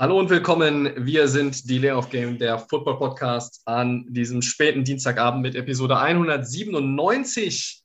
[0.00, 0.92] Hallo und willkommen.
[0.96, 5.98] Wir sind die Lay of Game, der Football Podcast an diesem späten Dienstagabend mit Episode
[5.98, 7.82] 197.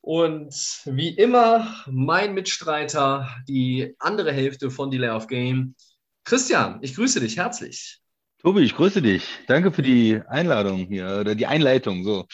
[0.00, 0.52] Und
[0.86, 5.76] wie immer mein Mitstreiter, die andere Hälfte von Delay of Game.
[6.24, 8.00] Christian, ich grüße dich herzlich.
[8.42, 9.22] Tobi, ich grüße dich.
[9.46, 12.02] Danke für die Einladung hier oder die Einleitung.
[12.02, 12.26] So.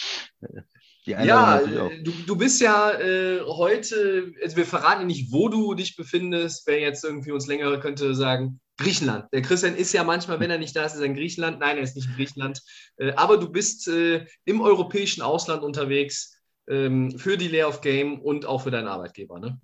[1.04, 5.96] Die Ja, du, du bist ja äh, heute, also wir verraten nicht, wo du dich
[5.96, 6.66] befindest.
[6.66, 9.26] Wer jetzt irgendwie uns länger könnte sagen, Griechenland.
[9.32, 11.60] Der Christian ist ja manchmal, wenn er nicht da ist, ist er in Griechenland.
[11.60, 12.60] Nein, er ist nicht in Griechenland.
[12.96, 16.36] Äh, aber du bist äh, im europäischen Ausland unterwegs
[16.68, 19.38] ähm, für die Lay of Game und auch für deinen Arbeitgeber.
[19.38, 19.58] Ne?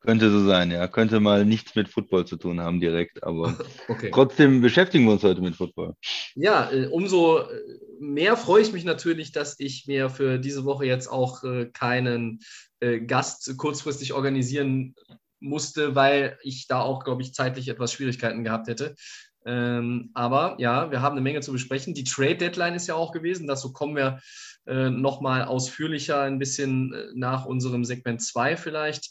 [0.00, 0.88] Könnte so sein, ja.
[0.88, 3.56] Könnte mal nichts mit Football zu tun haben direkt, aber
[3.88, 4.10] Okay.
[4.12, 5.94] trotzdem beschäftigen wir uns heute mit Football.
[6.34, 7.44] Ja, äh, umso
[8.00, 12.40] mehr freue ich mich natürlich, dass ich mir für diese Woche jetzt auch keinen
[13.06, 14.96] Gast kurzfristig organisieren
[15.42, 18.94] musste, weil ich da auch, glaube ich, zeitlich etwas Schwierigkeiten gehabt hätte.
[19.44, 21.94] Ähm, aber ja, wir haben eine Menge zu besprechen.
[21.94, 23.46] Die Trade Deadline ist ja auch gewesen.
[23.46, 24.20] Dazu kommen wir
[24.66, 29.10] äh, nochmal ausführlicher ein bisschen äh, nach unserem Segment 2 vielleicht.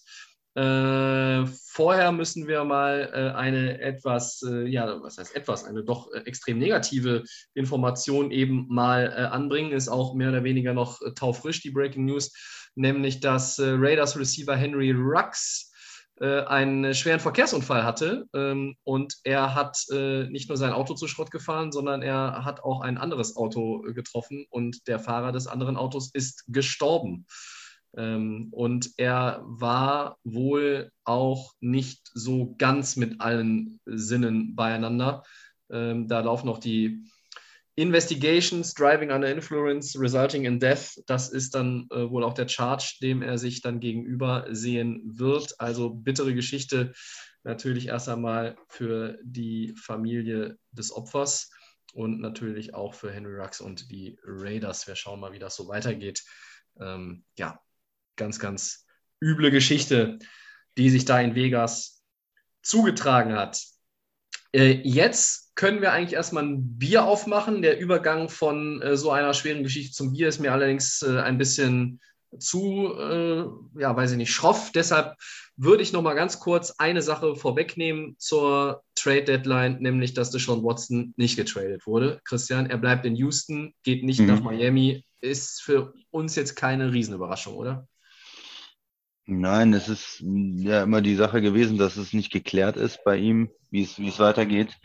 [0.54, 6.12] Äh, vorher müssen wir mal äh, eine etwas, äh, ja, was heißt etwas, eine doch
[6.12, 9.72] äh, extrem negative Information eben mal äh, anbringen.
[9.72, 12.34] Ist auch mehr oder weniger noch taufrisch, die Breaking News,
[12.76, 15.71] nämlich dass Raiders Receiver Henry Rux
[16.26, 21.32] einen schweren Verkehrsunfall hatte ähm, und er hat äh, nicht nur sein Auto zu Schrott
[21.32, 25.78] gefahren, sondern er hat auch ein anderes Auto äh, getroffen und der Fahrer des anderen
[25.78, 27.26] Autos ist gestorben.
[27.98, 35.24] Ähm, und er war wohl auch nicht so ganz mit allen Sinnen beieinander.
[35.72, 37.04] Ähm, da laufen noch die
[37.81, 41.02] Investigations, Driving under Influence, Resulting in Death.
[41.08, 45.59] Das ist dann äh, wohl auch der Charge, dem er sich dann gegenüber sehen wird.
[45.59, 46.94] Also bittere Geschichte
[47.44, 51.50] natürlich erst einmal für die Familie des Opfers
[51.94, 54.88] und natürlich auch für Henry Rux und die Raiders.
[54.88, 56.24] Wir schauen mal, wie das so weitergeht.
[56.80, 57.59] Ähm, ja,
[58.16, 58.86] ganz, ganz
[59.19, 60.19] üble Geschichte,
[60.78, 62.03] die sich da in Vegas
[62.62, 63.59] zugetragen hat.
[64.53, 67.62] Äh, jetzt können wir eigentlich erstmal ein Bier aufmachen.
[67.62, 71.38] Der Übergang von äh, so einer schweren Geschichte zum Bier ist mir allerdings äh, ein
[71.38, 72.02] bisschen
[72.40, 73.46] zu, äh,
[73.80, 74.72] ja, weiß ich nicht, schroff.
[74.74, 75.18] Deshalb
[75.58, 80.64] würde ich noch mal ganz kurz eine Sache vorwegnehmen zur Trade Deadline, nämlich, dass Deshaun
[80.64, 82.22] Watson nicht getradet wurde.
[82.24, 84.26] Christian, er bleibt in Houston, geht nicht Mhm.
[84.26, 85.06] nach Miami.
[85.20, 87.88] Ist für uns jetzt keine Riesenüberraschung, oder?
[89.28, 90.24] Nein, es ist
[90.56, 94.08] ja immer die Sache gewesen, dass es nicht geklärt ist bei ihm, wie es, wie
[94.08, 94.76] es weitergeht.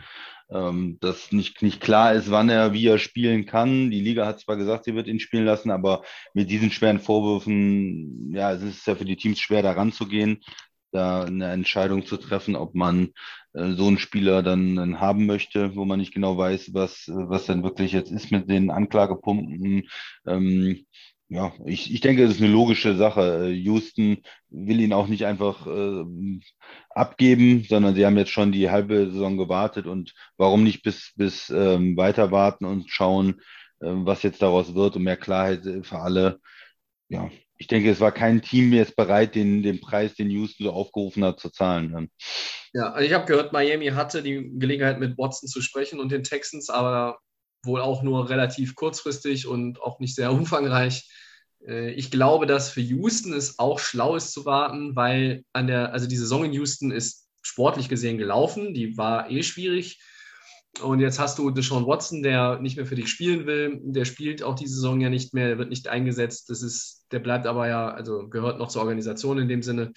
[0.48, 3.90] Ähm, dass nicht, nicht klar ist, wann er, wie er spielen kann.
[3.90, 6.02] Die Liga hat zwar gesagt, sie wird ihn spielen lassen, aber
[6.34, 10.40] mit diesen schweren Vorwürfen, ja, es ist ja für die Teams schwer, da ranzugehen,
[10.92, 13.12] da eine Entscheidung zu treffen, ob man
[13.54, 17.46] äh, so einen Spieler dann, dann haben möchte, wo man nicht genau weiß, was, was
[17.46, 19.88] denn wirklich jetzt ist mit den Anklagepunkten.
[20.26, 20.86] Ähm,
[21.28, 23.48] ja, ich, ich denke, es ist eine logische Sache.
[23.48, 26.04] Äh, Houston will ihn auch nicht einfach äh,
[26.90, 31.50] abgeben, sondern sie haben jetzt schon die halbe Saison gewartet und warum nicht bis, bis
[31.50, 33.40] ähm, weiter warten und schauen,
[33.80, 36.38] äh, was jetzt daraus wird und mehr Klarheit für alle.
[37.08, 40.72] Ja, ich denke, es war kein Team jetzt bereit, den, den Preis, den Houston so
[40.72, 41.90] aufgerufen hat, zu zahlen.
[41.90, 42.08] ne?
[42.72, 46.22] Ja, also ich habe gehört, Miami hatte die Gelegenheit, mit Watson zu sprechen und den
[46.22, 47.18] Texans, aber
[47.66, 51.08] wohl auch nur relativ kurzfristig und auch nicht sehr umfangreich.
[51.66, 55.92] Äh, Ich glaube, dass für Houston es auch schlau ist zu warten, weil an der,
[55.92, 60.00] also die Saison in Houston ist sportlich gesehen gelaufen, die war eh schwierig.
[60.82, 63.80] Und jetzt hast du Deshaun Watson, der nicht mehr für dich spielen will.
[63.82, 66.50] Der spielt auch die Saison ja nicht mehr, der wird nicht eingesetzt.
[66.50, 69.92] Das ist, der bleibt aber ja, also gehört noch zur Organisation in dem Sinne.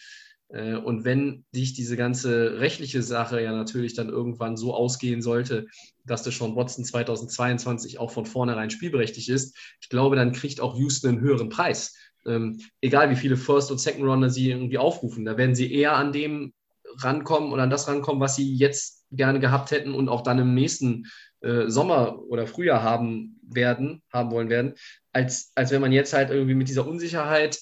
[0.50, 5.68] Äh, Und wenn dich diese ganze rechtliche Sache ja natürlich dann irgendwann so ausgehen sollte,
[6.06, 11.10] dass Deshaun Watson 2022 auch von vornherein spielberechtigt ist, ich glaube, dann kriegt auch Houston
[11.10, 11.96] einen höheren Preis.
[12.26, 16.12] Ähm, egal wie viele First- und Second-Runner sie irgendwie aufrufen, da werden sie eher an
[16.12, 16.54] dem
[16.98, 20.54] rankommen oder an das rankommen, was sie jetzt gerne gehabt hätten und auch dann im
[20.54, 21.06] nächsten
[21.42, 24.74] äh, Sommer oder Frühjahr haben werden, haben wollen werden,
[25.14, 27.60] als, als wenn man jetzt halt irgendwie mit dieser Unsicherheit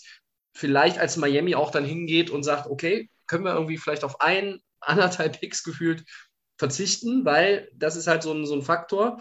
[0.58, 4.60] vielleicht als Miami auch dann hingeht und sagt, okay, können wir irgendwie vielleicht auf ein,
[4.80, 6.04] anderthalb Picks gefühlt
[6.58, 9.20] verzichten, weil das ist halt so ein, so ein Faktor.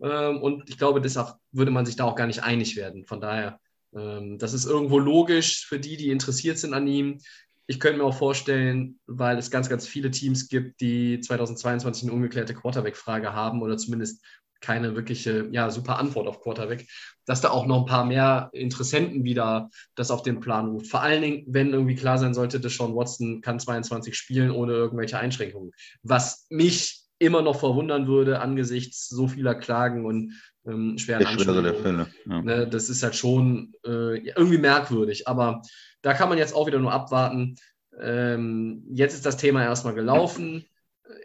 [0.00, 3.04] Ähm, und ich glaube, deshalb würde man sich da auch gar nicht einig werden.
[3.04, 3.60] Von daher,
[3.94, 7.18] ähm, das ist irgendwo logisch für die, die interessiert sind an ihm.
[7.66, 12.12] Ich könnte mir auch vorstellen, weil es ganz, ganz viele Teams gibt, die 2022 eine
[12.12, 14.24] ungeklärte Quarterback-Frage haben oder zumindest
[14.60, 16.86] keine wirkliche, ja, super Antwort auf Quarterback,
[17.26, 20.88] dass da auch noch ein paar mehr Interessenten wieder das auf den Plan ruft.
[20.88, 24.72] Vor allen Dingen, wenn irgendwie klar sein sollte, dass Sean Watson kann 22 spielen ohne
[24.72, 25.72] irgendwelche Einschränkungen.
[26.02, 30.34] Was mich immer noch verwundern würde angesichts so vieler Klagen und
[30.66, 32.06] ähm, schweren Anschuldigungen.
[32.26, 32.42] Ja.
[32.42, 35.62] Ne, das ist halt schon äh, irgendwie merkwürdig, aber
[36.02, 37.56] da kann man jetzt auch wieder nur abwarten.
[38.00, 40.64] Ähm, jetzt ist das Thema erstmal gelaufen.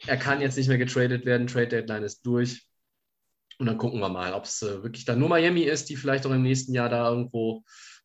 [0.07, 1.47] Er kann jetzt nicht mehr getradet werden.
[1.47, 2.68] Trade Deadline ist durch.
[3.60, 6.26] Und dann gucken wir mal, ob es äh, wirklich dann nur Miami ist, die vielleicht
[6.26, 7.64] auch im nächsten Jahr da irgendwo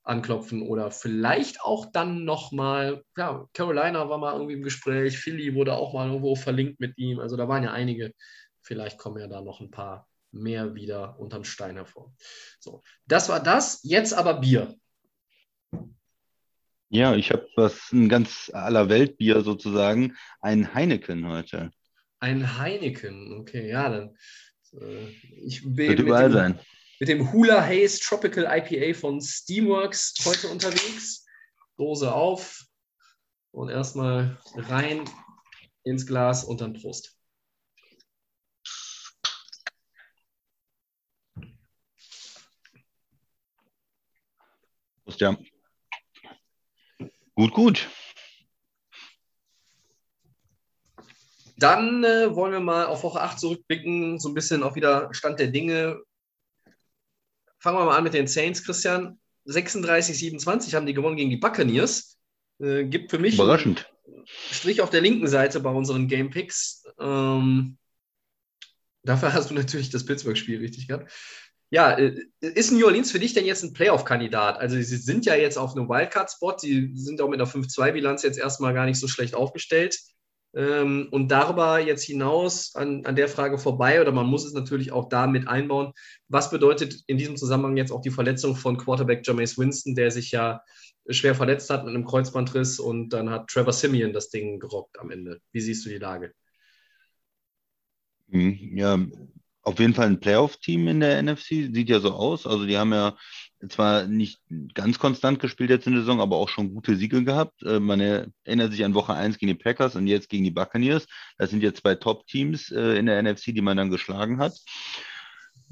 [0.09, 5.75] anklopfen oder vielleicht auch dann nochmal, ja, Carolina war mal irgendwie im Gespräch, Philly wurde
[5.75, 8.15] auch mal irgendwo verlinkt mit ihm, also da waren ja einige,
[8.63, 12.15] vielleicht kommen ja da noch ein paar mehr wieder unterm Stein hervor.
[12.59, 14.75] So, das war das, jetzt aber Bier.
[16.91, 21.71] Ja, ich habe was, ein ganz aller Weltbier sozusagen, ein Heineken heute.
[22.19, 24.17] Ein Heineken, okay, ja, dann.
[24.75, 25.09] Äh,
[25.45, 26.61] ich will Wird überall sein
[27.01, 31.25] mit dem Hula Haze Tropical IPA von Steamworks heute unterwegs.
[31.77, 32.65] Dose auf
[33.53, 35.09] und erstmal rein
[35.85, 37.17] ins Glas und dann Prost.
[45.05, 45.37] Prost, ja.
[47.37, 47.89] Gut, gut.
[51.59, 55.41] Dann äh, wollen wir mal auf Woche 8 zurückblicken, so ein bisschen auch wieder Stand
[55.41, 56.01] der Dinge.
[57.59, 59.19] Fangen wir mal an mit den Saints, Christian.
[59.45, 62.17] 36, 27 haben die gewonnen gegen die Buccaneers.
[62.61, 63.91] Äh, gibt für mich Überraschend.
[64.25, 66.85] Strich auf der linken Seite bei unseren Game Picks.
[67.01, 67.77] Ähm,
[69.03, 71.11] dafür hast du natürlich das Pittsburgh-Spiel richtig gehabt.
[71.71, 74.59] Ja, äh, ist New Orleans für dich denn jetzt ein Playoff-Kandidat?
[74.59, 76.57] Also, sie sind ja jetzt auf einem Wildcard-Spot.
[76.59, 79.99] Sie sind auch mit einer 5-2-Bilanz jetzt erstmal gar nicht so schlecht aufgestellt.
[80.55, 84.93] Ähm, und darüber jetzt hinaus an, an der Frage vorbei, oder man muss es natürlich
[84.93, 85.93] auch da mit einbauen,
[86.29, 90.31] was bedeutet in diesem Zusammenhang jetzt auch die Verletzung von Quarterback Jameis Winston, der sich
[90.31, 90.63] ja
[91.11, 95.11] schwer verletzt hat mit einem Kreuzbandriss und dann hat Trevor Simeon das Ding gerockt am
[95.11, 95.41] Ende.
[95.53, 96.33] Wie siehst du die Lage?
[98.31, 98.99] Hm, ja,
[99.63, 102.47] auf jeden Fall ein Playoff-Team in der NFC, sieht ja so aus.
[102.47, 103.17] Also die haben ja
[103.69, 104.41] zwar nicht
[104.75, 107.63] ganz konstant gespielt jetzt in der Saison, aber auch schon gute Siege gehabt.
[107.63, 111.07] Äh, man erinnert sich an Woche 1 gegen die Packers und jetzt gegen die Buccaneers.
[111.39, 114.55] Das sind jetzt zwei Top-Teams äh, in der NFC, die man dann geschlagen hat.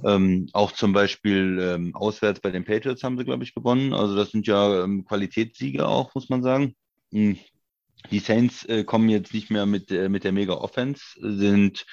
[0.05, 3.95] Ähm, auch zum Beispiel ähm, auswärts bei den Patriots haben sie, glaube ich, gewonnen.
[3.95, 6.75] Also das sind ja ähm, Qualitätssiege auch, muss man sagen.
[7.13, 7.39] Mhm.
[8.11, 11.87] Die Saints äh, kommen jetzt nicht mehr mit, äh, mit der Mega-Offense, sind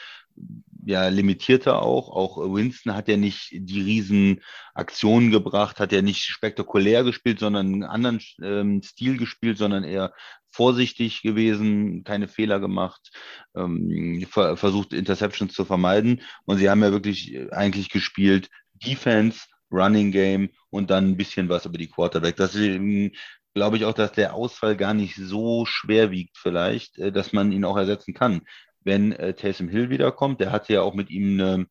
[0.85, 2.09] ja limitierter auch.
[2.09, 4.41] Auch Winston hat ja nicht die riesen
[4.73, 10.13] Aktionen gebracht, hat ja nicht spektakulär gespielt, sondern einen anderen ähm, Stil gespielt, sondern eher
[10.51, 13.11] vorsichtig gewesen, keine Fehler gemacht,
[13.55, 16.21] ähm, ver versucht Interceptions zu vermeiden.
[16.45, 19.41] Und sie haben ja wirklich eigentlich gespielt Defense,
[19.71, 22.35] Running Game und dann ein bisschen was über die Quarterback.
[22.35, 23.11] Deswegen
[23.55, 27.51] glaube ich auch, dass der Ausfall gar nicht so schwer wiegt vielleicht, äh, dass man
[27.51, 28.41] ihn auch ersetzen kann
[28.83, 30.39] wenn äh, Taysom Hill wiederkommt.
[30.39, 31.67] Der hatte ja auch mit ihm eine,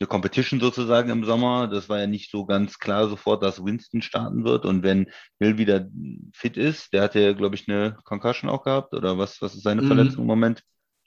[0.00, 1.68] eine Competition sozusagen im Sommer.
[1.68, 4.64] Das war ja nicht so ganz klar sofort, dass Winston starten wird.
[4.64, 5.06] Und wenn
[5.38, 5.88] Hill wieder
[6.32, 9.62] fit ist, der hatte ja, glaube ich, eine Concussion auch gehabt oder was, was ist
[9.62, 9.86] seine mhm.
[9.86, 10.62] Verletzung im Moment?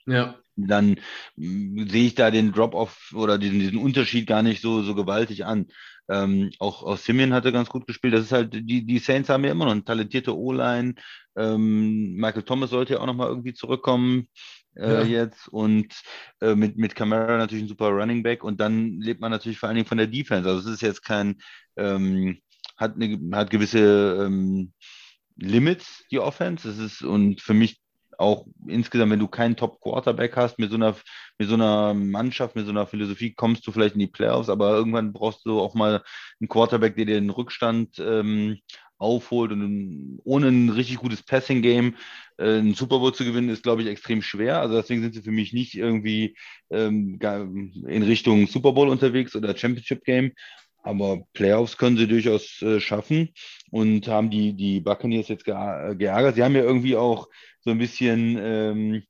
[0.06, 0.36] Ja.
[0.56, 0.96] Dann
[1.36, 5.44] mh, sehe ich da den Drop-off oder diesen, diesen Unterschied gar nicht so, so gewaltig
[5.44, 5.66] an.
[6.08, 8.14] Ähm, auch, auch Simeon hatte ganz gut gespielt.
[8.14, 10.94] Das ist halt, die, die Saints haben ja immer noch eine talentierte O-Line.
[11.36, 14.28] Ähm, Michael Thomas sollte ja auch nochmal irgendwie zurückkommen
[14.76, 15.02] äh, ja.
[15.02, 15.94] jetzt und
[16.40, 19.68] äh, mit, mit Camara natürlich ein super Running Back und dann lebt man natürlich vor
[19.68, 20.48] allen Dingen von der Defense.
[20.48, 21.40] Also es ist jetzt kein,
[21.76, 22.38] ähm,
[22.76, 24.72] hat, eine, hat gewisse ähm,
[25.36, 26.68] Limits, die Offense.
[26.68, 27.80] Es ist und für mich
[28.18, 30.96] auch insgesamt, wenn du keinen Top-Quarterback hast, mit so, einer,
[31.38, 34.70] mit so einer Mannschaft, mit so einer Philosophie, kommst du vielleicht in die Playoffs, aber
[34.70, 36.02] irgendwann brauchst du auch mal
[36.40, 38.58] einen Quarterback, der dir den Rückstand ähm,
[38.98, 41.96] aufholt und ohne ein richtig gutes Passing-Game
[42.38, 44.60] äh, einen Super Bowl zu gewinnen, ist, glaube ich, extrem schwer.
[44.60, 46.36] Also deswegen sind sie für mich nicht irgendwie
[46.70, 47.18] ähm,
[47.86, 50.32] in Richtung Super Bowl unterwegs oder Championship Game.
[50.82, 53.30] Aber Playoffs können sie durchaus äh, schaffen
[53.70, 56.36] und haben die, die Buccaneers jetzt geärgert.
[56.36, 57.28] Sie haben ja irgendwie auch
[57.60, 59.02] so ein bisschen ähm,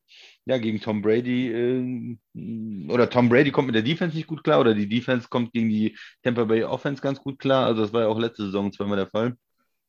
[0.47, 4.61] ja, gegen Tom Brady äh, oder Tom Brady kommt mit der Defense nicht gut klar
[4.61, 7.66] oder die Defense kommt gegen die Tampa Bay Offense ganz gut klar.
[7.66, 9.37] Also das war ja auch letzte Saison zweimal der Fall.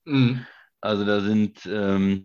[0.07, 0.45] Mhm.
[0.81, 2.23] Also da sind ähm,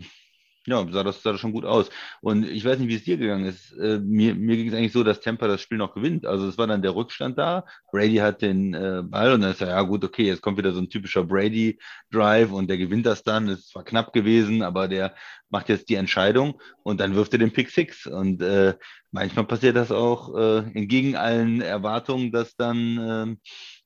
[0.67, 1.91] Ja, sah das, sah das schon gut aus.
[2.23, 3.73] Und ich weiß nicht, wie es dir gegangen ist.
[3.79, 6.27] Äh, mir mir ging es eigentlich so, dass Tampa das Spiel noch gewinnt.
[6.27, 7.67] Also es war dann der Rückstand da.
[7.93, 10.73] Brady hat den äh, Ball und dann ist er, ja gut, okay, jetzt kommt wieder
[10.75, 13.49] so ein typischer Brady-Drive und der gewinnt das dann.
[13.51, 15.15] Es war knapp gewesen, aber der
[15.51, 18.07] macht jetzt die Entscheidung und dann wirft er den Pick Six.
[18.07, 18.75] Und äh,
[19.13, 23.37] manchmal passiert das auch äh, entgegen allen Erwartungen, dass dann äh,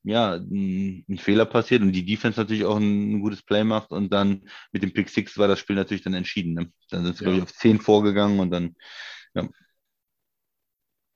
[0.07, 3.91] ja, ein, ein, Fehler passiert und die Defense natürlich auch ein, ein, gutes Play macht
[3.91, 6.55] und dann mit dem Pick Six war das Spiel natürlich dann entschieden.
[6.55, 6.73] Ne?
[6.91, 7.31] Dann sind sie, ja.
[7.31, 8.77] glaube ich, auf 10 vorgegangen und dann,
[9.35, 9.49] ja.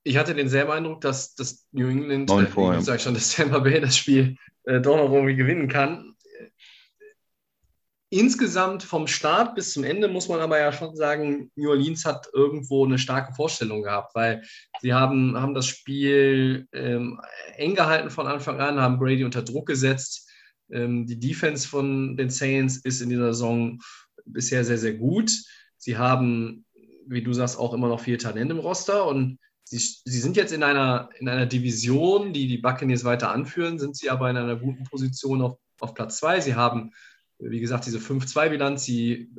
[0.03, 3.35] Ich hatte denselben Eindruck, dass das New England, 9 äh, vor, ich sage schon, dass
[3.37, 6.17] Tampa Bay das Spiel äh, doch noch irgendwie gewinnen kann
[8.11, 12.29] insgesamt vom Start bis zum Ende muss man aber ja schon sagen, New Orleans hat
[12.33, 14.43] irgendwo eine starke Vorstellung gehabt, weil
[14.81, 17.21] sie haben, haben das Spiel ähm,
[17.57, 20.29] eng gehalten von Anfang an, haben Brady unter Druck gesetzt.
[20.73, 23.79] Ähm, die Defense von den Saints ist in dieser Saison
[24.25, 25.31] bisher sehr, sehr gut.
[25.79, 26.65] Sie haben,
[27.07, 30.53] wie du sagst, auch immer noch viel Talent im Roster und sie, sie sind jetzt
[30.53, 34.57] in einer, in einer Division, die die Buccaneers weiter anführen, sind sie aber in einer
[34.57, 36.41] guten Position auf, auf Platz zwei.
[36.41, 36.91] Sie haben
[37.41, 39.31] wie gesagt, diese 5-2-Bilanz, sie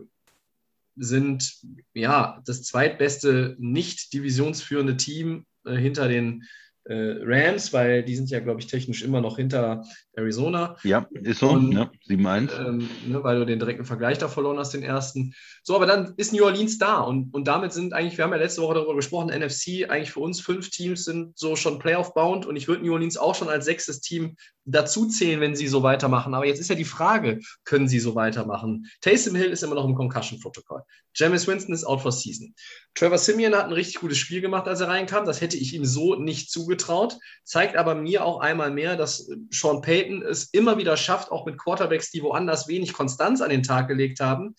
[0.96, 1.58] sind
[1.94, 6.44] ja das zweitbeste nicht divisionsführende Team äh, hinter den
[6.86, 9.84] äh, Rams, weil die sind ja, glaube ich, technisch immer noch hinter
[10.14, 10.76] Arizona.
[10.84, 12.50] Ja, ist so, Und, ja, 7-1.
[12.60, 15.34] Ähm, ne, weil du den direkten Vergleich da verloren hast, den ersten.
[15.64, 18.38] So, aber dann ist New Orleans da und, und damit sind eigentlich, wir haben ja
[18.38, 22.56] letzte Woche darüber gesprochen, NFC, eigentlich für uns fünf Teams sind so schon Playoff-bound und
[22.56, 24.36] ich würde New Orleans auch schon als sechstes Team
[24.66, 26.34] dazu zählen, wenn sie so weitermachen.
[26.34, 28.88] Aber jetzt ist ja die Frage, können sie so weitermachen?
[29.02, 30.82] Taysom Hill ist immer noch im Concussion-Protokoll.
[31.14, 32.54] James Winston ist out for season.
[32.94, 35.26] Trevor Simeon hat ein richtig gutes Spiel gemacht, als er reinkam.
[35.26, 37.18] Das hätte ich ihm so nicht zugetraut.
[37.44, 41.58] Zeigt aber mir auch einmal mehr, dass Sean Payton es immer wieder schafft, auch mit
[41.58, 44.56] Quarterbacks, die woanders wenig Konstanz an den Tag gelegt haben,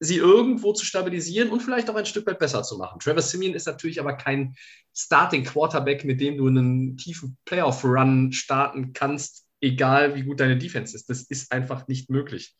[0.00, 2.98] sie irgendwo zu stabilisieren und vielleicht auch ein Stück weit besser zu machen.
[3.00, 4.54] Trevor Simeon ist natürlich aber kein
[4.94, 10.94] Starting Quarterback, mit dem du einen tiefen Playoff-Run starten kannst, egal wie gut deine Defense
[10.94, 11.08] ist.
[11.08, 12.54] Das ist einfach nicht möglich.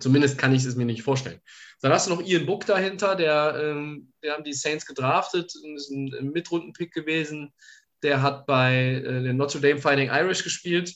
[0.00, 1.40] Zumindest kann ich es mir nicht vorstellen.
[1.80, 5.90] Dann hast du noch Ian Book dahinter, der, ähm, der haben die Saints gedraftet, ist
[5.90, 7.52] ein Mitrundenpick gewesen.
[8.02, 10.94] Der hat bei äh, den Notre Dame Fighting Irish gespielt,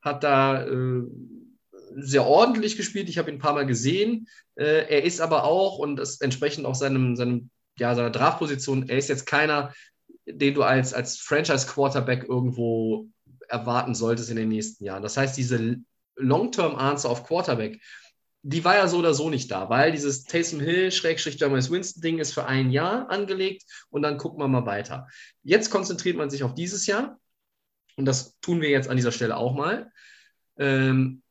[0.00, 1.02] hat da äh,
[1.96, 3.08] sehr ordentlich gespielt.
[3.08, 4.28] Ich habe ihn ein paar Mal gesehen.
[4.54, 8.98] Äh, er ist aber auch, und das entsprechend auch seinem, seinem, ja, seiner Draftposition, er
[8.98, 9.74] ist jetzt keiner,
[10.26, 13.08] den du als, als Franchise-Quarterback irgendwo
[13.48, 15.02] erwarten solltest in den nächsten Jahren.
[15.02, 15.76] Das heißt, diese
[16.16, 17.80] Long-Term-Answer auf Quarterback,
[18.48, 22.00] die war ja so oder so nicht da, weil dieses Taysom Hill, Schrägstrich Jameis Winston
[22.00, 25.06] Ding ist für ein Jahr angelegt und dann gucken wir mal weiter.
[25.42, 27.18] Jetzt konzentriert man sich auf dieses Jahr
[27.96, 29.92] und das tun wir jetzt an dieser Stelle auch mal.
[30.56, 31.22] Ähm,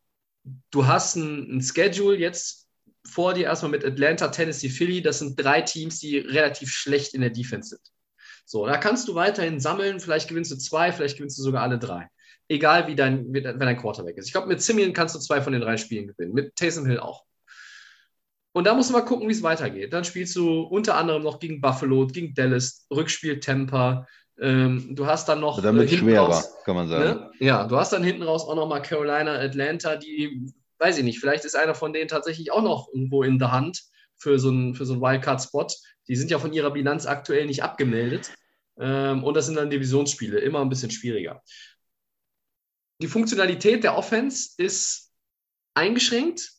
[0.70, 2.68] du hast ein, ein Schedule jetzt
[3.04, 5.02] vor dir erstmal mit Atlanta, Tennessee, Philly.
[5.02, 7.82] Das sind drei Teams, die relativ schlecht in der Defense sind.
[8.46, 10.00] So, da kannst du weiterhin sammeln.
[10.00, 12.10] Vielleicht gewinnst du zwei, vielleicht gewinnst du sogar alle drei
[12.50, 14.28] egal wie dein, wie wenn dein Quarterback ist.
[14.28, 17.00] Ich glaube, mit Simeon kannst du zwei von den drei Spielen gewinnen, mit Taysom Hill
[17.00, 17.26] auch.
[18.54, 19.94] Und da musst du mal gucken, wie es weitergeht.
[19.94, 24.08] Dann spielst du unter anderem noch gegen Buffalo, gegen Dallas, Rückspiel Tampa.
[24.40, 25.62] Ähm, du hast dann noch.
[25.62, 27.20] Damit äh, schwerer, raus, kann man sagen.
[27.20, 27.32] Ne?
[27.40, 31.20] Ja, du hast dann hinten raus auch noch mal Carolina, Atlanta, die, weiß ich nicht,
[31.20, 33.84] vielleicht ist einer von denen tatsächlich auch noch irgendwo in der Hand
[34.16, 35.68] für so einen, so einen Wildcard-Spot.
[36.08, 38.32] Die sind ja von ihrer Bilanz aktuell nicht abgemeldet.
[38.80, 41.44] Ähm, und das sind dann Divisionsspiele, immer ein bisschen schwieriger
[43.02, 45.12] die Funktionalität der Offense ist
[45.74, 46.52] eingeschränkt.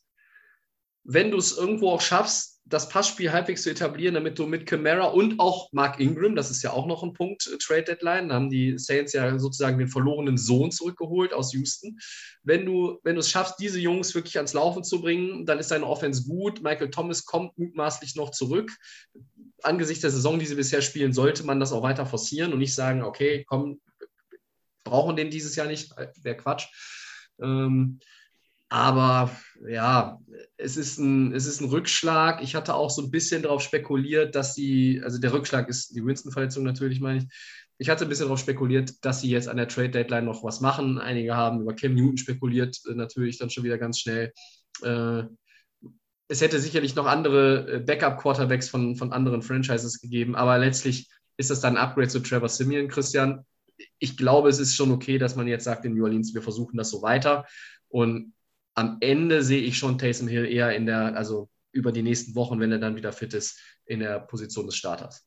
[1.03, 5.05] Wenn du es irgendwo auch schaffst, das Passspiel halbwegs zu etablieren, damit du mit Camara
[5.05, 8.49] und auch Mark Ingram, das ist ja auch noch ein Punkt, äh, Trade Deadline, haben
[8.49, 11.97] die Saints ja sozusagen den verlorenen Sohn zurückgeholt aus Houston.
[12.43, 15.71] Wenn du, wenn du es schaffst, diese Jungs wirklich ans Laufen zu bringen, dann ist
[15.71, 16.61] deine Offense gut.
[16.61, 18.71] Michael Thomas kommt mutmaßlich noch zurück.
[19.63, 22.75] Angesichts der Saison, die sie bisher spielen, sollte man das auch weiter forcieren und nicht
[22.75, 23.81] sagen, okay, komm,
[24.83, 26.67] brauchen den dieses Jahr nicht, wäre Quatsch.
[27.41, 27.99] Ähm,
[28.69, 29.31] aber
[29.67, 30.19] ja,
[30.57, 32.43] es ist, ein, es ist ein Rückschlag.
[32.43, 36.05] Ich hatte auch so ein bisschen darauf spekuliert, dass sie, also der Rückschlag ist die
[36.05, 37.25] Winston-Verletzung natürlich, meine ich.
[37.79, 40.99] Ich hatte ein bisschen darauf spekuliert, dass sie jetzt an der Trade-Deadline noch was machen.
[40.99, 44.33] Einige haben über Cam Newton spekuliert, äh, natürlich dann schon wieder ganz schnell.
[44.83, 45.23] Äh,
[46.27, 51.49] es hätte sicherlich noch andere äh, Backup-Quarterbacks von, von anderen Franchises gegeben, aber letztlich ist
[51.49, 53.45] das dann ein Upgrade zu Trevor Simeon, Christian
[53.99, 56.77] ich glaube, es ist schon okay, dass man jetzt sagt in New Orleans, wir versuchen
[56.77, 57.45] das so weiter.
[57.89, 58.33] Und
[58.75, 62.59] am Ende sehe ich schon Taysom Hill eher in der, also über die nächsten Wochen,
[62.59, 65.25] wenn er dann wieder fit ist, in der Position des Starters.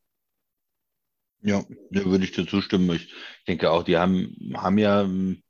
[1.42, 2.90] Ja, da würde ich dir zustimmen.
[2.94, 3.12] Ich
[3.46, 5.42] denke auch, die haben, haben ja ähm,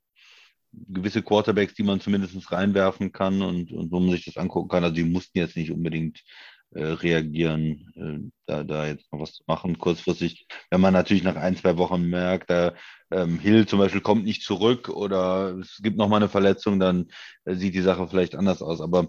[0.72, 4.84] gewisse Quarterbacks, die man zumindest reinwerfen kann und, und wo man sich das angucken kann.
[4.84, 6.22] Also die mussten jetzt nicht unbedingt
[6.70, 10.46] äh, reagieren, äh, da, da jetzt noch was zu machen, kurzfristig.
[10.70, 12.74] Wenn man natürlich nach ein, zwei Wochen merkt, da
[13.12, 17.08] ähm, Hill zum Beispiel kommt nicht zurück oder es gibt nochmal eine Verletzung, dann
[17.44, 18.80] äh, sieht die Sache vielleicht anders aus.
[18.80, 19.08] Aber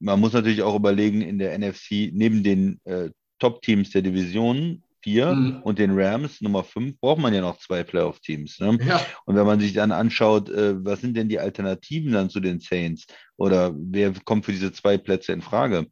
[0.00, 5.34] man muss natürlich auch überlegen, in der NFC, neben den äh, Top-Teams der Division, 4
[5.34, 5.62] mhm.
[5.62, 8.58] und den Rams Nummer 5 braucht man ja noch zwei Playoff-Teams.
[8.60, 8.78] Ne?
[8.86, 9.04] Ja.
[9.26, 12.58] Und wenn man sich dann anschaut, äh, was sind denn die Alternativen dann zu den
[12.60, 15.86] Saints oder wer kommt für diese zwei Plätze in Frage?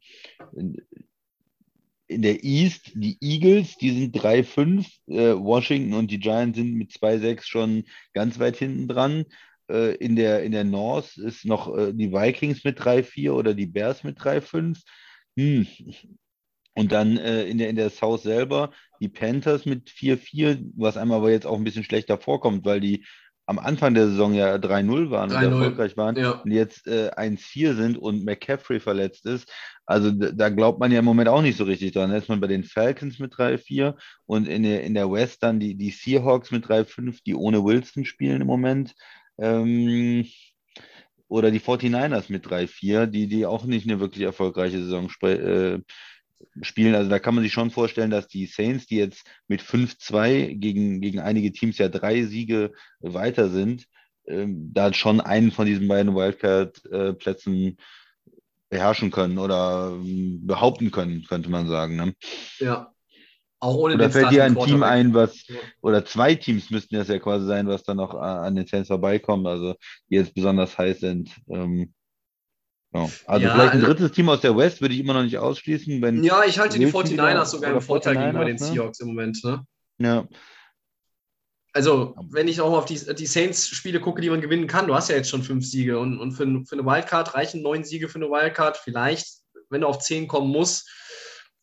[2.13, 6.91] In, der East, die Eagles, die sind 3-5, äh, Washington und die Giants sind mit
[6.91, 9.25] 2-6 schon ganz weit hinten dran.
[9.69, 13.65] Äh, in, der, in der North ist noch äh, die Vikings mit 3-4 oder die
[13.67, 14.81] Bears mit 3-5.
[15.37, 15.67] Hm,
[16.75, 21.19] und dann äh, in, der, in der South selber die Panthers mit 4-4, was einmal
[21.19, 23.05] aber jetzt auch ein bisschen schlechter vorkommt, weil die
[23.45, 26.31] am Anfang der Saison ja 3-0 waren und erfolgreich waren ja.
[26.31, 29.51] und jetzt äh, 1-4 sind und McCaffrey verletzt ist.
[29.85, 32.11] Also da glaubt man ja im Moment auch nicht so richtig dran.
[32.27, 33.95] Man bei den Falcons mit 3-4
[34.25, 38.05] und in der, in der West dann die, die Seahawks mit 3-5, die ohne Wilson
[38.05, 38.93] spielen im Moment.
[39.37, 40.25] Ähm,
[41.27, 45.79] oder die 49ers mit 3-4, die, die auch nicht eine wirklich erfolgreiche Saison äh,
[46.61, 46.95] spielen.
[46.95, 51.01] Also da kann man sich schon vorstellen, dass die Saints, die jetzt mit 5-2 gegen,
[51.01, 53.85] gegen einige Teams ja drei Siege weiter sind,
[54.27, 57.77] ähm, da schon einen von diesen beiden Wildcard-Plätzen
[58.69, 61.95] beherrschen können oder ähm, behaupten können, könnte man sagen.
[61.95, 62.13] Ne?
[62.59, 62.93] Ja.
[63.59, 65.45] Auch ohne oder fällt dir ein Team ein, was,
[65.81, 69.47] oder zwei Teams müssten das ja quasi sein, was dann noch an den Saints vorbeikommen,
[69.47, 69.75] also
[70.09, 71.29] die jetzt besonders heiß sind.
[71.49, 71.93] Ähm,
[72.93, 73.11] Genau.
[73.25, 75.37] Also ja, vielleicht ein also drittes Team aus der West würde ich immer noch nicht
[75.37, 76.01] ausschließen.
[76.01, 78.63] Wenn ja, ich halte die 49ers sogar im Vorteil gegenüber den ne?
[78.63, 79.43] Seahawks im Moment.
[79.43, 79.65] Ne?
[79.97, 80.27] Ja.
[81.75, 85.09] Also, wenn ich auch auf die, die Saints-Spiele gucke, die man gewinnen kann, du hast
[85.09, 88.19] ja jetzt schon fünf Siege und, und für, für eine Wildcard reichen neun Siege für
[88.19, 88.77] eine Wildcard.
[88.77, 89.39] Vielleicht,
[89.71, 90.87] wenn du auf zehn kommen musst.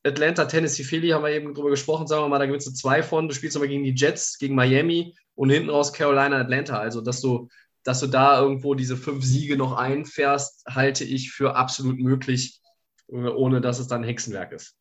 [0.02, 3.04] Atlanta, Tennessee, Philly haben wir eben drüber gesprochen, sagen wir mal, da gewinnst du zwei
[3.04, 3.28] von.
[3.28, 6.78] Du spielst aber gegen die Jets, gegen Miami und hinten raus Carolina, Atlanta.
[6.78, 7.49] Also, dass du
[7.84, 12.60] dass du da irgendwo diese fünf Siege noch einfährst, halte ich für absolut möglich,
[13.08, 14.76] äh, ohne dass es dann Hexenwerk ist.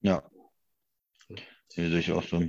[0.00, 0.22] Ja.
[1.68, 2.42] Sehe ich auch so.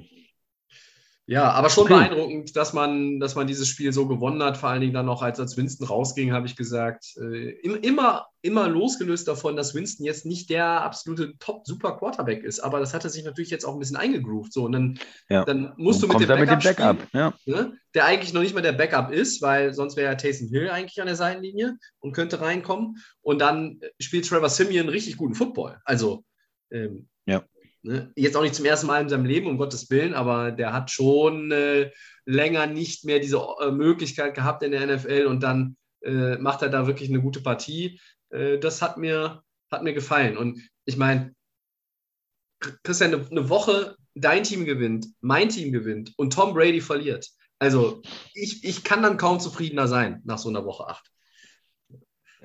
[1.28, 4.58] Ja, aber schon beeindruckend, dass man, dass man dieses Spiel so gewonnen hat.
[4.58, 8.68] Vor allen Dingen dann noch, als, als Winston rausging, habe ich gesagt, äh, immer, immer
[8.70, 12.60] losgelöst davon, dass Winston jetzt nicht der absolute Top-Super-Quarterback ist.
[12.60, 14.54] Aber das hat er sich natürlich jetzt auch ein bisschen eingegroovt.
[14.54, 15.44] So, und dann, ja.
[15.46, 17.34] dann musst und du mit dem Backup, mit dem Backup spielen, ja.
[17.46, 20.70] ne, der eigentlich noch nicht mal der Backup ist, weil sonst wäre ja Taysom Hill
[20.70, 22.98] eigentlich an der Seitenlinie und könnte reinkommen.
[23.22, 25.80] Und dann spielt Trevor Simeon richtig guten Football.
[25.86, 26.24] Also,
[26.70, 27.08] ähm.
[27.86, 28.12] Ne?
[28.15, 30.89] Jetzt auch nicht zum ersten Mal in seinem Leben, um Gottes Willen, aber der hat
[30.89, 31.91] schon äh,
[32.26, 36.69] länger nicht mehr diese äh, Möglichkeit gehabt in der NFL und dann äh, macht er
[36.69, 38.00] da wirklich eine gute Partie.
[38.32, 40.36] Äh, das hat mir, hat mir gefallen.
[40.36, 41.36] Und ich meine,
[42.84, 47.30] Christian, eine, eine Woche, dein Team gewinnt, mein Team gewinnt und Tom Brady verliert.
[47.60, 48.02] Also
[48.34, 51.12] ich, ich kann dann kaum zufriedener sein nach so einer Woche 8.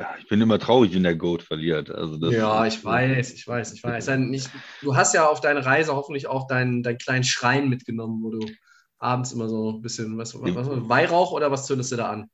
[0.01, 1.91] Ja, ich bin immer traurig, wenn der Goat verliert.
[1.91, 4.09] Also das ja, ich weiß, ich weiß, ich weiß.
[4.81, 8.47] Du hast ja auf deine Reise hoffentlich auch deinen, deinen kleinen Schrein mitgenommen, wo du
[8.99, 12.31] abends immer so ein bisschen, was, was, was Weihrauch oder was zündest du da an?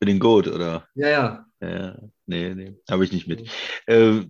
[0.00, 0.88] Für den Goat, oder?
[0.96, 1.46] Ja, ja.
[1.60, 1.96] Ja,
[2.26, 3.48] nee, nee, habe ich nicht mit.
[3.86, 4.22] Äh,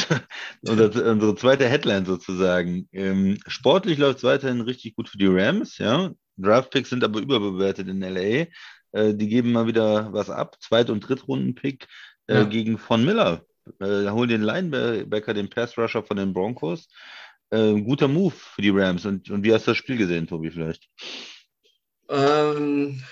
[0.62, 2.88] unsere, unsere zweite Headline sozusagen.
[2.92, 6.12] Ähm, sportlich läuft es weiterhin richtig gut für die Rams, ja.
[6.36, 8.46] Draftpicks sind aber überbewertet in LA.
[8.92, 10.56] Äh, die geben mal wieder was ab.
[10.60, 11.88] Zweit- und Drittrunden-Pick
[12.28, 12.44] äh, ja.
[12.44, 13.44] gegen Von Miller.
[13.80, 16.88] Äh, holen den Linebacker, den Pass-Rusher von den Broncos.
[17.50, 19.04] Äh, guter Move für die Rams.
[19.04, 20.88] Und, und wie hast du das Spiel gesehen, Tobi, vielleicht?
[22.08, 23.02] Ähm,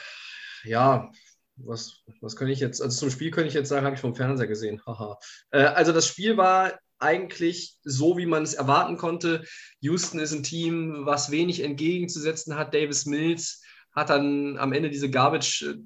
[0.64, 1.10] ja,
[1.56, 4.14] was, was kann ich jetzt, also zum Spiel könnte ich jetzt sagen, habe ich vom
[4.14, 4.80] Fernseher gesehen.
[4.86, 5.18] Haha.
[5.50, 9.44] Äh, also das Spiel war eigentlich so, wie man es erwarten konnte.
[9.80, 12.74] Houston ist ein Team, was wenig entgegenzusetzen hat.
[12.74, 13.62] Davis Mills
[13.94, 15.76] hat dann am Ende diese Garbage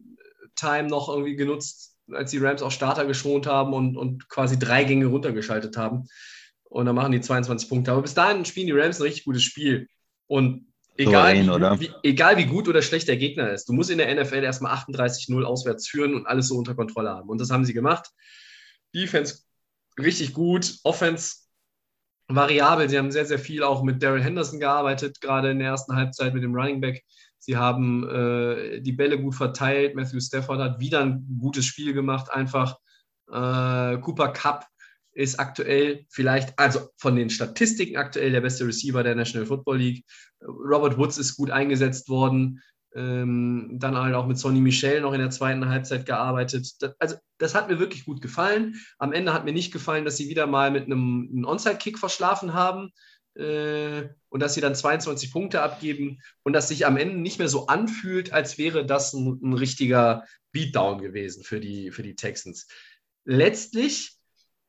[0.56, 4.84] Time noch irgendwie genutzt, als die Rams auch Starter geschont haben und, und quasi drei
[4.84, 6.06] Gänge runtergeschaltet haben.
[6.64, 7.92] Und dann machen die 22 Punkte.
[7.92, 9.88] Aber bis dahin spielen die Rams ein richtig gutes Spiel.
[10.26, 13.90] Und egal, Souverän, wie, wie, egal wie gut oder schlecht der Gegner ist, du musst
[13.90, 17.28] in der NFL erstmal 38-0 auswärts führen und alles so unter Kontrolle haben.
[17.28, 18.10] Und das haben sie gemacht.
[18.94, 19.42] Defense
[19.98, 21.36] richtig gut, Offense
[22.28, 22.88] variabel.
[22.88, 26.34] Sie haben sehr, sehr viel auch mit Daryl Henderson gearbeitet, gerade in der ersten Halbzeit
[26.34, 27.04] mit dem Running Back.
[27.40, 29.96] Sie haben äh, die Bälle gut verteilt.
[29.96, 32.30] Matthew Stafford hat wieder ein gutes Spiel gemacht.
[32.30, 32.76] Einfach
[33.28, 34.66] äh, Cooper Cup
[35.12, 40.04] ist aktuell vielleicht, also von den Statistiken aktuell der beste Receiver der National Football League.
[40.42, 42.62] Robert Woods ist gut eingesetzt worden.
[42.92, 46.74] Ähm, dann halt auch mit Sonny Michel noch in der zweiten Halbzeit gearbeitet.
[46.80, 48.74] Das, also, das hat mir wirklich gut gefallen.
[48.98, 52.52] Am Ende hat mir nicht gefallen, dass sie wieder mal mit einem, einem Onside-Kick verschlafen
[52.52, 52.90] haben
[53.34, 57.68] und dass sie dann 22 Punkte abgeben und dass sich am Ende nicht mehr so
[57.68, 62.66] anfühlt, als wäre das ein, ein richtiger Beatdown gewesen für die, für die Texans.
[63.24, 64.16] Letztlich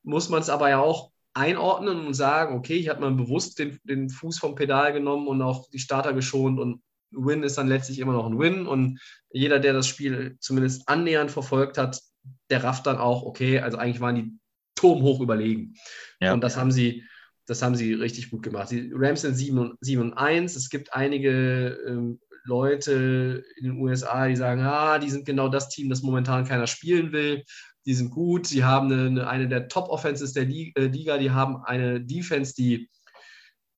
[0.04, 3.80] muss man es aber ja auch einordnen und sagen, okay, ich habe mal bewusst den,
[3.84, 8.00] den Fuß vom Pedal genommen und auch die Starter geschont und Win ist dann letztlich
[8.00, 9.00] immer noch ein Win und
[9.32, 12.02] jeder, der das Spiel zumindest annähernd verfolgt hat,
[12.50, 14.40] der rafft dann auch, okay, also eigentlich waren die
[14.76, 15.76] turmhoch überlegen.
[16.20, 16.34] Ja.
[16.34, 17.04] Und das haben sie,
[17.52, 18.72] das haben sie richtig gut gemacht.
[18.72, 20.56] Die Rams sind 7 und, 7 und 1.
[20.56, 25.68] Es gibt einige ähm, Leute in den USA, die sagen, ah, die sind genau das
[25.68, 27.44] Team, das momentan keiner spielen will.
[27.86, 32.00] Die sind gut, sie haben eine, eine der Top-Offenses der äh, Liga, die haben eine
[32.00, 32.90] Defense, die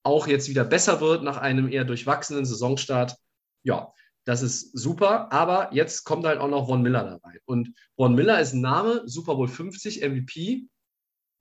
[0.04, 3.16] auch jetzt wieder besser wird nach einem eher durchwachsenen Saisonstart.
[3.64, 3.92] Ja,
[4.24, 7.40] das ist super, aber jetzt kommt halt auch noch Von Miller dabei.
[7.46, 10.68] Und Von Miller ist ein Name, Super Bowl 50 MVP,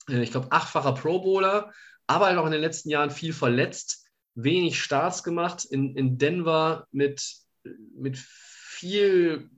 [0.08, 1.70] äh, ich glaube achtfacher Pro Bowler,
[2.06, 6.86] aber halt auch in den letzten Jahren viel verletzt, wenig Starts gemacht, in, in Denver
[6.90, 7.36] mit,
[7.94, 9.50] mit viel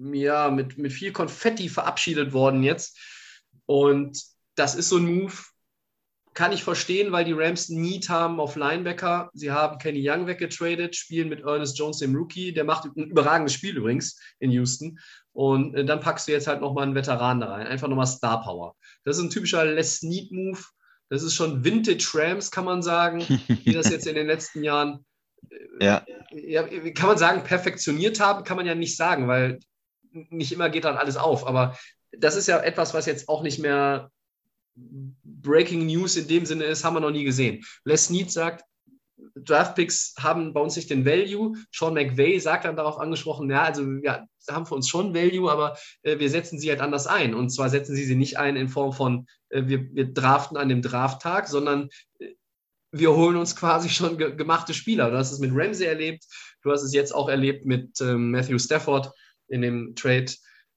[0.00, 2.98] ja, mit, mit viel Konfetti verabschiedet worden jetzt.
[3.66, 4.22] Und
[4.54, 5.34] das ist so ein Move,
[6.32, 9.30] kann ich verstehen, weil die Rams Need haben auf Linebacker.
[9.34, 12.52] Sie haben Kenny Young weggetradet, spielen mit Ernest Jones, dem Rookie.
[12.52, 14.98] Der macht ein überragendes Spiel übrigens in Houston.
[15.32, 17.66] Und äh, dann packst du jetzt halt nochmal einen Veteran da rein.
[17.66, 18.76] Einfach nochmal Star Power.
[19.04, 20.60] Das ist ein typischer Les Need Move.
[21.10, 25.04] Das ist schon Vintage Rams, kann man sagen, die das jetzt in den letzten Jahren,
[25.50, 26.06] äh, ja.
[26.30, 26.62] ja.
[26.92, 29.58] kann man sagen, perfektioniert haben, kann man ja nicht sagen, weil
[30.12, 31.46] nicht immer geht dann alles auf.
[31.46, 31.76] Aber
[32.12, 34.10] das ist ja etwas, was jetzt auch nicht mehr
[34.74, 37.64] Breaking News in dem Sinne ist, haben wir noch nie gesehen.
[37.84, 38.64] Les Snead sagt,
[39.44, 41.56] Draftpicks haben bei uns nicht den Value.
[41.72, 45.76] Sean McVay sagt dann darauf angesprochen, ja, also ja, haben für uns schon Value, aber
[46.02, 47.34] äh, wir setzen sie halt anders ein.
[47.34, 50.68] Und zwar setzen sie sie nicht ein in Form von, äh, wir, wir draften an
[50.68, 52.34] dem Drafttag, sondern äh,
[52.92, 55.10] wir holen uns quasi schon ge gemachte Spieler.
[55.10, 56.24] Du hast es mit Ramsey erlebt,
[56.62, 59.12] du hast es jetzt auch erlebt mit ähm, Matthew Stafford
[59.48, 60.32] in dem Trade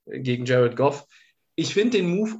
[0.05, 1.05] gegen Jared Goff.
[1.55, 2.39] Ich finde den Move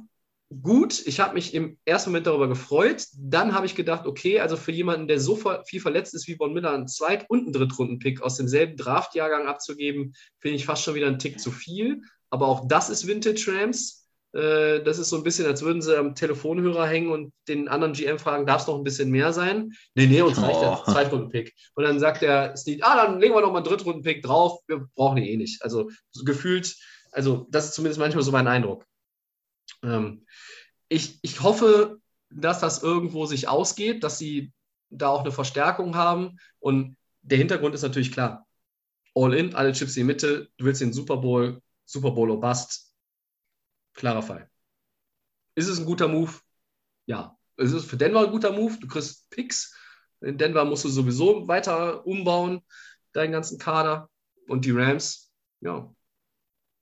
[0.62, 1.06] gut.
[1.06, 3.06] Ich habe mich im ersten Moment darüber gefreut.
[3.16, 6.52] Dann habe ich gedacht, okay, also für jemanden, der so viel verletzt ist wie Von
[6.52, 11.06] Miller, einen Zweit- und einen Drittrunden-Pick aus demselben Draftjahrgang abzugeben, finde ich fast schon wieder
[11.06, 12.02] einen Tick zu viel.
[12.30, 14.08] Aber auch das ist Vintage Rams.
[14.32, 17.92] Äh, das ist so ein bisschen, als würden sie am Telefonhörer hängen und den anderen
[17.92, 19.72] GM fragen, darf es noch ein bisschen mehr sein?
[19.94, 20.90] Nee, nee, uns reicht der oh.
[20.90, 21.54] Zweitrunden-Pick.
[21.74, 24.60] Und dann sagt der Steve, ah, dann legen wir noch mal einen Drittrunden-Pick drauf.
[24.66, 25.62] Wir brauchen die eh nicht.
[25.62, 25.88] Also
[26.24, 26.74] gefühlt,
[27.12, 28.84] also das ist zumindest manchmal so mein Eindruck.
[29.82, 30.26] Ähm,
[30.88, 32.00] ich, ich hoffe,
[32.30, 34.52] dass das irgendwo sich ausgeht, dass sie
[34.90, 36.38] da auch eine Verstärkung haben.
[36.58, 38.46] Und der Hintergrund ist natürlich klar.
[39.14, 42.40] All in, alle Chips in die Mitte, du willst den Super Bowl, Super Bowl or
[42.40, 42.92] Bust.
[43.94, 44.50] Klarer Fall.
[45.54, 46.32] Ist es ein guter Move?
[47.06, 47.38] Ja.
[47.56, 48.76] Ist es für Denver ein guter Move?
[48.80, 49.72] Du kriegst Picks.
[50.20, 52.62] In Denver musst du sowieso weiter umbauen,
[53.12, 54.10] deinen ganzen Kader.
[54.48, 55.94] Und die Rams, ja,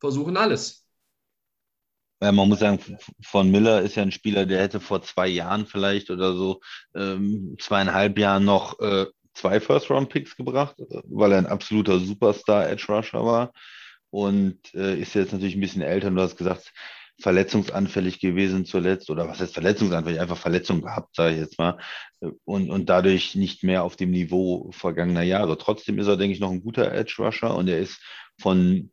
[0.00, 0.81] versuchen alles.
[2.30, 2.78] Man muss sagen,
[3.20, 6.60] von Miller ist ja ein Spieler, der hätte vor zwei Jahren vielleicht oder so
[6.94, 13.52] ähm, zweieinhalb Jahren noch äh, zwei First-Round-Picks gebracht, weil er ein absoluter Superstar-Edge-Rusher war
[14.10, 16.08] und äh, ist jetzt natürlich ein bisschen älter.
[16.08, 16.72] Und du hast gesagt,
[17.20, 21.78] verletzungsanfällig gewesen zuletzt oder was heißt verletzungsanfällig, einfach Verletzung gehabt, sage ich jetzt mal,
[22.44, 25.58] und, und dadurch nicht mehr auf dem Niveau vergangener Jahre.
[25.58, 28.00] Trotzdem ist er, denke ich, noch ein guter Edge Rusher und er ist
[28.40, 28.90] von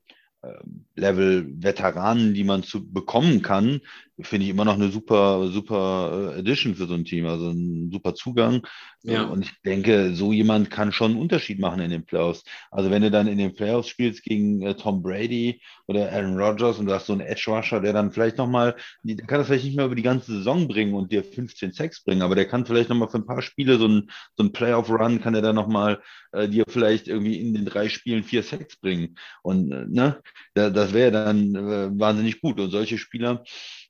[0.96, 3.82] Level Veteranen, die man zu bekommen kann,
[4.22, 7.90] finde ich immer noch eine super, super äh, Edition für so ein Team, also ein
[7.92, 8.62] super Zugang.
[9.04, 9.24] Ja.
[9.24, 12.44] Und ich denke, so jemand kann schon einen Unterschied machen in den Playoffs.
[12.70, 16.80] Also wenn du dann in den Playoffs spielst gegen äh, Tom Brady oder Aaron Rodgers
[16.80, 19.66] und du hast so einen Edge Rusher, der dann vielleicht nochmal, der kann das vielleicht
[19.66, 22.66] nicht mehr über die ganze Saison bringen und dir 15 Sex bringen, aber der kann
[22.66, 26.02] vielleicht nochmal für ein paar Spiele so ein, so ein Playoff-Run, kann er dann nochmal
[26.32, 29.16] äh, dir vielleicht irgendwie in den drei Spielen vier Sex bringen.
[29.42, 30.22] Und äh, ne,
[30.54, 32.60] da, das wäre dann äh, wahnsinnig gut.
[32.60, 33.44] Und solche Spieler,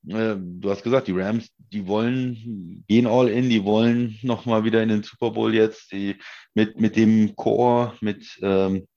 [0.08, 4.82] äh, du hast gesagt, die Rams, die wollen, gehen all in, die wollen nochmal wieder
[4.82, 6.16] in den Super Bowl jetzt, die,
[6.54, 8.88] mit, mit dem Core, mit ähm,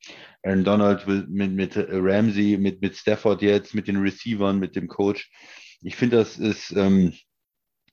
[0.43, 5.31] Aaron Donald, mit, mit Ramsey, mit, mit Stafford jetzt, mit den Receivern, mit dem Coach.
[5.83, 7.13] Ich finde, das ist, ähm,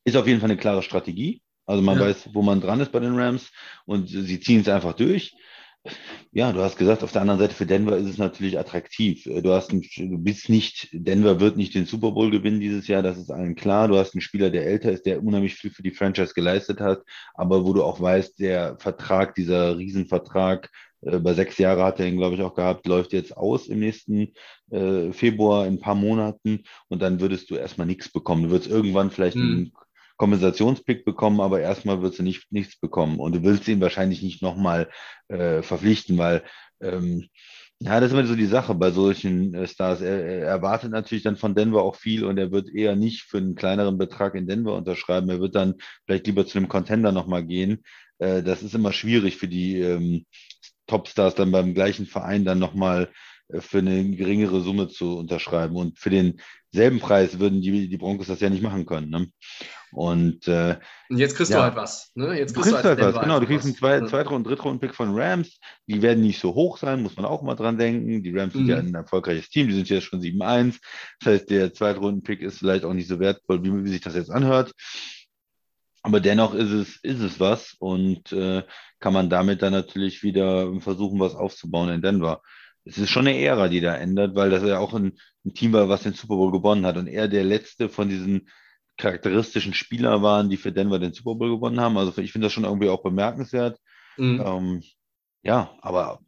[0.04, 1.42] ist auf jeden Fall eine klare Strategie.
[1.66, 2.06] Also man ja.
[2.06, 3.52] weiß, wo man dran ist bei den Rams
[3.86, 5.36] und sie ziehen es einfach durch.
[6.32, 9.26] Ja, du hast gesagt, auf der anderen Seite für Denver ist es natürlich attraktiv.
[9.26, 12.88] Äh, du hast einen, du bist nicht, Denver wird nicht den Super Bowl gewinnen dieses
[12.88, 13.88] Jahr, das ist allen klar.
[13.88, 17.02] Du hast einen Spieler, der älter ist, der unheimlich viel für die Franchise geleistet hat,
[17.34, 20.70] aber wo du auch weißt, der Vertrag, dieser Riesenvertrag,
[21.02, 23.80] äh, über sechs Jahre hat er ihn, glaube ich, auch gehabt, läuft jetzt aus im
[23.80, 24.34] nächsten
[24.72, 28.44] äh, Februar in ein paar Monaten und dann würdest du erstmal nichts bekommen.
[28.44, 29.42] Du würdest irgendwann vielleicht hm.
[29.42, 29.72] einen
[30.20, 33.20] Kompensationspick bekommen, aber erstmal wird sie nicht, nichts bekommen.
[33.20, 34.90] Und du willst ihn wahrscheinlich nicht nochmal
[35.30, 36.44] äh, verpflichten, weil
[36.82, 37.30] ähm,
[37.82, 40.02] ja, das ist immer so die Sache bei solchen äh, Stars.
[40.02, 43.38] Er, er, erwartet natürlich dann von Denver auch viel und er wird eher nicht für
[43.38, 45.30] einen kleineren Betrag in Denver unterschreiben.
[45.30, 47.84] Er wird dann vielleicht lieber zu einem Contender nochmal gehen.
[48.18, 50.26] Äh, das ist immer schwierig für die ähm,
[50.88, 53.10] Topstars dann beim gleichen Verein dann nochmal
[53.60, 55.76] für eine geringere Summe zu unterschreiben.
[55.76, 59.10] Und für denselben Preis würden die, die Broncos das ja nicht machen können.
[59.10, 59.28] Ne?
[59.92, 60.78] Und, äh,
[61.10, 62.12] und jetzt kriegst ja, du halt was.
[62.14, 62.38] Ne?
[62.38, 63.22] Jetzt kriegst du, kriegst du halt, halt was.
[63.24, 65.60] Genau, du kriegst einen Zwei-, Zweit- und Drittrunden-Pick von Rams.
[65.88, 68.22] Die werden nicht so hoch sein, muss man auch mal dran denken.
[68.22, 68.60] Die Rams mhm.
[68.60, 68.90] sind ja mhm.
[68.90, 70.80] ein erfolgreiches Team, die sind jetzt schon 7-1.
[71.20, 74.30] Das heißt, der Zweitrunden-Pick ist vielleicht auch nicht so wertvoll, wie, wie sich das jetzt
[74.30, 74.74] anhört.
[76.02, 78.64] Aber dennoch ist es, ist es was und äh,
[79.00, 82.42] kann man damit dann natürlich wieder versuchen, was aufzubauen in Denver.
[82.90, 85.14] Es ist schon eine Ära, die da ändert, weil das ja auch ein,
[85.46, 88.50] ein Team war, was den Super Bowl gewonnen hat und er der letzte von diesen
[88.98, 91.98] charakteristischen Spieler waren, die für Denver den Super Bowl gewonnen haben.
[91.98, 93.80] Also ich finde das schon irgendwie auch bemerkenswert.
[94.18, 94.44] Mhm.
[94.46, 94.84] Ähm,
[95.44, 96.20] ja, aber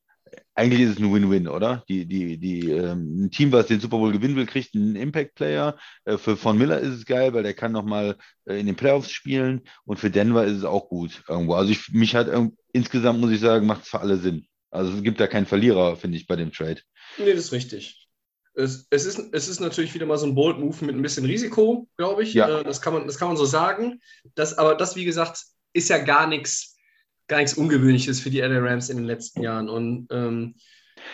[0.56, 1.84] eigentlich ist es ein Win-Win, oder?
[1.89, 5.78] Die, die, die, ähm, ein Team, was den Super Bowl gewinnen will, kriegt einen Impact-Player.
[6.06, 9.12] Äh, für Von Miller ist es geil, weil der kann nochmal äh, in den Playoffs
[9.12, 9.62] spielen.
[9.86, 11.56] Und für Denver ist es auch gut irgendwo.
[11.56, 12.30] Also ich, mich hat
[12.71, 14.45] insgesamt, muss ich sagen, macht es für alle Sinn.
[14.72, 16.82] Also es gibt da keinen Verlierer, finde ich, bei dem Trade.
[17.18, 18.02] Nee, das ist richtig
[18.54, 21.26] es, es, ist, es ist natürlich wieder mal so ein Bold Move mit ein bisschen
[21.26, 22.34] Risiko, glaube ich.
[22.34, 22.60] Ja.
[22.60, 24.02] Äh, das, kann man, das kann man so sagen.
[24.36, 26.76] Das, aber das, wie gesagt, ist ja gar nichts
[27.28, 29.70] gar nichts Ungewöhnliches für die LA Rams in den letzten Jahren.
[29.70, 30.56] Und ähm,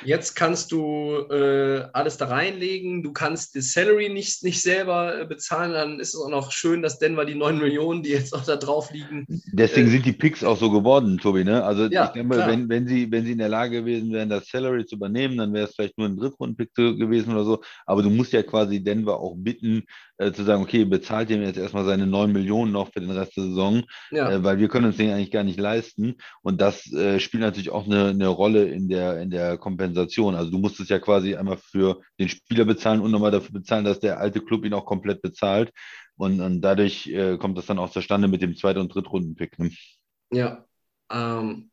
[0.04, 3.04] Jetzt kannst du äh, alles da reinlegen.
[3.04, 5.74] Du kannst die Salary nicht, nicht selber äh, bezahlen.
[5.74, 8.56] Dann ist es auch noch schön, dass Denver die 9 Millionen, die jetzt noch da
[8.56, 9.26] drauf liegen.
[9.52, 11.44] Deswegen äh, sind die Picks auch so geworden, Tobi.
[11.44, 11.64] Ne?
[11.64, 14.30] Also ja, ich denke mal, wenn, wenn, sie, wenn sie in der Lage gewesen wären,
[14.30, 17.62] das Salary zu übernehmen, dann wäre es vielleicht nur ein Drittrunden-Pick gewesen oder so.
[17.86, 19.84] Aber du musst ja quasi Denver auch bitten,
[20.18, 23.38] äh, zu sagen, okay, bezahlt ihm jetzt erstmal seine 9 Millionen noch für den Rest
[23.38, 24.32] der Saison, ja.
[24.32, 26.16] äh, weil wir können uns den eigentlich gar nicht leisten.
[26.42, 29.77] Und das äh, spielt natürlich auch eine, eine Rolle in der, in der Kompensation.
[29.80, 33.86] Also du musst es ja quasi einmal für den Spieler bezahlen und nochmal dafür bezahlen,
[33.86, 35.72] dass der alte Club ihn auch komplett bezahlt.
[36.16, 39.60] Und, und dadurch äh, kommt das dann auch zustande mit dem Zweit- und Drittrunden-Pick.
[39.60, 39.72] Ne?
[40.32, 40.66] Ja,
[41.12, 41.70] ähm,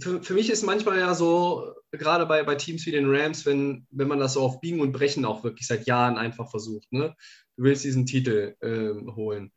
[0.00, 3.86] für, für mich ist manchmal ja so, gerade bei, bei Teams wie den Rams, wenn,
[3.90, 6.92] wenn man das so auf Biegen und Brechen auch wirklich seit Jahren einfach versucht.
[6.92, 7.14] Ne?
[7.56, 9.50] Du willst diesen Titel äh, holen.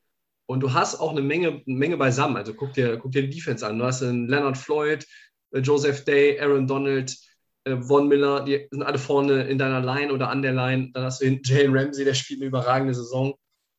[0.46, 2.38] Und du hast auch eine Menge, Menge beisammen.
[2.38, 3.80] Also guck dir, guck dir die Defense an.
[3.80, 5.06] Du hast einen Leonard Floyd,
[5.52, 7.16] äh, Joseph Day, Aaron Donald,
[7.64, 10.92] äh, Von Miller, die sind alle vorne in deiner Line oder an der Line.
[10.94, 13.34] Dann hast du hinten Jalen Ramsey, der spielt eine überragende Saison.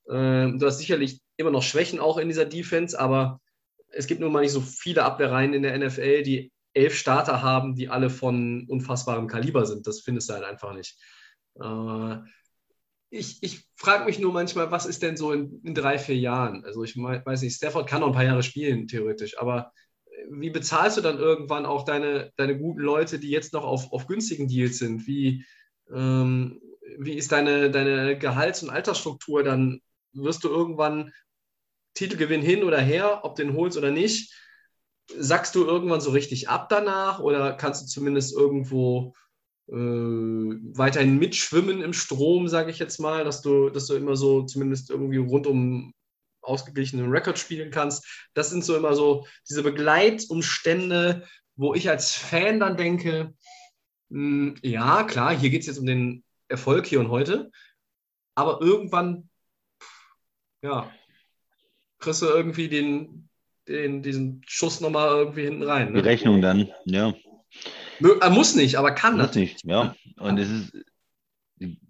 [0.09, 3.41] Ähm, du hast sicherlich immer noch Schwächen auch in dieser Defense, aber
[3.89, 7.75] es gibt nun mal nicht so viele Abwehrreihen in der NFL, die elf Starter haben,
[7.75, 9.87] die alle von unfassbarem Kaliber sind.
[9.87, 10.99] Das findest du halt einfach nicht.
[11.61, 12.17] Äh,
[13.11, 16.65] ich, ich frage mich nur manchmal, was ist denn so in, in, drei, vier Jahren?
[16.65, 19.73] Also ich weiß nicht, Stafford kann noch ein paar Jahre spielen, theoretisch, aber
[20.31, 24.07] wie bezahlst du dann irgendwann auch deine, deine guten Leute, die jetzt noch auf, auf
[24.07, 25.07] günstigen Deals sind?
[25.07, 25.45] Wie,
[25.93, 26.61] ähm,
[26.99, 29.43] wie ist deine, deine Gehalts- und Altersstruktur?
[29.43, 29.81] Dann
[30.13, 31.13] wirst du irgendwann
[31.95, 34.35] Titelgewinn hin oder her, ob den holst oder nicht.
[35.19, 39.15] Sackst du irgendwann so richtig ab danach oder kannst du zumindest irgendwo
[39.69, 44.43] äh, weiterhin mitschwimmen im Strom, sage ich jetzt mal, dass du, dass du immer so
[44.45, 45.93] zumindest irgendwie rund um
[46.43, 48.29] ausgeglichenen Rekord spielen kannst.
[48.35, 51.27] Das sind so immer so diese Begleitumstände,
[51.57, 53.35] wo ich als Fan dann denke,
[54.09, 57.51] mh, hm, ja, klar, hier geht es jetzt um den Erfolg hier und heute,
[58.35, 59.29] aber irgendwann,
[60.63, 60.93] ja,
[61.99, 63.29] kriegst du irgendwie den,
[63.69, 65.93] den, diesen Schuss nochmal irgendwie hinten rein.
[65.93, 66.03] Ne?
[66.03, 67.15] Die Rechnung dann, ja.
[68.21, 69.95] Er muss nicht, aber kann muss nicht, ja.
[70.19, 70.73] Und es ist,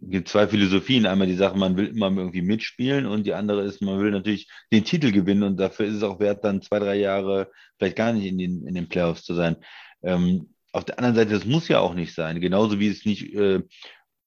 [0.01, 1.07] gibt zwei Philosophien.
[1.07, 4.49] Einmal die Sache, man will immer irgendwie mitspielen und die andere ist, man will natürlich
[4.73, 8.13] den Titel gewinnen und dafür ist es auch wert, dann zwei, drei Jahre vielleicht gar
[8.13, 9.57] nicht in den, in den Playoffs zu sein.
[10.03, 12.41] Ähm, auf der anderen Seite, das muss ja auch nicht sein.
[12.41, 13.63] Genauso wie es nicht äh,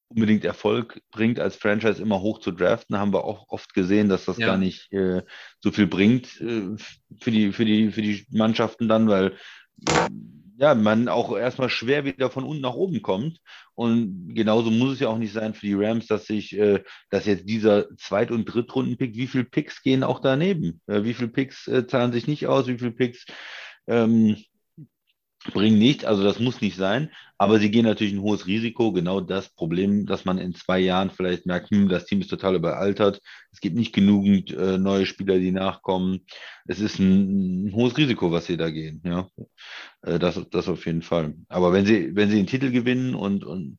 [0.09, 4.25] unbedingt Erfolg bringt, als Franchise immer hoch zu draften, haben wir auch oft gesehen, dass
[4.25, 4.47] das ja.
[4.47, 5.23] gar nicht äh,
[5.59, 6.75] so viel bringt äh,
[7.19, 9.33] für, die, für, die, für die Mannschaften dann, weil
[10.57, 13.39] ja, man auch erstmal schwer wieder von unten nach oben kommt.
[13.73, 17.25] Und genauso muss es ja auch nicht sein für die Rams, dass sich, äh, dass
[17.25, 20.81] jetzt dieser Zweit- und Drittrunden-Pick, wie viele Picks gehen auch daneben?
[20.87, 22.67] Äh, wie viele Picks äh, zahlen sich nicht aus?
[22.67, 23.25] Wie viele Picks
[23.87, 24.37] ähm,
[25.53, 28.91] bringen nichts, also das muss nicht sein, aber sie gehen natürlich ein hohes Risiko.
[28.91, 32.55] Genau das Problem, dass man in zwei Jahren vielleicht merkt, hm, das Team ist total
[32.55, 36.25] überaltert, es gibt nicht genügend äh, neue Spieler, die nachkommen.
[36.67, 39.01] Es ist ein, ein, hohes Risiko, was sie da gehen.
[39.05, 39.29] Ja,
[40.03, 41.35] äh, das, das auf jeden Fall.
[41.49, 43.77] Aber wenn sie, wenn sie den Titel gewinnen und, und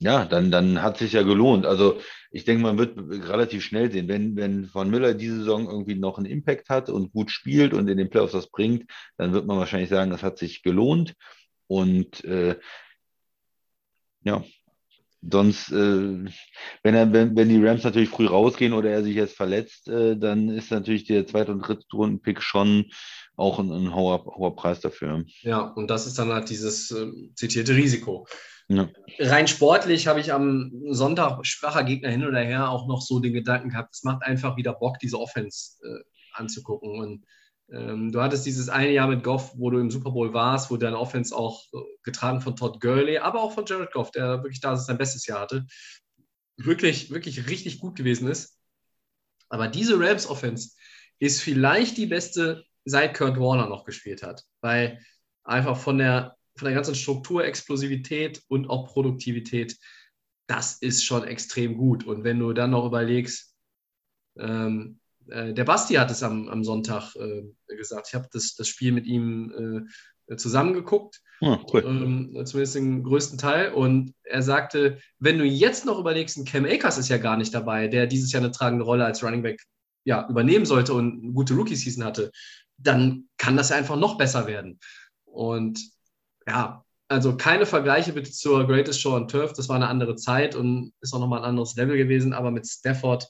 [0.00, 1.66] ja, dann, dann hat sich ja gelohnt.
[1.66, 5.94] Also ich denke, man wird relativ schnell sehen, wenn, wenn Von Müller diese Saison irgendwie
[5.94, 9.46] noch einen Impact hat und gut spielt und in den Playoffs was bringt, dann wird
[9.46, 11.14] man wahrscheinlich sagen, das hat sich gelohnt.
[11.66, 12.58] Und äh,
[14.24, 14.44] ja,
[15.20, 16.24] sonst, äh,
[16.82, 20.16] wenn, er, wenn, wenn die Rams natürlich früh rausgehen oder er sich jetzt verletzt, äh,
[20.16, 22.86] dann ist natürlich der zweite und dritte Runden-Pick schon
[23.36, 25.24] auch ein, ein hoher, hoher Preis dafür.
[25.42, 28.26] Ja, und das ist dann halt dieses äh, zitierte Risiko.
[28.68, 28.88] Ja.
[29.18, 33.32] Rein sportlich habe ich am Sonntag schwacher Gegner hin oder her auch noch so den
[33.32, 36.04] Gedanken gehabt, es macht einfach wieder Bock, diese Offense äh,
[36.34, 37.00] anzugucken.
[37.00, 37.24] Und
[37.70, 40.76] ähm, du hattest dieses eine Jahr mit Goff, wo du im Super Bowl warst, wo
[40.76, 44.60] deine Offense auch äh, getragen von Todd Gurley, aber auch von Jared Goff, der wirklich
[44.60, 45.66] da sein bestes Jahr hatte,
[46.56, 48.58] wirklich, wirklich richtig gut gewesen ist.
[49.48, 50.70] Aber diese Rams Offense
[51.18, 55.00] ist vielleicht die beste, seit Kurt Warner noch gespielt hat, weil
[55.44, 59.78] einfach von der von der ganzen Struktur, Explosivität und auch Produktivität,
[60.48, 62.04] das ist schon extrem gut.
[62.04, 63.54] Und wenn du dann noch überlegst,
[64.38, 64.98] ähm,
[65.30, 67.42] äh, der Basti hat es am, am Sonntag äh,
[67.74, 69.86] gesagt, ich habe das, das Spiel mit ihm
[70.28, 71.84] äh, zusammengeguckt, ja, cool.
[71.86, 73.72] ähm, zumindest den größten Teil.
[73.72, 77.54] Und er sagte, wenn du jetzt noch überlegst, ein Cam Akers ist ja gar nicht
[77.54, 79.62] dabei, der dieses Jahr eine tragende Rolle als Running Back
[80.04, 82.30] ja, übernehmen sollte und eine gute Rookie-Season hatte,
[82.76, 84.78] dann kann das ja einfach noch besser werden.
[85.24, 85.80] Und
[86.46, 89.52] ja, also keine Vergleiche bitte zur Greatest Show on Turf.
[89.54, 92.32] Das war eine andere Zeit und ist auch nochmal ein anderes Level gewesen.
[92.32, 93.28] Aber mit Stafford,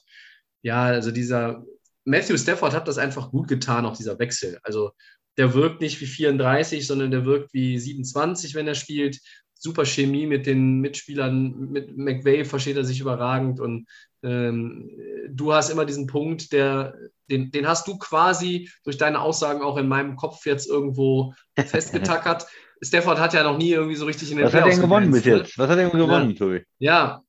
[0.61, 1.63] ja, also dieser
[2.09, 4.59] Matthew Stafford hat das einfach gut getan, auch dieser Wechsel.
[4.63, 4.91] Also
[5.37, 9.19] der wirkt nicht wie 34, sondern der wirkt wie 27, wenn er spielt.
[9.53, 11.71] Super Chemie mit den Mitspielern.
[11.71, 13.87] Mit McVay versteht er sich überragend und
[14.23, 14.89] ähm,
[15.29, 16.95] du hast immer diesen Punkt, der,
[17.29, 22.47] den, den hast du quasi durch deine Aussagen auch in meinem Kopf jetzt irgendwo festgetackert.
[22.81, 24.89] Stafford hat ja noch nie irgendwie so richtig in den Was Playoffs hat er denn
[24.89, 25.37] gewonnen bis ne?
[25.37, 25.57] jetzt?
[25.57, 26.37] Was hat er denn gewonnen, ja.
[26.37, 26.63] Tobi?
[26.79, 27.21] Ja,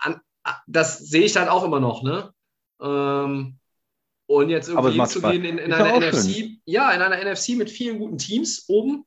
[0.00, 0.20] an,
[0.66, 2.30] das sehe ich dann auch immer noch, ne?
[2.82, 3.58] Ähm,
[4.26, 6.60] und jetzt irgendwie hinzugehen in, in einer NFC, schön.
[6.64, 9.04] ja, in einer NFC mit vielen guten Teams oben.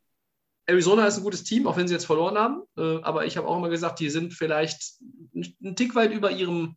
[0.65, 2.61] Arizona ist ein gutes Team, auch wenn sie jetzt verloren haben.
[2.77, 4.99] Äh, aber ich habe auch immer gesagt, die sind vielleicht
[5.33, 6.75] einen Tick weit über ihrem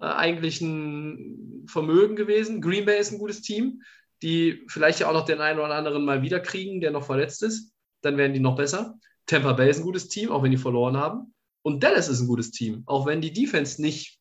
[0.00, 2.60] äh, eigentlichen Vermögen gewesen.
[2.60, 3.82] Green Bay ist ein gutes Team,
[4.22, 7.42] die vielleicht ja auch noch den einen oder anderen mal wieder kriegen, der noch verletzt
[7.42, 8.98] ist dann werden die noch besser.
[9.26, 11.34] Tampa Bay ist ein gutes Team, auch wenn die verloren haben.
[11.62, 14.18] Und Dallas ist ein gutes Team, auch wenn die Defense nicht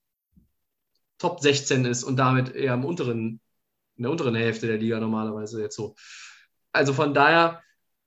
[1.18, 3.42] Top 16 ist und damit eher im unteren,
[4.02, 5.94] in der unteren Hälfte der Liga normalerweise jetzt so.
[6.72, 7.62] Also von daher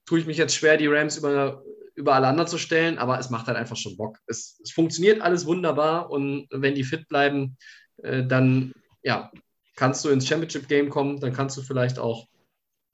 [0.06, 1.62] tue ich mich jetzt schwer, die Rams über,
[1.94, 4.18] über alle anderen zu stellen, aber es macht halt einfach schon Bock.
[4.26, 7.56] Es, es funktioniert alles wunderbar und wenn die fit bleiben,
[8.02, 8.72] äh, dann
[9.04, 9.30] ja,
[9.76, 12.26] kannst du ins Championship Game kommen, dann kannst du vielleicht auch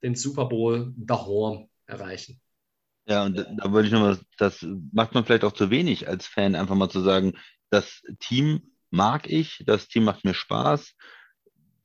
[0.03, 2.39] den Super Bowl daheim erreichen.
[3.07, 6.53] Ja, und da würde ich nochmal, das macht man vielleicht auch zu wenig als Fan,
[6.53, 7.33] einfach mal zu sagen,
[7.71, 8.61] das Team
[8.91, 10.93] mag ich, das Team macht mir Spaß,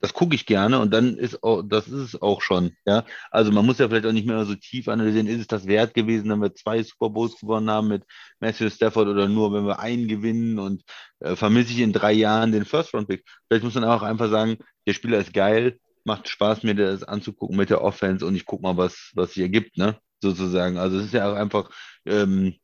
[0.07, 2.77] das gucke ich gerne und dann ist auch, das ist es auch schon.
[2.87, 5.67] Ja, also man muss ja vielleicht auch nicht mehr so tief analysieren, ist es das
[5.67, 8.05] wert gewesen, wenn wir zwei Super Bowls gewonnen haben mit
[8.39, 10.85] Matthew Stafford oder nur, wenn wir einen gewinnen und
[11.19, 13.25] äh, vermisse ich in drei Jahren den First Round Pick.
[13.49, 17.57] Vielleicht muss man auch einfach sagen, der Spieler ist geil, macht Spaß, mir das anzugucken
[17.57, 19.99] mit der Offense und ich gucke mal, was, was sich ergibt, ne?
[20.23, 20.79] sozusagen.
[20.79, 21.69] Also es ist ja auch einfach
[22.07, 22.55] ähm,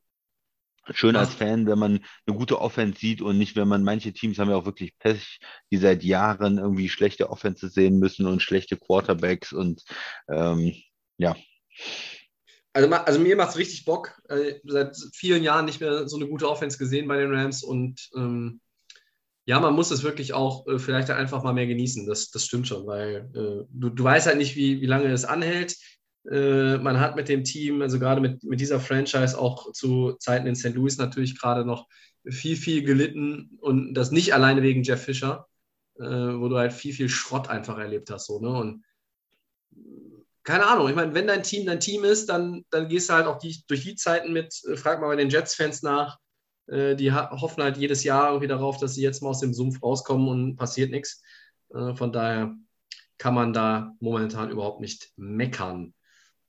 [0.91, 4.39] schön als Fan, wenn man eine gute Offense sieht und nicht, wenn man manche Teams
[4.39, 5.41] haben ja auch wirklich Pech,
[5.71, 9.83] die seit Jahren irgendwie schlechte Offenses sehen müssen und schlechte Quarterbacks und
[10.29, 10.75] ähm,
[11.19, 11.37] ja.
[12.73, 14.21] Also, also mir macht es richtig Bock.
[14.29, 18.09] Äh, seit vielen Jahren nicht mehr so eine gute Offense gesehen bei den Rams und
[18.17, 18.61] ähm,
[19.45, 22.07] ja, man muss es wirklich auch äh, vielleicht einfach mal mehr genießen.
[22.07, 25.25] Das, das stimmt schon, weil äh, du, du weißt halt nicht, wie, wie lange es
[25.25, 25.77] anhält.
[26.31, 30.47] Äh, man hat mit dem Team, also gerade mit, mit dieser Franchise auch zu Zeiten
[30.47, 30.75] in St.
[30.75, 31.89] Louis natürlich gerade noch
[32.25, 35.49] viel, viel gelitten und das nicht alleine wegen Jeff Fischer,
[35.99, 38.27] äh, wo du halt viel, viel Schrott einfach erlebt hast.
[38.27, 38.51] So, ne?
[38.51, 38.85] Und
[40.45, 43.27] keine Ahnung, ich meine, wenn dein Team dein Team ist, dann, dann gehst du halt
[43.27, 46.19] auch die, durch die Zeiten mit, äh, frag mal bei den Jets-Fans nach,
[46.67, 49.83] äh, die hoffen halt jedes Jahr irgendwie darauf, dass sie jetzt mal aus dem Sumpf
[49.83, 51.23] rauskommen und passiert nichts.
[51.75, 52.55] Äh, von daher
[53.19, 55.95] kann man da momentan überhaupt nicht meckern.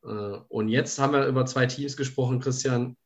[0.04, 2.98] Äh, und jetzt haben wir über zwei Teams gesprochen, Christian,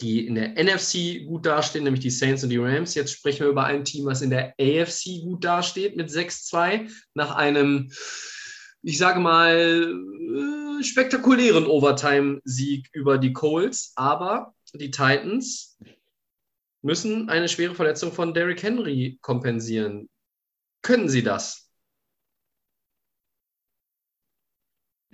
[0.00, 2.94] die in der NFC gut dastehen, nämlich die Saints und die Rams.
[2.94, 7.34] Jetzt sprechen wir über ein Team, was in der AFC gut dasteht mit 6-2, nach
[7.34, 7.90] einem
[8.86, 9.92] ich sage mal,
[10.78, 15.76] äh, spektakulären Overtime-Sieg über die Colts, aber die Titans
[16.82, 20.08] müssen eine schwere Verletzung von Derrick Henry kompensieren.
[20.82, 21.65] Können sie das?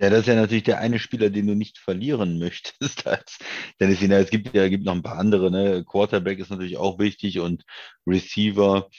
[0.03, 3.07] Ja, das ist ja natürlich der eine Spieler, den du nicht verlieren möchtest.
[3.07, 3.37] Als
[3.79, 4.17] Dennis Hina.
[4.17, 5.49] Es gibt ja gibt noch ein paar andere.
[5.49, 5.85] Ne?
[5.85, 7.63] Quarterback ist natürlich auch wichtig und
[8.05, 8.89] Receiver.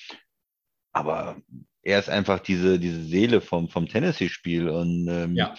[0.93, 1.37] Aber
[1.83, 4.71] er ist einfach diese, diese Seele vom, vom Tennessee-Spiel.
[4.71, 5.55] Und ähm, ja.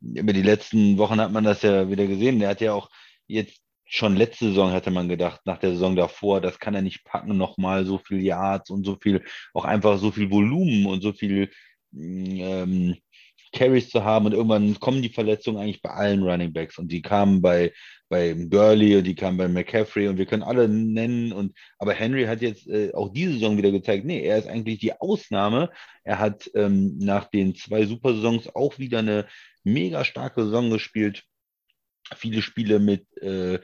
[0.00, 2.40] über die letzten Wochen hat man das ja wieder gesehen.
[2.40, 2.90] Er hat ja auch
[3.28, 7.04] jetzt schon letzte Saison hätte man gedacht, nach der Saison davor, das kann er nicht
[7.04, 11.12] packen, nochmal so viel Yards und so viel, auch einfach so viel Volumen und so
[11.12, 11.50] viel
[11.92, 12.96] ähm,
[13.52, 17.02] Carries zu haben und irgendwann kommen die Verletzungen eigentlich bei allen Running Backs und die
[17.02, 17.72] kamen bei,
[18.08, 22.24] bei Gurley und die kamen bei McCaffrey und wir können alle nennen und aber Henry
[22.24, 25.70] hat jetzt äh, auch diese Saison wieder gezeigt, nee, er ist eigentlich die Ausnahme.
[26.04, 29.26] Er hat ähm, nach den zwei Supersaisons auch wieder eine
[29.64, 31.24] mega starke Saison gespielt.
[32.16, 33.60] Viele Spiele mit äh,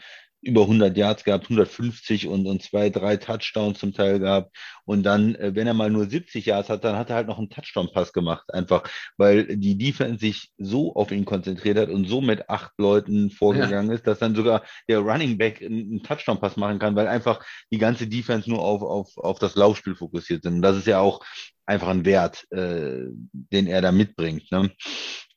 [0.46, 4.56] über 100 Yards gehabt, 150 und, und zwei, drei Touchdowns zum Teil gehabt.
[4.84, 7.38] Und dann, äh, wenn er mal nur 70 Yards hat, dann hat er halt noch
[7.38, 12.20] einen Touchdown-Pass gemacht, einfach, weil die Defense sich so auf ihn konzentriert hat und so
[12.20, 13.96] mit acht Leuten vorgegangen ja.
[13.96, 18.06] ist, dass dann sogar der Running Back einen Touchdown-Pass machen kann, weil einfach die ganze
[18.06, 20.54] Defense nur auf, auf, auf das Laufspiel fokussiert sind.
[20.54, 21.24] Und das ist ja auch
[21.66, 24.50] einfach ein Wert, äh, den er da mitbringt.
[24.52, 24.70] Ne?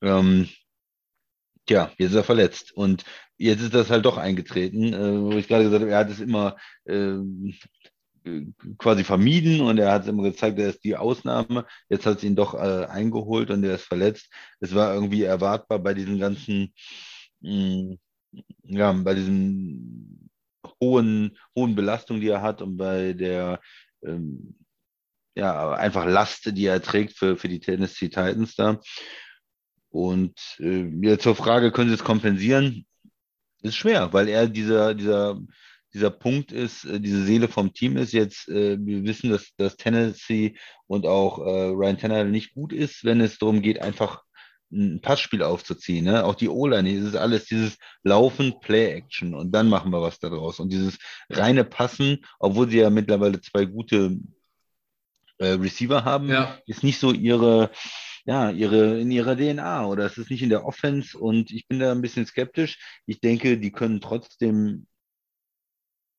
[0.01, 0.47] Ähm,
[1.70, 2.72] Tja, jetzt ist er verletzt.
[2.72, 3.05] Und
[3.38, 6.20] jetzt ist das halt doch eingetreten, äh, wo ich gerade gesagt habe, er hat es
[6.20, 7.13] immer äh,
[8.80, 11.67] quasi vermieden und er hat es immer gezeigt, er ist die Ausnahme.
[11.88, 14.34] Jetzt hat es ihn doch äh, eingeholt und er ist verletzt.
[14.59, 16.74] Es war irgendwie erwartbar bei diesen ganzen,
[17.41, 17.99] mh, mm,
[18.63, 20.32] ja, bei diesen
[20.82, 23.61] hohen, hohen Belastungen, die er hat und bei der
[24.03, 24.55] ähm,
[25.36, 28.80] ja, einfach Last, die er trägt für, für die Tennessee Titans da.
[29.90, 32.86] Und äh, jetzt zur Frage, können Sie es kompensieren?
[33.62, 35.40] Ist schwer, weil er dieser, dieser,
[35.94, 38.14] dieser Punkt ist, äh, diese Seele vom Team ist.
[38.14, 40.56] Jetzt, äh, wir wissen, dass, dass Tennessee
[40.88, 44.24] und auch äh, Ryan Tanner nicht gut ist, wenn es darum geht, einfach
[44.72, 46.06] ein Passspiel aufzuziehen.
[46.06, 46.24] Ne?
[46.24, 50.60] Auch die O-Line, es ist alles dieses Laufen, Play-Action und dann machen wir was daraus.
[50.60, 50.98] Und dieses
[51.30, 54.18] reine Passen, obwohl sie ja mittlerweile zwei gute
[55.40, 56.58] äh, Receiver haben, ja.
[56.66, 57.72] ist nicht so ihre,
[58.26, 61.80] ja, ihre, in ihrer DNA oder es ist nicht in der Offense und ich bin
[61.80, 62.78] da ein bisschen skeptisch.
[63.06, 64.86] Ich denke, die können trotzdem,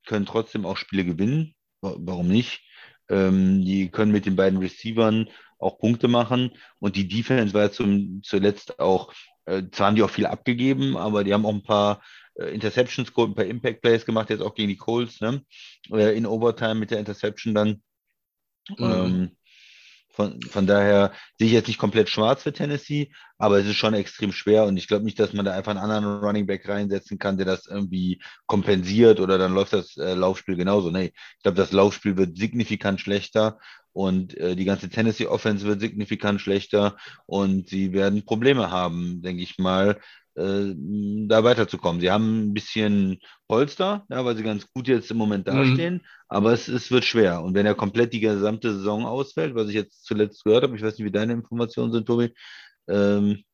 [0.07, 1.55] können trotzdem auch Spiele gewinnen.
[1.81, 2.62] Warum nicht?
[3.09, 8.23] Ähm, die können mit den beiden Receivern auch Punkte machen und die Defense war zum,
[8.23, 9.12] zuletzt auch,
[9.45, 12.03] äh, zwar haben die auch viel abgegeben, aber die haben auch ein paar
[12.35, 15.45] äh, Interceptions geholt, ein paar Impact Plays gemacht, jetzt auch gegen die Colts, ne?
[15.93, 17.83] Äh, in Overtime mit der Interception dann.
[18.79, 18.85] Mhm.
[18.85, 19.31] Ähm,
[20.12, 23.95] von, von daher sehe ich jetzt nicht komplett schwarz für Tennessee, aber es ist schon
[23.95, 27.18] extrem schwer und ich glaube nicht, dass man da einfach einen anderen Running Back reinsetzen
[27.18, 30.91] kann, der das irgendwie kompensiert oder dann läuft das äh, Laufspiel genauso.
[30.91, 33.59] Nee, ich glaube, das Laufspiel wird signifikant schlechter
[33.93, 36.97] und äh, die ganze Tennessee Offense wird signifikant schlechter
[37.27, 39.99] und sie werden Probleme haben, denke ich mal,
[40.41, 40.74] äh,
[41.28, 42.01] da weiterzukommen.
[42.01, 45.51] Sie haben ein bisschen Polster, ja, weil sie ganz gut jetzt im Moment mhm.
[45.51, 46.01] dastehen, mhm.
[46.28, 47.43] aber es, es wird schwer.
[47.43, 50.82] Und wenn er komplett die gesamte Saison ausfällt, was ich jetzt zuletzt gehört habe, ich
[50.82, 52.32] weiß nicht, wie deine Informationen sind, Tobi,
[52.88, 53.45] ähm,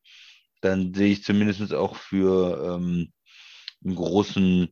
[0.60, 3.12] dann sehe ich zumindest auch für ähm,
[3.84, 4.68] einen großen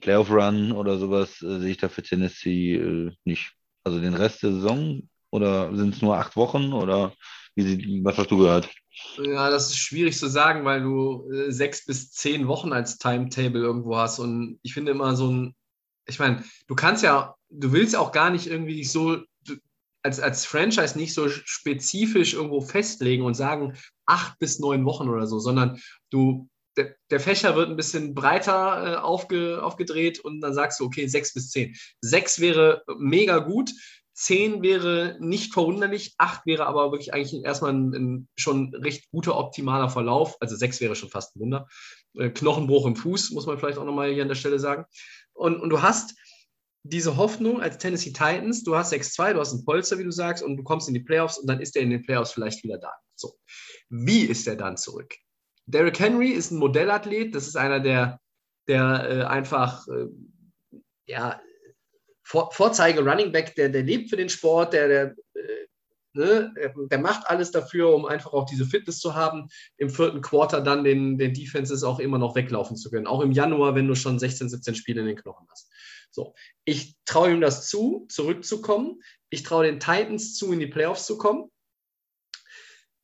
[0.00, 3.52] Playoff-Run oder sowas, äh, sehe ich da für Tennessee äh, nicht.
[3.84, 7.12] Also den Rest der Saison oder sind es nur acht Wochen oder
[7.56, 8.70] wie was hast du gehört?
[9.16, 13.60] Ja, das ist schwierig zu sagen, weil du äh, sechs bis zehn Wochen als Timetable
[13.60, 14.18] irgendwo hast.
[14.18, 15.54] Und ich finde immer so ein,
[16.06, 19.18] ich meine, du kannst ja, du willst auch gar nicht irgendwie so
[20.02, 23.76] als, als Franchise nicht so spezifisch irgendwo festlegen und sagen
[24.06, 25.80] acht bis neun Wochen oder so, sondern
[26.10, 30.84] du, der, der Fächer wird ein bisschen breiter äh, aufge, aufgedreht und dann sagst du,
[30.84, 31.74] okay, sechs bis zehn.
[32.00, 33.72] Sechs wäre mega gut.
[34.16, 39.36] 10 wäre nicht verwunderlich, 8 wäre aber wirklich eigentlich erstmal ein, ein schon recht guter
[39.36, 40.36] optimaler Verlauf.
[40.40, 41.68] Also 6 wäre schon fast ein Wunder.
[42.14, 44.86] Äh, Knochenbruch im Fuß, muss man vielleicht auch nochmal hier an der Stelle sagen.
[45.34, 46.14] Und, und du hast
[46.82, 50.42] diese Hoffnung als Tennessee Titans, du hast 6-2, du hast einen Polster, wie du sagst,
[50.42, 52.78] und du kommst in die Playoffs und dann ist er in den Playoffs vielleicht wieder
[52.78, 52.92] da.
[53.16, 53.36] So.
[53.90, 55.14] Wie ist er dann zurück?
[55.66, 58.20] Derrick Henry ist ein Modellathlet, das ist einer, der,
[58.66, 60.06] der äh, einfach äh,
[61.06, 61.38] ja,
[62.26, 65.04] vor, Vorzeige Running Back, der, der lebt für den Sport, der, der,
[65.34, 65.66] äh,
[66.12, 66.52] ne,
[66.90, 70.82] der macht alles dafür, um einfach auch diese Fitness zu haben, im vierten Quarter dann
[70.82, 73.06] den, den Defenses auch immer noch weglaufen zu können.
[73.06, 75.70] Auch im Januar, wenn du schon 16, 17 Spiele in den Knochen hast.
[76.10, 79.00] So, ich traue ihm das zu, zurückzukommen.
[79.30, 81.48] Ich traue den Titans zu, in die Playoffs zu kommen.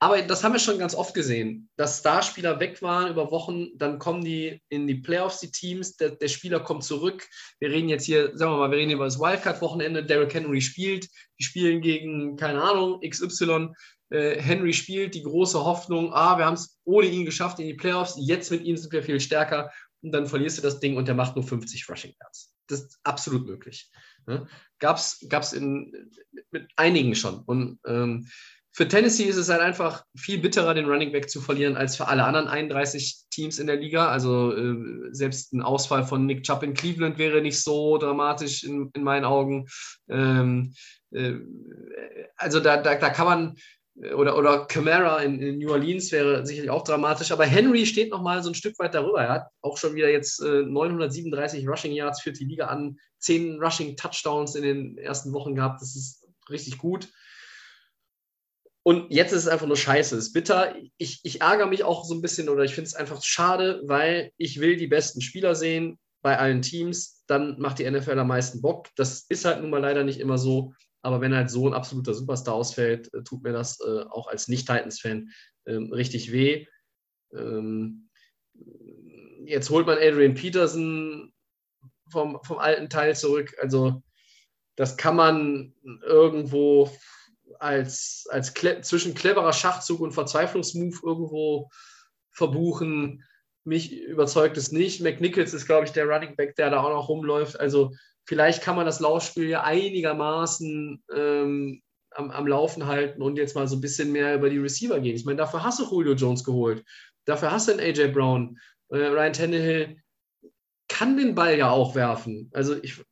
[0.02, 4.00] Aber das haben wir schon ganz oft gesehen, dass Starspieler weg waren über Wochen, dann
[4.00, 7.28] kommen die in die Playoffs, die Teams, der, der Spieler kommt zurück.
[7.60, 11.08] Wir reden jetzt hier, sagen wir mal, wir reden über das Wildcard-Wochenende, Derrick Henry spielt,
[11.38, 13.68] die spielen gegen, keine Ahnung, XY.
[14.10, 17.74] Äh, Henry spielt, die große Hoffnung, ah, wir haben es ohne ihn geschafft in die
[17.74, 21.06] Playoffs, jetzt mit ihm sind wir viel stärker und dann verlierst du das Ding und
[21.06, 22.52] der macht nur 50 Rushing Yards.
[22.66, 23.88] Das ist absolut möglich.
[24.26, 24.48] Ne?
[24.80, 25.20] Gab es
[25.52, 27.38] mit einigen schon.
[27.44, 28.26] Und ähm,
[28.74, 32.08] für Tennessee ist es halt einfach viel bitterer, den Running Back zu verlieren, als für
[32.08, 34.08] alle anderen 31 Teams in der Liga.
[34.08, 34.74] Also äh,
[35.10, 39.26] selbst ein Ausfall von Nick Chubb in Cleveland wäre nicht so dramatisch in, in meinen
[39.26, 39.66] Augen.
[40.08, 40.72] Ähm,
[41.10, 41.34] äh,
[42.36, 43.56] also da, da, da kann man
[44.14, 48.22] oder, oder Camara in, in, New Orleans wäre sicherlich auch dramatisch, aber Henry steht noch
[48.22, 49.22] mal so ein Stück weit darüber.
[49.22, 53.62] Er hat auch schon wieder jetzt äh, 937 Rushing Yards für die Liga an, 10
[53.62, 55.82] Rushing Touchdowns in den ersten Wochen gehabt.
[55.82, 57.08] Das ist richtig gut.
[58.84, 60.74] Und jetzt ist es einfach nur scheiße, es ist bitter.
[60.96, 64.32] Ich, ich ärgere mich auch so ein bisschen oder ich finde es einfach schade, weil
[64.36, 67.24] ich will die besten Spieler sehen bei allen Teams.
[67.28, 68.88] Dann macht die NFL am meisten Bock.
[68.96, 70.72] Das ist halt nun mal leider nicht immer so.
[71.02, 74.48] Aber wenn halt so ein absoluter Superstar ausfällt, äh, tut mir das äh, auch als
[74.48, 75.30] Nicht-Titans-Fan
[75.66, 76.66] ähm, richtig weh.
[77.34, 78.08] Ähm,
[79.44, 81.32] jetzt holt man Adrian Peterson
[82.10, 83.54] vom, vom alten Teil zurück.
[83.60, 84.02] Also
[84.76, 86.90] das kann man irgendwo
[87.58, 91.70] als, als zwischen cleverer Schachzug und Verzweiflungsmove irgendwo
[92.32, 93.24] verbuchen.
[93.64, 95.00] Mich überzeugt es nicht.
[95.00, 97.58] McNichols ist, glaube ich, der Running Back, der da auch noch rumläuft.
[97.60, 97.92] Also
[98.24, 103.68] vielleicht kann man das Laufspiel ja einigermaßen ähm, am, am, Laufen halten und jetzt mal
[103.68, 105.16] so ein bisschen mehr über die Receiver gehen.
[105.16, 106.84] Ich meine, dafür hast du Julio Jones geholt.
[107.24, 108.58] Dafür hast du einen AJ Brown.
[108.88, 109.96] Äh, Ryan Tannehill
[110.88, 112.50] kann den Ball ja auch werfen.
[112.52, 113.02] Also ich,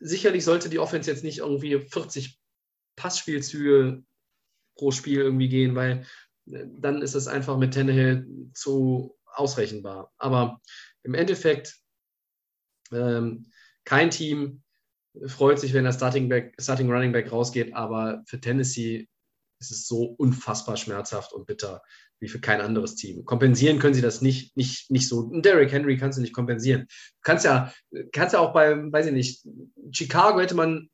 [0.00, 2.38] sicherlich sollte die Offense jetzt nicht irgendwie 40
[2.96, 4.02] Passspielzüge
[4.76, 6.06] pro Spiel irgendwie gehen, weil
[6.50, 10.12] äh, dann ist es einfach mit Tannehill zu ausrechenbar.
[10.18, 10.60] Aber
[11.02, 11.76] im Endeffekt,
[12.92, 13.46] ähm,
[13.84, 14.62] kein Team
[15.26, 19.08] freut sich, wenn der Starting, Back, Starting Running Back rausgeht, aber für Tennessee
[19.58, 21.82] ist es so unfassbar schmerzhaft und bitter
[22.20, 23.24] wie für kein anderes Team.
[23.24, 25.30] Kompensieren können sie das nicht, nicht, nicht so.
[25.40, 26.82] Derrick Henry kannst du nicht kompensieren.
[26.88, 27.72] Du kannst ja,
[28.12, 29.46] kannst ja auch bei, weiß ich nicht,
[29.90, 30.88] Chicago hätte man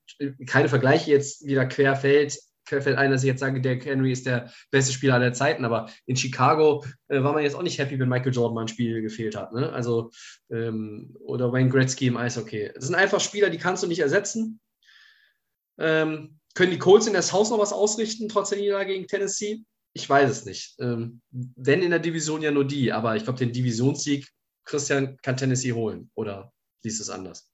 [0.46, 4.52] keine Vergleiche jetzt wieder querfeld, querfeld ein, dass ich jetzt sage, Derrick Henry ist der
[4.70, 8.08] beste Spieler aller Zeiten, aber in Chicago äh, war man jetzt auch nicht happy, wenn
[8.08, 9.52] Michael Jordan mal ein Spiel gefehlt hat.
[9.52, 9.72] Ne?
[9.72, 10.10] Also,
[10.50, 12.70] ähm, oder Wayne Gretzky im Eishockey.
[12.74, 14.60] Das sind einfach Spieler, die kannst du nicht ersetzen.
[15.78, 19.64] Ähm, können die Colts in das Haus noch was ausrichten, trotz der Niederlage gegen Tennessee?
[19.94, 20.74] Ich weiß es nicht.
[20.80, 24.28] Ähm, wenn in der Division ja nur die, aber ich glaube, den Divisionssieg,
[24.64, 26.10] Christian, kann Tennessee holen.
[26.14, 27.50] Oder siehst du es anders?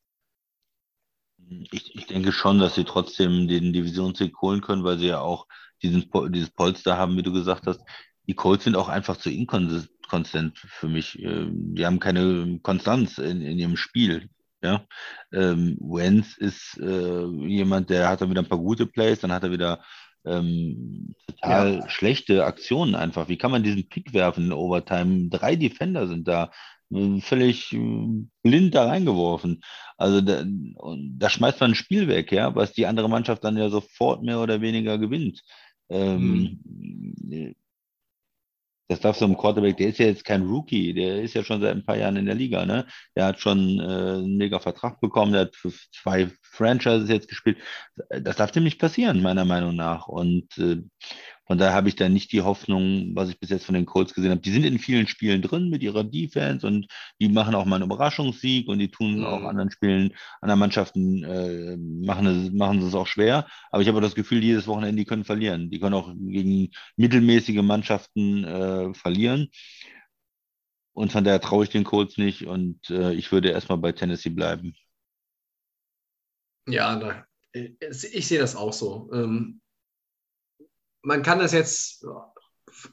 [1.72, 5.46] Ich, ich, denke schon, dass sie trotzdem den Divisionssieg holen können, weil sie ja auch
[5.82, 7.80] diesen, dieses Polster haben, wie du gesagt hast.
[8.26, 11.18] Die Colts sind auch einfach zu inkonsistent für mich.
[11.20, 14.28] Ähm, die haben keine Konstanz in, in ihrem Spiel.
[14.62, 14.84] Ja,
[15.32, 19.44] ähm, Wenz ist äh, jemand, der hat dann wieder ein paar gute Plays, dann hat
[19.44, 19.84] er wieder
[20.24, 21.88] ähm, total ja.
[21.88, 23.28] schlechte Aktionen einfach.
[23.28, 25.28] Wie kann man diesen Pick werfen in Overtime?
[25.28, 26.50] Drei Defender sind da
[26.90, 28.08] äh, völlig äh,
[28.42, 29.62] blind da reingeworfen.
[29.96, 33.68] Also da, da, schmeißt man ein Spiel weg, ja, was die andere Mannschaft dann ja
[33.68, 35.42] sofort mehr oder weniger gewinnt.
[35.88, 36.60] Ähm,
[37.30, 37.54] mhm
[38.88, 41.60] das darf so ein Quarterback, der ist ja jetzt kein Rookie, der ist ja schon
[41.60, 42.86] seit ein paar Jahren in der Liga, ne?
[43.14, 47.58] Der hat schon äh, einen mega Vertrag bekommen, der hat für zwei Franchises jetzt gespielt.
[48.08, 50.08] Das darf dem nicht passieren, meiner Meinung nach.
[50.08, 50.78] Und äh,
[51.48, 54.12] von daher habe ich da nicht die Hoffnung, was ich bis jetzt von den Colts
[54.12, 54.42] gesehen habe.
[54.42, 56.86] Die sind in vielen Spielen drin mit ihrer Defense und
[57.18, 59.24] die machen auch mal einen Überraschungssieg und die tun mhm.
[59.24, 63.46] auch anderen Spielen, anderen Mannschaften äh, machen, es, machen es auch schwer.
[63.70, 65.70] Aber ich habe das Gefühl, jedes Wochenende, die können verlieren.
[65.70, 69.48] Die können auch gegen mittelmäßige Mannschaften äh, verlieren.
[70.92, 74.30] Und von daher traue ich den Colts nicht und äh, ich würde erstmal bei Tennessee
[74.30, 74.74] bleiben.
[76.68, 77.24] Ja, da,
[77.54, 79.10] ich sehe das auch so.
[79.14, 79.62] Ähm,
[81.08, 82.04] man kann das jetzt,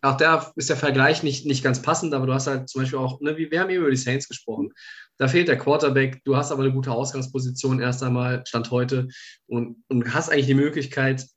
[0.02, 2.98] auch da ist der Vergleich nicht, nicht ganz passend, aber du hast halt zum Beispiel
[2.98, 4.72] auch, ne, wir haben eben über die Saints gesprochen.
[5.18, 9.10] Da fehlt der Quarterback, du hast aber eine gute Ausgangsposition erst einmal, Stand heute,
[9.48, 11.28] und, und hast eigentlich die Möglichkeit,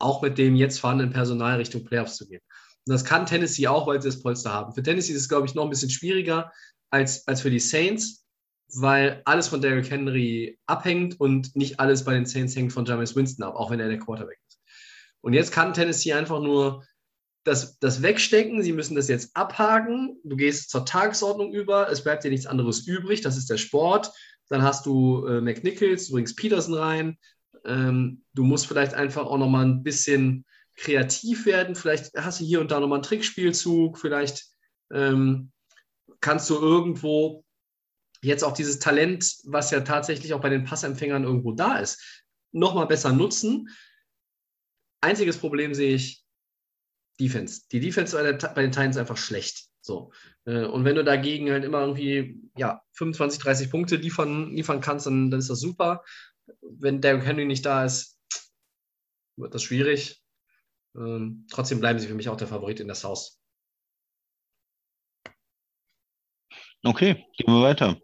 [0.00, 2.42] auch mit dem jetzt vorhandenen Personal Richtung Playoffs zu gehen.
[2.84, 4.74] Und das kann Tennessee auch, weil sie das Polster haben.
[4.74, 6.52] Für Tennessee ist es, glaube ich, noch ein bisschen schwieriger
[6.90, 8.26] als, als für die Saints,
[8.74, 13.14] weil alles von Derrick Henry abhängt und nicht alles bei den Saints hängt von James
[13.14, 14.45] Winston ab, auch wenn er der Quarterback ist.
[15.20, 16.84] Und jetzt kann Tennessee einfach nur
[17.44, 18.62] das, das wegstecken.
[18.62, 20.18] Sie müssen das jetzt abhaken.
[20.24, 21.90] Du gehst zur Tagesordnung über.
[21.90, 23.20] Es bleibt dir nichts anderes übrig.
[23.20, 24.12] Das ist der Sport.
[24.48, 27.18] Dann hast du äh, McNichols, du bringst Peterson rein.
[27.64, 30.44] Ähm, du musst vielleicht einfach auch nochmal ein bisschen
[30.76, 31.74] kreativ werden.
[31.74, 34.46] Vielleicht hast du hier und da nochmal einen Trickspielzug, vielleicht
[34.92, 35.50] ähm,
[36.20, 37.44] kannst du irgendwo
[38.22, 42.86] jetzt auch dieses Talent, was ja tatsächlich auch bei den Passempfängern irgendwo da ist, nochmal
[42.86, 43.68] besser nutzen.
[45.00, 46.24] Einziges Problem sehe ich,
[47.18, 47.62] Defense.
[47.72, 49.68] Die Defense bei, den Titans ist einfach schlecht.
[49.80, 50.12] So.
[50.44, 55.06] Äh, und wenn du dagegen halt immer irgendwie ja, 25, 30 Punkte liefern, liefern kannst,
[55.06, 56.04] dann, dann ist das super.
[56.60, 58.18] Wenn Derrick Henry nicht da ist,
[59.36, 60.22] wird das schwierig.
[60.94, 63.38] Ähm, trotzdem bleiben sie für mich auch der Favorit in der South.
[66.84, 68.00] Okay, gehen wir weiter.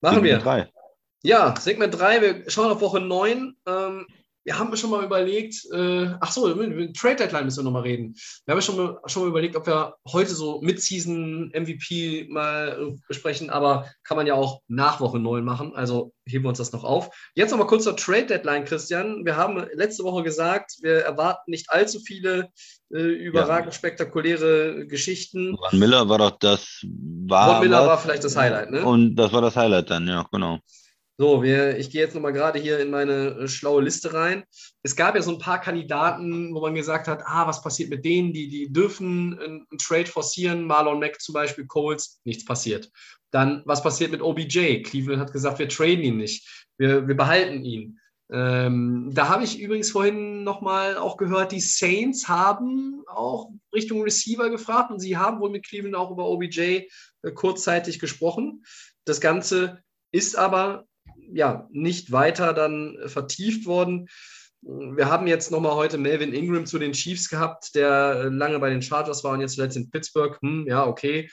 [0.00, 0.38] Machen Segment wir.
[0.38, 0.72] Drei.
[1.22, 3.56] Ja, Segment 3, wir schauen auf Woche 9.
[3.66, 4.06] Ähm,
[4.48, 8.14] wir haben schon mal überlegt, äh, ach so, mit Trade Deadline müssen wir nochmal reden.
[8.46, 12.96] Wir haben schon mal, schon mal überlegt, ob wir heute so Mid-Season MVP mal äh,
[13.08, 16.72] besprechen, aber kann man ja auch nach Woche 9 machen, also heben wir uns das
[16.72, 17.10] noch auf.
[17.34, 19.26] Jetzt nochmal kurz zur Trade Deadline, Christian.
[19.26, 22.48] Wir haben letzte Woche gesagt, wir erwarten nicht allzu viele
[22.90, 23.72] äh, überragend ja.
[23.72, 25.58] spektakuläre Geschichten.
[25.68, 26.80] Von Miller war doch das.
[27.26, 28.82] War Von Miller was, war vielleicht das Highlight, ne?
[28.82, 30.60] Und das war das Highlight dann, ja, genau.
[31.20, 34.44] So, wir, ich gehe jetzt nochmal gerade hier in meine äh, schlaue Liste rein.
[34.84, 38.04] Es gab ja so ein paar Kandidaten, wo man gesagt hat, ah, was passiert mit
[38.04, 42.88] denen, die, die dürfen einen, Trade forcieren, Marlon Mack zum Beispiel, Coles, nichts passiert.
[43.32, 44.82] Dann, was passiert mit OBJ?
[44.84, 47.98] Cleveland hat gesagt, wir traden ihn nicht, wir, wir behalten ihn.
[48.30, 54.50] Ähm, da habe ich übrigens vorhin nochmal auch gehört, die Saints haben auch Richtung Receiver
[54.50, 58.62] gefragt und sie haben wohl mit Cleveland auch über OBJ äh, kurzzeitig gesprochen.
[59.04, 60.84] Das Ganze ist aber
[61.32, 64.08] ja, nicht weiter dann vertieft worden.
[64.60, 68.82] Wir haben jetzt nochmal heute Melvin Ingram zu den Chiefs gehabt, der lange bei den
[68.82, 70.36] Chargers war und jetzt zuletzt in Pittsburgh.
[70.40, 71.30] Hm, ja, okay.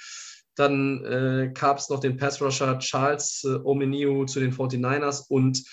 [0.56, 5.64] Dann äh, gab es noch den Pass-Rusher Charles äh, Omeniu zu den 49ers und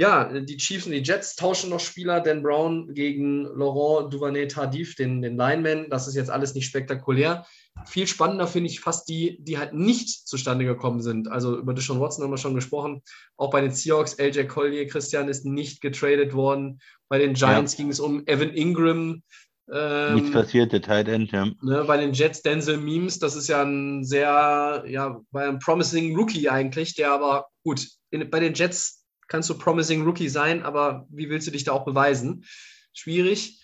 [0.00, 2.22] ja, die Chiefs und die Jets tauschen noch Spieler.
[2.22, 5.90] Dan Brown gegen Laurent Duvernay-Tardif, den, den Lineman.
[5.90, 7.44] Das ist jetzt alles nicht spektakulär.
[7.84, 11.28] Viel spannender finde ich fast die, die halt nicht zustande gekommen sind.
[11.28, 13.02] Also über Deshaun Watson haben wir schon gesprochen.
[13.36, 16.80] Auch bei den Seahawks, LJ Collier, Christian ist nicht getradet worden.
[17.10, 17.76] Bei den Giants ja.
[17.76, 19.22] ging es um Evan Ingram.
[19.70, 21.44] Ähm, Nichts passiert, der Tight End, ja.
[21.60, 26.16] Ne, bei den Jets Denzel Memes, das ist ja ein sehr, ja, bei einem promising
[26.16, 28.99] Rookie eigentlich, der aber, gut, in, bei den Jets
[29.30, 32.44] kannst du promising Rookie sein, aber wie willst du dich da auch beweisen?
[32.92, 33.62] Schwierig,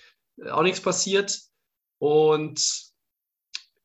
[0.51, 1.39] auch nichts passiert.
[1.99, 2.87] Und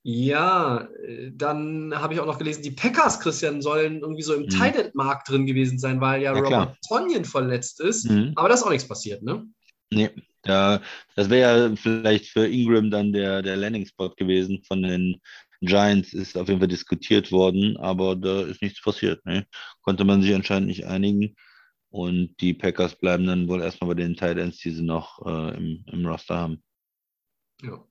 [0.04, 4.44] ja, äh, dann habe ich auch noch gelesen, die Packers, Christian, sollen irgendwie so im
[4.44, 4.50] mhm.
[4.50, 8.10] Tight-End-Markt drin gewesen sein, weil ja, ja Robert Tonyan verletzt ist.
[8.10, 8.34] Mhm.
[8.36, 9.46] Aber da ist auch nichts passiert, ne?
[9.92, 10.12] Nee,
[10.44, 10.82] da,
[11.16, 15.20] das wäre ja vielleicht für Ingram dann der, der Landing-Spot gewesen von den
[15.62, 19.24] Giants, ist auf jeden Fall diskutiert worden, aber da ist nichts passiert.
[19.26, 19.46] Ne?
[19.82, 21.36] Konnte man sich anscheinend nicht einigen.
[21.92, 25.58] Und die Packers bleiben dann wohl erstmal bei den Tight Ends, die sie noch äh,
[25.58, 26.64] im, im Roster haben.
[27.62, 27.86] Ja.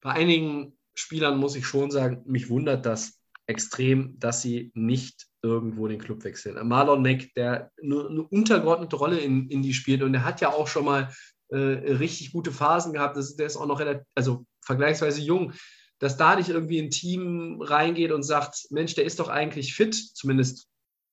[0.00, 5.86] Bei einigen Spielern muss ich schon sagen, mich wundert das extrem, dass sie nicht irgendwo
[5.86, 6.66] den Club wechseln.
[6.66, 10.52] Marlon Mack, der nur eine untergeordnete Rolle in, in die spielt und der hat ja
[10.52, 11.12] auch schon mal
[11.48, 13.16] äh, richtig gute Phasen gehabt.
[13.16, 15.52] Das, der ist auch noch relativ, also vergleichsweise jung.
[16.00, 19.94] Dass da nicht irgendwie ein Team reingeht und sagt, Mensch, der ist doch eigentlich fit,
[19.94, 20.66] zumindest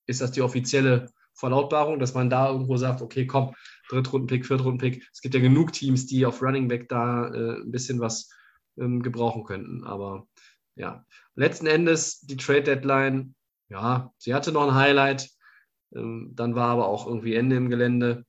[0.06, 1.08] ist das die offizielle
[1.40, 3.54] Verlautbarung, dass man da irgendwo sagt, okay, komm,
[3.88, 5.08] Drittrunden-Pick, Viertrunden-Pick.
[5.12, 8.30] Es gibt ja genug Teams, die auf Running Back da äh, ein bisschen was
[8.78, 9.84] ähm, gebrauchen könnten.
[9.84, 10.28] Aber
[10.76, 13.34] ja, letzten Endes die Trade Deadline,
[13.68, 15.30] ja, sie hatte noch ein Highlight.
[15.94, 18.24] Ähm, dann war aber auch irgendwie Ende im Gelände.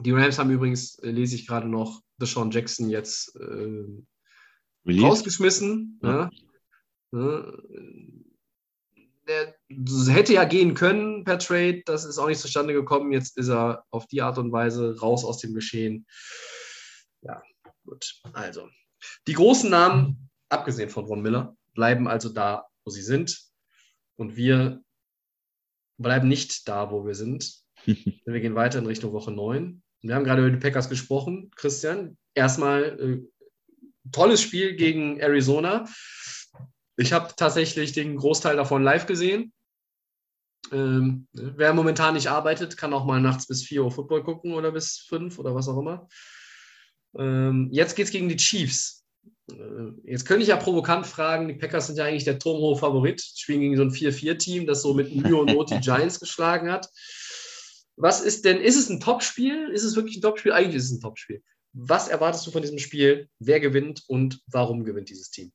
[0.00, 3.84] Die Rams haben übrigens, äh, lese ich gerade noch, Deshaun Jackson jetzt äh,
[4.86, 6.00] rausgeschmissen.
[6.02, 6.30] Ja.
[7.12, 7.52] Ja.
[9.28, 9.54] Der
[10.08, 13.12] hätte ja gehen können per Trade, das ist auch nicht zustande gekommen.
[13.12, 16.06] Jetzt ist er auf die Art und Weise raus aus dem Geschehen.
[17.22, 17.42] Ja,
[17.84, 18.20] gut.
[18.32, 18.68] Also,
[19.26, 23.40] die großen Namen, abgesehen von Von Miller, bleiben also da, wo sie sind.
[24.16, 24.82] Und wir
[25.98, 27.62] bleiben nicht da, wo wir sind.
[27.84, 29.82] wir gehen weiter in Richtung Woche 9.
[30.02, 31.50] Wir haben gerade über die Packers gesprochen.
[31.54, 33.22] Christian, erstmal äh,
[34.10, 35.86] tolles Spiel gegen Arizona.
[36.96, 39.52] Ich habe tatsächlich den Großteil davon live gesehen.
[40.70, 44.72] Ähm, wer momentan nicht arbeitet, kann auch mal nachts bis 4 Uhr Football gucken oder
[44.72, 46.08] bis 5 oder was auch immer.
[47.18, 49.04] Ähm, jetzt geht es gegen die Chiefs.
[49.50, 49.54] Äh,
[50.04, 53.60] jetzt könnte ich ja provokant fragen, die Packers sind ja eigentlich der turmhohe Favorit, spielen
[53.60, 56.88] gegen so ein 4-4-Team, das so mit Mühe und Not die Giants geschlagen hat.
[57.96, 59.68] Was ist denn, ist es ein Topspiel?
[59.70, 60.52] Ist es wirklich ein Topspiel?
[60.52, 61.42] Eigentlich ist es ein Topspiel.
[61.74, 63.28] Was erwartest du von diesem Spiel?
[63.38, 65.52] Wer gewinnt und warum gewinnt dieses Team?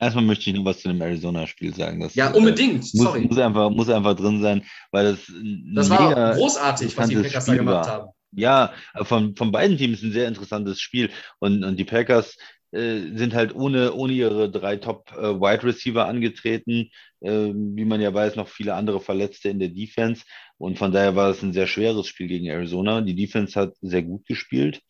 [0.00, 2.00] Erstmal möchte ich noch was zu dem Arizona-Spiel sagen.
[2.00, 2.74] Das, ja, unbedingt.
[2.74, 3.20] Äh, muss, Sorry.
[3.22, 5.32] Muss einfach, muss einfach drin sein, weil das.
[5.74, 7.92] Das war großartig, was die Packers da gemacht war.
[7.92, 8.08] haben.
[8.32, 8.72] Ja,
[9.02, 11.10] von, von beiden Teams ein sehr interessantes Spiel.
[11.38, 12.36] Und, und die Packers
[12.72, 16.90] äh, sind halt ohne, ohne ihre drei Top-Wide äh, Receiver angetreten.
[17.20, 20.24] Äh, wie man ja weiß, noch viele andere Verletzte in der Defense.
[20.58, 23.00] Und von daher war es ein sehr schweres Spiel gegen Arizona.
[23.00, 24.82] Die Defense hat sehr gut gespielt.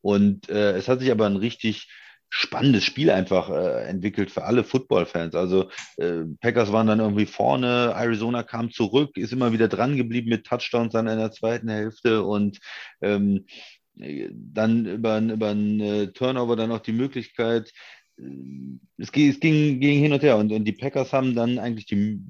[0.00, 1.88] Und äh, es hat sich aber ein richtig
[2.28, 5.34] spannendes Spiel einfach äh, entwickelt für alle Football-Fans.
[5.34, 10.28] Also äh, Packers waren dann irgendwie vorne, Arizona kam zurück, ist immer wieder dran geblieben
[10.28, 12.58] mit Touchdowns dann in der zweiten Hälfte und
[13.00, 13.46] ähm,
[13.96, 17.72] dann über, über einen äh, Turnover dann auch die Möglichkeit,
[18.18, 18.24] äh,
[18.98, 21.86] es ging, es ging, ging hin und her und, und die Packers haben dann eigentlich
[21.86, 22.20] die,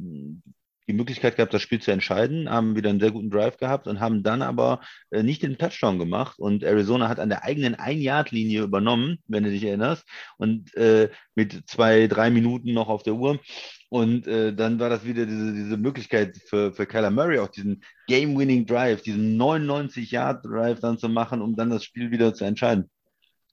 [0.88, 4.00] die Möglichkeit gehabt, das Spiel zu entscheiden, haben wieder einen sehr guten Drive gehabt und
[4.00, 4.80] haben dann aber
[5.10, 6.38] äh, nicht den Touchdown gemacht.
[6.38, 10.04] Und Arizona hat an der eigenen Ein-Yard-Linie übernommen, wenn du dich erinnerst,
[10.38, 13.40] und äh, mit zwei, drei Minuten noch auf der Uhr.
[13.88, 17.82] Und äh, dann war das wieder diese, diese Möglichkeit für, für Kyler Murray, auch diesen
[18.08, 22.90] Game-Winning Drive, diesen 99-Yard-Drive dann zu machen, um dann das Spiel wieder zu entscheiden.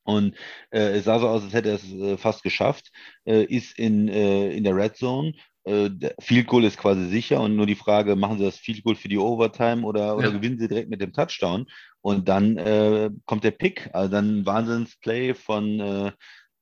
[0.03, 0.35] Und
[0.71, 2.91] äh, es sah so aus, als hätte er es äh, fast geschafft,
[3.25, 5.33] äh, ist in, äh, in der Red Zone
[5.65, 5.89] äh,
[6.19, 9.09] Field Goal ist quasi sicher und nur die Frage, machen sie das Field Goal für
[9.09, 10.33] die Overtime oder, oder ja.
[10.33, 11.65] gewinnen sie direkt mit dem Touchdown?
[12.01, 16.11] Und dann äh, kommt der Pick, also dann ein Wahnsinnsplay von äh,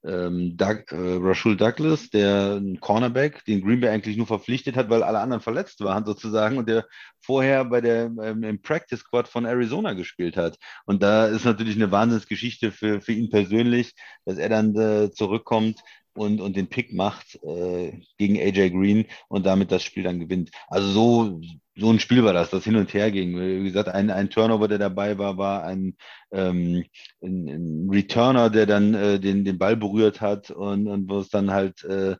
[0.03, 4.89] ähm, Doug, äh, Rashul Douglas, der ein Cornerback, den Green Bay eigentlich nur verpflichtet hat,
[4.89, 6.85] weil alle anderen verletzt waren sozusagen und der
[7.19, 10.57] vorher bei der ähm, im Practice Squad von Arizona gespielt hat.
[10.85, 13.93] Und da ist natürlich eine Wahnsinnsgeschichte für, für ihn persönlich,
[14.25, 15.81] dass er dann äh, zurückkommt
[16.13, 20.51] und, und den Pick macht äh, gegen AJ Green und damit das Spiel dann gewinnt.
[20.67, 21.41] Also so,
[21.75, 23.39] so ein Spiel war das, das hin und her ging.
[23.39, 25.95] Wie gesagt, ein, ein Turnover, der dabei war, war ein,
[26.31, 26.85] ähm,
[27.21, 31.29] ein, ein Returner, der dann äh, den, den Ball berührt hat und, und wo es
[31.29, 32.15] dann halt äh,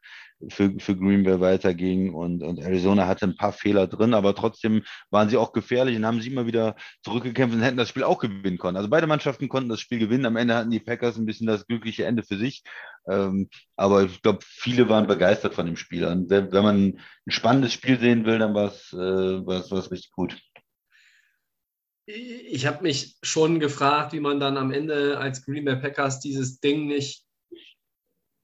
[0.50, 2.14] für, für Green Bay weiterging.
[2.14, 6.06] Und, und Arizona hatte ein paar Fehler drin, aber trotzdem waren sie auch gefährlich und
[6.06, 8.78] haben sich immer wieder zurückgekämpft und hätten das Spiel auch gewinnen können.
[8.78, 10.26] Also beide Mannschaften konnten das Spiel gewinnen.
[10.26, 12.64] Am Ende hatten die Packers ein bisschen das glückliche Ende für sich.
[13.08, 16.06] Ähm, aber ich glaube, viele waren begeistert von dem Spiel.
[16.06, 20.38] Und wenn man ein spannendes Spiel sehen will, dann war es äh, richtig gut.
[22.06, 26.60] Ich habe mich schon gefragt, wie man dann am Ende als Green Bay Packers dieses
[26.60, 27.24] Ding nicht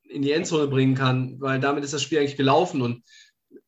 [0.09, 2.81] in die Endzone bringen kann, weil damit ist das Spiel eigentlich gelaufen.
[2.81, 3.03] Und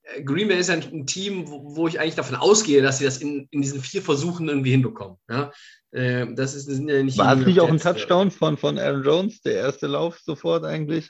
[0.04, 3.18] äh, Green Bay ist ein, Team, wo, wo, ich eigentlich davon ausgehe, dass sie das
[3.18, 5.18] in, in diesen vier Versuchen irgendwie hinbekommen.
[5.30, 5.52] Ja?
[5.92, 8.78] Äh, das, ist, das sind ja nicht War es nicht auch ein Touchdown von, von
[8.78, 11.10] Aaron Jones, der erste Lauf sofort eigentlich?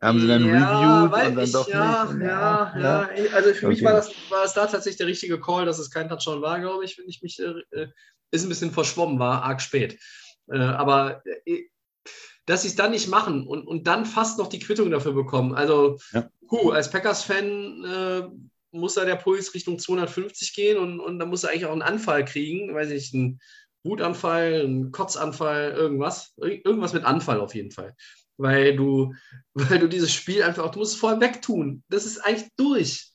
[0.00, 2.26] Haben sie dann ja, reviewed und dann ich, doch ja, nicht?
[2.26, 3.32] Ja, ja, ja.
[3.32, 3.74] Also für okay.
[3.74, 6.60] mich war das, war das da tatsächlich der richtige Call, dass es kein Touchdown war,
[6.60, 7.88] glaube ich, wenn ich mich, äh, äh
[8.30, 9.98] ist ein bisschen verschwommen war, arg spät.
[10.50, 11.62] Äh, aber äh,
[12.46, 15.54] dass sie es dann nicht machen und, und dann fast noch die Quittung dafür bekommen.
[15.54, 16.28] Also, ja.
[16.50, 18.28] Huh, als Packers-Fan äh,
[18.72, 21.82] muss da der Puls Richtung 250 gehen und, und dann muss er eigentlich auch einen
[21.82, 23.40] Anfall kriegen, weiß ich, einen
[23.84, 26.34] Wutanfall, einen Kotzanfall, irgendwas.
[26.38, 27.94] Irgendwas mit Anfall auf jeden Fall.
[28.36, 29.14] Weil du,
[29.54, 31.82] weil du dieses Spiel einfach, du musst es vorher wegtun.
[31.88, 33.10] Das ist eigentlich durch.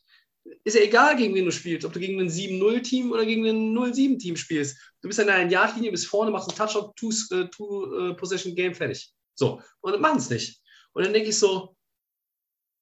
[0.64, 3.78] Ist ja egal, gegen wen du spielst, ob du gegen ein 7-0-Team oder gegen ein
[3.78, 4.78] 0-7-Team spielst.
[5.02, 9.14] Du bist an der Yard-Linie, bist vorne, machst einen Touchdown, Two-Possession-Game, fertig.
[9.40, 10.62] So, und dann machen es nicht.
[10.92, 11.76] Und dann denke ich so,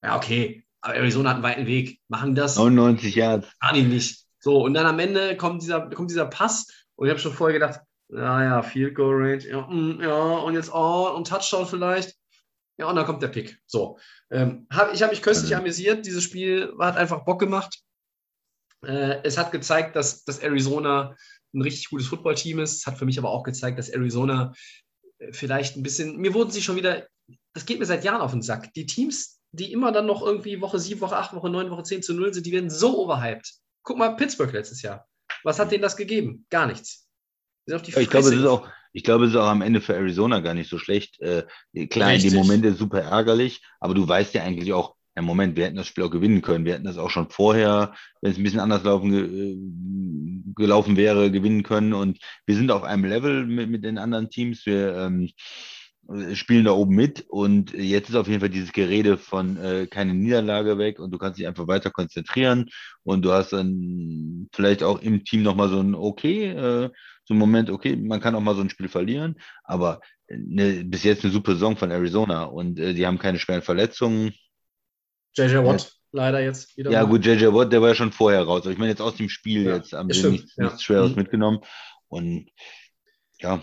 [0.03, 2.55] ja, okay, aber Arizona hat einen weiten Weg, machen das.
[2.55, 3.47] 99 Yards.
[3.59, 4.25] Kann ich nicht.
[4.39, 7.59] So, und dann am Ende kommt dieser, kommt dieser Pass und ich habe schon vorher
[7.59, 12.15] gedacht, ja, ja, Field Goal Range, ja, mm, ja, und jetzt oh, und Touchdown vielleicht.
[12.79, 13.59] Ja, und dann kommt der Pick.
[13.65, 13.99] So.
[14.29, 15.57] Ähm, hab, ich habe mich köstlich mhm.
[15.57, 16.05] amüsiert.
[16.05, 17.81] Dieses Spiel hat einfach Bock gemacht.
[18.85, 21.15] Äh, es hat gezeigt, dass, dass Arizona
[21.53, 22.77] ein richtig gutes Footballteam ist.
[22.77, 24.53] Es hat für mich aber auch gezeigt, dass Arizona
[25.31, 27.07] vielleicht ein bisschen, mir wurden sie schon wieder,
[27.53, 28.73] das geht mir seit Jahren auf den Sack.
[28.73, 32.03] Die Teams, die immer dann noch irgendwie Woche 7, Woche 8, Woche 9, Woche 10
[32.03, 33.51] zu 0 sind, die werden so overhyped.
[33.83, 35.07] Guck mal, Pittsburgh letztes Jahr.
[35.43, 36.45] Was hat denen das gegeben?
[36.49, 37.07] Gar nichts.
[37.65, 40.53] ich glaube, es ist auch, ich glaube, es ist auch am Ende für Arizona gar
[40.53, 41.19] nicht so schlecht.
[41.21, 41.45] Äh,
[41.89, 42.31] klar, Richtig.
[42.31, 45.65] in dem Moment ist super ärgerlich, aber du weißt ja eigentlich auch, ja, Moment, wir
[45.65, 46.63] hätten das Spiel auch gewinnen können.
[46.63, 49.57] Wir hätten das auch schon vorher, wenn es ein bisschen anders laufen, ge
[50.55, 51.93] gelaufen wäre, gewinnen können.
[51.93, 54.67] Und wir sind auf einem Level mit, mit den anderen Teams.
[54.67, 55.31] Wir ähm,
[56.35, 57.25] spielen da oben mit.
[57.29, 61.17] Und jetzt ist auf jeden Fall dieses Gerede von äh, keine Niederlage weg und du
[61.17, 62.69] kannst dich einfach weiter konzentrieren.
[63.01, 66.91] Und du hast dann vielleicht auch im Team nochmal so ein Okay, äh,
[67.25, 69.35] so ein Moment, okay, man kann auch mal so ein Spiel verlieren.
[69.63, 69.99] Aber
[70.29, 74.33] eine, bis jetzt eine super Saison von Arizona und äh, die haben keine schweren Verletzungen
[75.35, 75.89] JJ Watt ja.
[76.11, 76.91] leider jetzt wieder.
[76.91, 77.09] Ja, mal.
[77.09, 78.61] gut, JJ Watt, der war ja schon vorher raus.
[78.61, 81.17] Aber ich meine, jetzt aus dem Spiel, ja, jetzt haben sie nichts, nichts Schweres mhm.
[81.17, 81.59] mitgenommen.
[82.07, 82.49] Und
[83.39, 83.61] ja.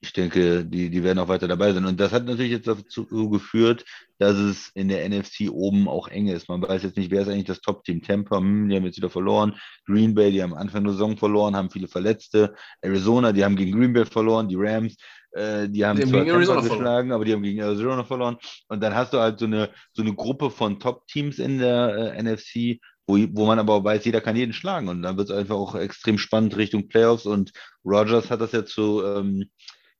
[0.00, 1.84] ich denke, die, die werden auch weiter dabei sein.
[1.84, 3.84] Und das hat natürlich jetzt dazu geführt,
[4.18, 6.48] dass es in der NFC oben auch eng ist.
[6.48, 8.02] Man weiß jetzt nicht, wer ist eigentlich das Top-Team.
[8.02, 9.56] Tampa, hm, die haben jetzt wieder verloren.
[9.86, 12.54] Green Bay, die haben Anfang der Saison verloren, haben viele Verletzte.
[12.80, 14.48] Arizona, die haben gegen Green Bay verloren.
[14.48, 14.96] Die Rams,
[15.32, 18.38] äh, die haben die zwar Tampa geschlagen, aber die haben gegen Arizona verloren.
[18.68, 22.22] Und dann hast du halt so eine, so eine Gruppe von Top-Teams in der äh,
[22.22, 24.88] NFC, wo, wo man aber weiß, jeder kann jeden schlagen.
[24.88, 27.26] Und dann wird es einfach auch extrem spannend Richtung Playoffs.
[27.26, 27.52] Und
[27.84, 29.50] Rogers hat das ja zu ähm,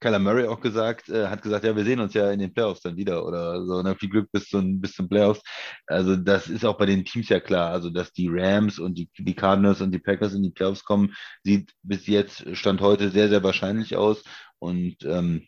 [0.01, 2.81] Kyler Murray auch gesagt, äh, hat gesagt, ja, wir sehen uns ja in den Playoffs
[2.83, 3.83] dann wieder oder so.
[3.83, 3.97] Ne?
[3.97, 5.43] Viel Glück bis zum, bis zum Playoffs.
[5.87, 7.71] Also das ist auch bei den Teams ja klar.
[7.71, 11.15] Also dass die Rams und die, die Cardinals und die Packers in die Playoffs kommen,
[11.43, 14.23] sieht bis jetzt, Stand heute, sehr, sehr wahrscheinlich aus.
[14.59, 15.47] Und ähm,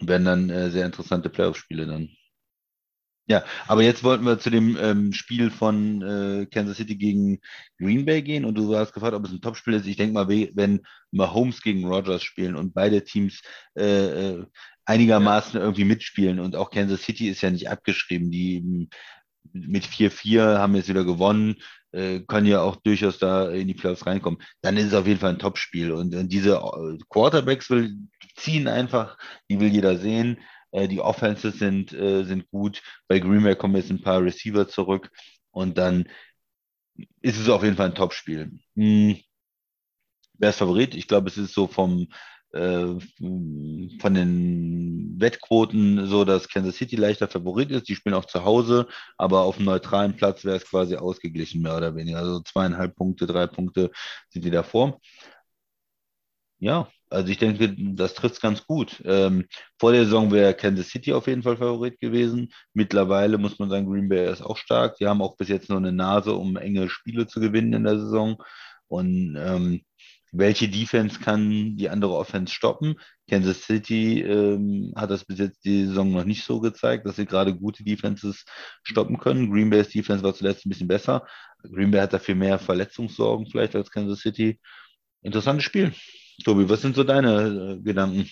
[0.00, 2.10] werden dann äh, sehr interessante Playoff-Spiele dann.
[3.26, 7.40] Ja, aber jetzt wollten wir zu dem ähm, Spiel von äh, Kansas City gegen
[7.78, 9.86] Green Bay gehen und du hast gefragt, ob es ein Topspiel ist.
[9.86, 13.40] Ich denke mal, wenn Mahomes gegen Rogers spielen und beide Teams
[13.76, 14.46] äh, äh
[14.86, 15.60] einigermaßen ja.
[15.60, 18.88] irgendwie mitspielen und auch Kansas City ist ja nicht abgeschrieben, die
[19.52, 21.56] mit 4-4 haben jetzt wieder gewonnen,
[21.92, 24.40] äh, können ja auch durchaus da in die Playoffs reinkommen.
[24.62, 27.96] Dann ist es auf jeden Fall ein Topspiel und, und diese äh, Quarterbacks will,
[28.36, 29.16] ziehen einfach,
[29.48, 30.38] die will jeder sehen.
[30.74, 32.82] Äh, die Offenses sind, äh, sind gut.
[33.08, 35.10] Bei Green Bay kommen jetzt ein paar Receiver zurück
[35.52, 36.08] und dann
[37.20, 38.58] ist es auf jeden Fall ein Topspiel.
[38.76, 39.18] Hm.
[40.34, 40.94] Wer ist Favorit?
[40.96, 42.08] Ich glaube, es ist so vom
[42.52, 42.98] äh,
[44.00, 47.88] von den Wettquoten so, dass Kansas City leichter Favorit ist.
[47.88, 51.76] Die spielen auch zu Hause, aber auf einem neutralen Platz wäre es quasi ausgeglichen, mehr
[51.76, 52.18] oder weniger.
[52.18, 53.90] Also zweieinhalb Punkte, drei Punkte
[54.28, 55.00] sind die davor.
[56.58, 59.02] Ja, also ich denke, das trifft es ganz gut.
[59.04, 59.46] Ähm,
[59.78, 62.52] vor der Saison wäre Kansas City auf jeden Fall Favorit gewesen.
[62.74, 64.96] Mittlerweile muss man sagen, Green Bay ist auch stark.
[64.96, 67.98] Die haben auch bis jetzt nur eine Nase, um enge Spiele zu gewinnen in der
[67.98, 68.42] Saison.
[68.88, 69.82] Und ähm,
[70.32, 72.96] welche Defense kann die andere Offense stoppen?
[73.30, 77.26] Kansas City ähm, hat das bis jetzt die Saison noch nicht so gezeigt, dass sie
[77.26, 78.44] gerade gute Defenses
[78.82, 79.50] stoppen können.
[79.50, 81.24] Green Bay's Defense war zuletzt ein bisschen besser.
[81.62, 84.60] Green Bay hat dafür mehr Verletzungssorgen vielleicht als Kansas City.
[85.22, 85.94] Interessantes Spiel.
[86.42, 88.28] Tobi, was sind so deine äh, Gedanken?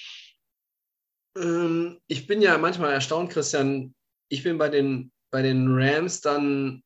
[1.37, 3.95] Ähm, ich bin ja manchmal erstaunt, Christian.
[4.29, 6.83] Ich bin bei den, bei den Rams dann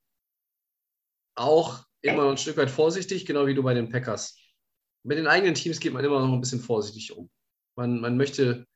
[1.37, 4.39] auch immer ein Stück weit vorsichtig, genau wie du bei den Packers.
[5.03, 7.31] Mit den eigenen Teams geht man immer noch ein bisschen vorsichtig um.
[7.77, 8.67] Man, man möchte,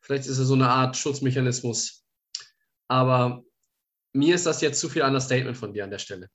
[0.00, 2.04] vielleicht ist es so eine Art Schutzmechanismus.
[2.88, 3.42] Aber
[4.12, 6.28] mir ist das jetzt zu viel Understatement von dir an der Stelle.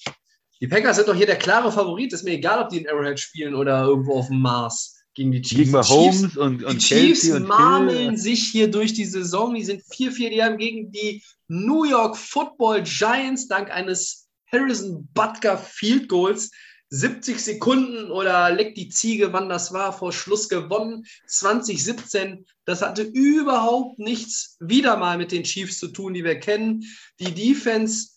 [0.61, 2.13] Die Packers sind doch hier der klare Favorit.
[2.13, 5.41] Ist mir egal, ob die in Arrowhead spielen oder irgendwo auf dem Mars gegen die
[5.41, 5.59] Chiefs.
[5.59, 8.17] Gegen Mahomes und, und Die Chiefs und marmeln Hill.
[8.17, 9.55] sich hier durch die Saison.
[9.55, 10.29] Die sind 4-4.
[10.29, 16.51] Die haben gegen die New York Football Giants dank eines Harrison Butker Field Goals
[16.89, 21.05] 70 Sekunden oder leckt die Ziege, wann das war, vor Schluss gewonnen.
[21.27, 22.45] 2017.
[22.65, 26.83] Das hatte überhaupt nichts wieder mal mit den Chiefs zu tun, die wir kennen.
[27.19, 28.09] Die Defense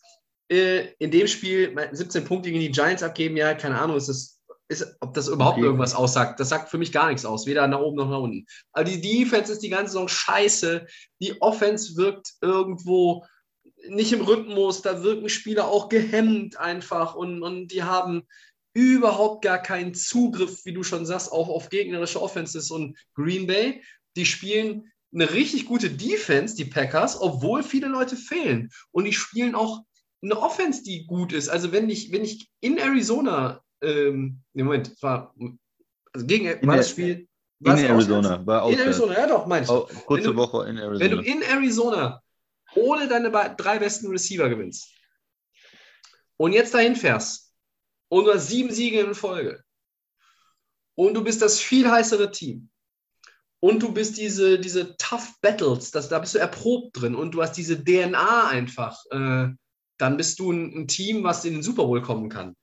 [0.50, 4.37] äh, in dem Spiel 17 Punkte gegen die Giants abgeben, ja, keine Ahnung, ist das
[4.68, 5.66] ist, ob das überhaupt okay.
[5.66, 6.40] irgendwas aussagt.
[6.40, 8.46] Das sagt für mich gar nichts aus, weder nach oben noch nach unten.
[8.72, 10.86] Aber die Defense ist die ganze Saison scheiße.
[11.20, 13.24] Die Offense wirkt irgendwo
[13.88, 14.82] nicht im Rhythmus.
[14.82, 18.26] Da wirken Spieler auch gehemmt einfach und, und die haben
[18.74, 23.82] überhaupt gar keinen Zugriff, wie du schon sagst, auch auf gegnerische Offenses und Green Bay.
[24.16, 28.70] Die spielen eine richtig gute Defense, die Packers, obwohl viele Leute fehlen.
[28.90, 29.82] Und die spielen auch
[30.22, 31.48] eine Offense, die gut ist.
[31.48, 35.34] Also wenn ich, wenn ich in Arizona ähm, Moment, es war
[36.12, 37.28] also gegen in war das Spiel.
[37.60, 38.70] In Arizona, war auch.
[38.70, 39.70] In Arizona, ja doch, meine ich.
[39.70, 41.00] Oh, kurze du, Woche in Arizona.
[41.00, 42.22] Wenn du in Arizona
[42.74, 44.94] ohne deine drei besten Receiver gewinnst
[46.36, 47.52] und jetzt dahin fährst
[48.08, 49.62] und du hast sieben Siege in Folge
[50.94, 52.70] und du bist das viel heißere Team
[53.60, 57.42] und du bist diese, diese Tough Battles, das, da bist du erprobt drin und du
[57.42, 59.48] hast diese DNA einfach, äh,
[59.98, 62.54] dann bist du ein, ein Team, was in den Super Bowl kommen kann.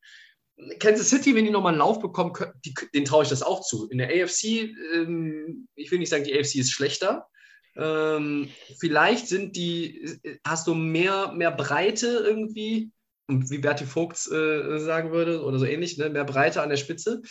[0.80, 2.34] Kansas City, wenn die nochmal einen Lauf bekommen,
[2.64, 3.90] die, denen traue ich das auch zu.
[3.90, 7.28] In der AFC, ähm, ich will nicht sagen, die AFC ist schlechter.
[7.76, 8.50] Ähm,
[8.80, 12.92] vielleicht sind die, hast du mehr, mehr Breite irgendwie,
[13.28, 16.10] wie Bertie Vogt äh, sagen würde, oder so ähnlich, ne?
[16.10, 17.22] mehr Breite an der Spitze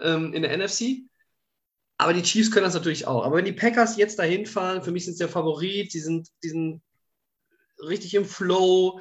[0.00, 1.02] ähm, in der NFC.
[1.98, 3.24] Aber die Chiefs können das natürlich auch.
[3.24, 6.28] Aber wenn die Packers jetzt dahin fahren, für mich sind es der Favorit, die sind,
[6.42, 6.82] die sind
[7.86, 9.00] richtig im Flow.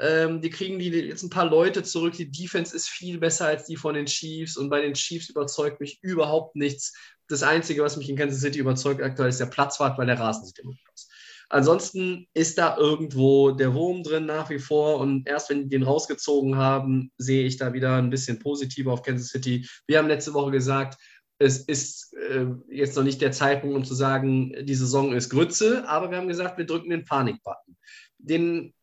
[0.00, 2.14] Ähm, die kriegen die jetzt ein paar Leute zurück.
[2.14, 5.80] Die Defense ist viel besser als die von den Chiefs und bei den Chiefs überzeugt
[5.80, 6.94] mich überhaupt nichts.
[7.28, 10.46] Das Einzige, was mich in Kansas City überzeugt aktuell, ist der Platzwart, weil der Rasen
[10.46, 11.08] sieht immer gut aus.
[11.50, 15.82] Ansonsten ist da irgendwo der Wurm drin nach wie vor und erst wenn die den
[15.82, 19.66] rausgezogen haben, sehe ich da wieder ein bisschen positiver auf Kansas City.
[19.86, 20.98] Wir haben letzte Woche gesagt,
[21.38, 25.88] es ist äh, jetzt noch nicht der Zeitpunkt, um zu sagen, die Saison ist Grütze,
[25.88, 27.76] aber wir haben gesagt, wir drücken den Panikbutton.
[28.18, 28.74] Den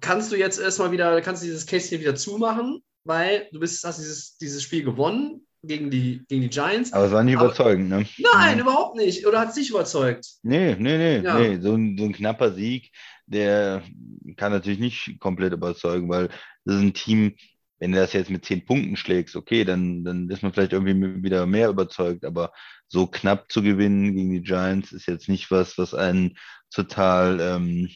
[0.00, 3.98] kannst du jetzt erstmal wieder, kannst du dieses hier wieder zumachen, weil du bist, hast
[3.98, 6.92] dieses, dieses Spiel gewonnen gegen die, gegen die Giants.
[6.92, 8.06] Aber es war nicht aber, überzeugend, ne?
[8.18, 8.62] Nein, mhm.
[8.62, 9.26] überhaupt nicht.
[9.26, 10.26] Oder hat es dich überzeugt?
[10.42, 11.38] Nee, nee, nee, ja.
[11.38, 11.58] nee.
[11.60, 12.90] So ein, so ein knapper Sieg,
[13.26, 13.82] der
[14.36, 16.28] kann natürlich nicht komplett überzeugen, weil
[16.64, 17.34] das ist ein Team,
[17.80, 21.22] wenn du das jetzt mit zehn Punkten schlägst, okay, dann, dann ist man vielleicht irgendwie
[21.22, 22.52] wieder mehr überzeugt, aber
[22.88, 26.36] so knapp zu gewinnen gegen die Giants ist jetzt nicht was, was einen
[26.70, 27.88] total ähm,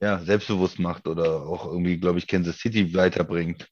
[0.00, 3.68] ja, selbstbewusst macht oder auch irgendwie, glaube ich, Kansas City weiterbringt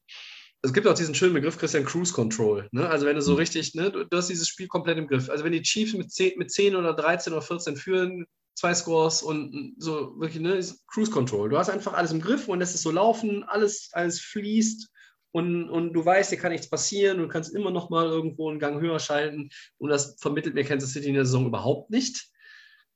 [0.67, 2.69] es gibt auch diesen schönen Begriff Christian Cruise Control.
[2.73, 2.89] Ne?
[2.89, 3.39] Also wenn du so mhm.
[3.39, 5.31] richtig, ne, du, du, hast dieses Spiel komplett im Griff.
[5.31, 9.23] Also wenn die Chiefs mit 10, mit 10 oder 13 oder 14 führen, zwei Scores
[9.23, 11.51] und so wirklich, ne, Cruise Control.
[11.51, 14.91] Du hast einfach alles im Griff und lässt es so laufen, alles, alles fließt
[15.33, 18.59] und, und du weißt, dir kann nichts passieren, du kannst immer noch mal irgendwo einen
[18.59, 22.29] Gang höher schalten und das vermittelt mir Kansas City in der Saison überhaupt nicht.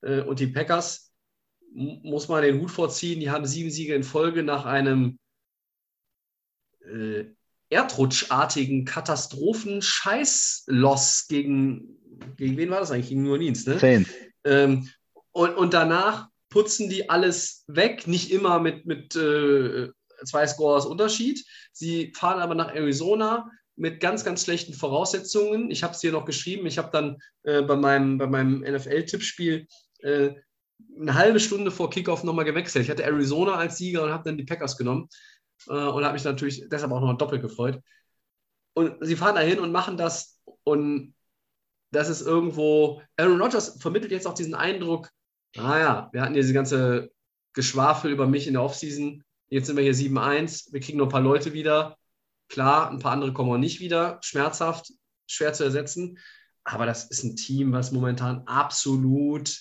[0.03, 1.10] Äh, und die Packers
[1.73, 5.19] muss man den Hut vorziehen, die haben sieben Siege in Folge nach einem
[6.85, 7.25] äh,
[7.69, 11.97] erdrutschartigen Katastrophen-Scheiß-Loss gegen,
[12.37, 13.11] gegen wen war das eigentlich?
[13.11, 13.79] Gegen New Orleans, ne?
[14.45, 14.89] Ähm,
[15.33, 19.89] und, und danach putzen die alles weg, nicht immer mit, mit äh,
[20.25, 21.45] zwei Scores Unterschied.
[21.73, 25.71] Sie fahren aber nach Arizona mit ganz, ganz schlechten Voraussetzungen.
[25.71, 26.67] Ich habe es hier noch geschrieben.
[26.67, 29.69] Ich habe dann äh, bei meinem, bei meinem NFL-Tippspiel
[30.01, 30.33] äh,
[30.99, 32.85] eine halbe Stunde vor Kickoff nochmal gewechselt.
[32.85, 35.09] Ich hatte Arizona als Sieger und habe dann die Packers genommen
[35.69, 37.81] äh, und habe mich natürlich deshalb auch noch doppelt gefreut.
[38.75, 41.15] Und sie fahren dahin und machen das und
[41.91, 45.11] das ist irgendwo, Aaron Rodgers vermittelt jetzt auch diesen Eindruck,
[45.57, 47.11] naja, wir hatten diese ganze
[47.53, 51.13] Geschwafel über mich in der Offseason, jetzt sind wir hier 7-1, wir kriegen noch ein
[51.13, 51.97] paar Leute wieder,
[52.49, 54.93] klar, ein paar andere kommen auch nicht wieder, schmerzhaft,
[55.27, 56.19] schwer zu ersetzen,
[56.63, 59.61] aber das ist ein Team, was momentan absolut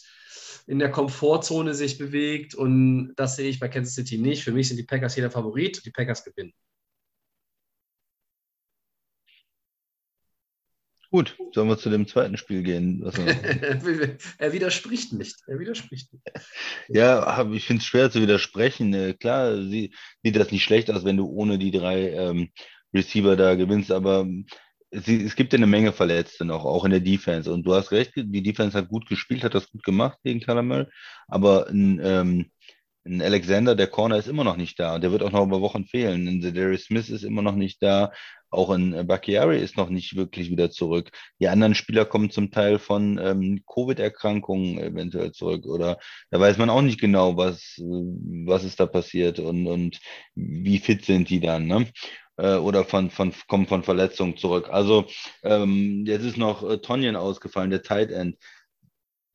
[0.70, 4.44] in der Komfortzone sich bewegt und das sehe ich bei Kansas City nicht.
[4.44, 6.54] Für mich sind die Packers hier der Favorit und die Packers gewinnen.
[11.10, 13.02] Gut, sollen wir zu dem zweiten Spiel gehen?
[14.38, 15.38] er widerspricht nicht.
[15.48, 16.24] Er widerspricht nicht.
[16.88, 18.94] Ja, ich finde es schwer zu widersprechen.
[18.94, 22.50] Äh, klar, sieht das nicht schlecht aus, wenn du ohne die drei ähm,
[22.94, 24.28] Receiver da gewinnst, aber
[24.92, 27.52] es, es gibt ja eine Menge Verletzte noch, auch in der Defense.
[27.52, 30.90] Und du hast recht, die Defense hat gut gespielt, hat das gut gemacht gegen Calamel.
[31.28, 32.52] Aber ein, ähm,
[33.06, 34.96] ein Alexander, der Corner, ist immer noch nicht da.
[34.96, 36.28] Und der wird auch noch über Wochen fehlen.
[36.28, 38.12] Ein Darius Smith ist immer noch nicht da.
[38.52, 41.12] Auch ein Bakiari ist noch nicht wirklich wieder zurück.
[41.40, 45.66] Die anderen Spieler kommen zum Teil von ähm, Covid-Erkrankungen eventuell zurück.
[45.68, 46.00] Oder
[46.32, 50.00] da weiß man auch nicht genau, was, was ist da passiert und, und
[50.34, 51.68] wie fit sind die dann.
[51.68, 51.88] Ne?
[52.40, 54.70] Äh, oder von, von, kommen von Verletzungen zurück.
[54.72, 55.06] Also
[55.44, 58.38] ähm, jetzt ist noch äh, Tonjen ausgefallen, der Tight End.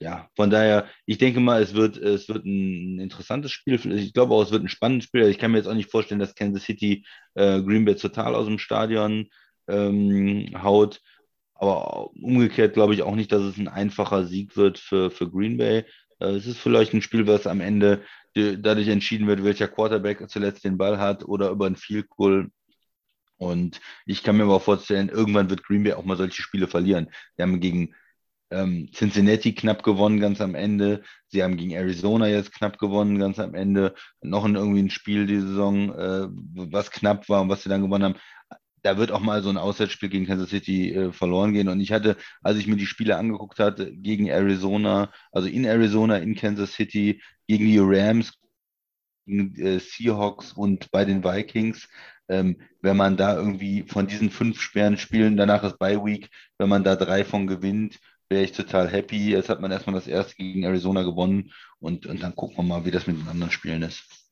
[0.00, 3.80] Ja, von daher, ich denke mal, es wird, es wird ein interessantes Spiel.
[3.92, 5.22] Ich glaube auch, es wird ein spannendes Spiel.
[5.28, 8.46] Ich kann mir jetzt auch nicht vorstellen, dass Kansas City äh, Green Bay total aus
[8.46, 9.28] dem Stadion
[9.68, 11.00] ähm, haut.
[11.54, 15.56] Aber umgekehrt glaube ich auch nicht, dass es ein einfacher Sieg wird für, für Green
[15.58, 15.84] Bay.
[16.18, 18.02] Äh, es ist vielleicht ein Spiel, was am Ende
[18.34, 22.50] dadurch entschieden wird, welcher Quarterback zuletzt den Ball hat oder über ein Field Goal
[23.44, 27.10] und ich kann mir aber vorstellen, irgendwann wird Green Bay auch mal solche Spiele verlieren.
[27.36, 27.94] Sie haben gegen
[28.50, 31.02] ähm, Cincinnati knapp gewonnen, ganz am Ende.
[31.28, 33.94] Sie haben gegen Arizona jetzt knapp gewonnen, ganz am Ende.
[34.22, 37.82] Noch in irgendwie ein Spiel die Saison, äh, was knapp war und was sie dann
[37.82, 38.20] gewonnen haben.
[38.82, 41.68] Da wird auch mal so ein Auswärtsspiel gegen Kansas City äh, verloren gehen.
[41.68, 46.18] Und ich hatte, als ich mir die Spiele angeguckt hatte, gegen Arizona, also in Arizona,
[46.18, 48.32] in Kansas City, gegen die Rams,
[49.26, 51.88] gegen äh, Seahawks und bei den Vikings,
[52.28, 56.68] ähm, wenn man da irgendwie von diesen fünf schweren Spielen, danach ist Bye Week, wenn
[56.68, 57.98] man da drei von gewinnt,
[58.28, 59.30] wäre ich total happy.
[59.30, 62.84] Jetzt hat man erstmal das erste gegen Arizona gewonnen und, und dann gucken wir mal,
[62.84, 64.23] wie das mit den anderen Spielen ist.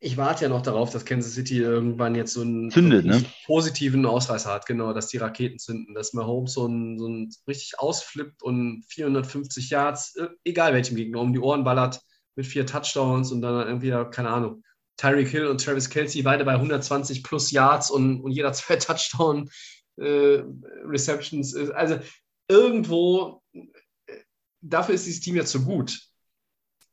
[0.00, 3.24] Ich warte ja noch darauf, dass Kansas City irgendwann jetzt so einen Zündet, ne?
[3.46, 7.80] positiven Ausreißer hat, genau, dass die Raketen zünden, dass Mahomes so ein, so ein richtig
[7.80, 12.00] ausflippt und 450 Yards, äh, egal welchem Gegner, um die Ohren ballert
[12.36, 14.62] mit vier Touchdowns und dann irgendwie, keine Ahnung,
[14.98, 19.50] Tyreek Hill und Travis Kelsey beide bei 120 plus Yards und, und jeder zwei Touchdown
[19.96, 20.42] äh,
[20.84, 21.56] Receptions.
[21.56, 21.98] Also
[22.48, 23.42] irgendwo,
[24.60, 26.00] dafür ist dieses Team ja zu gut,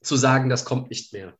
[0.01, 1.37] zu sagen, das kommt nicht mehr.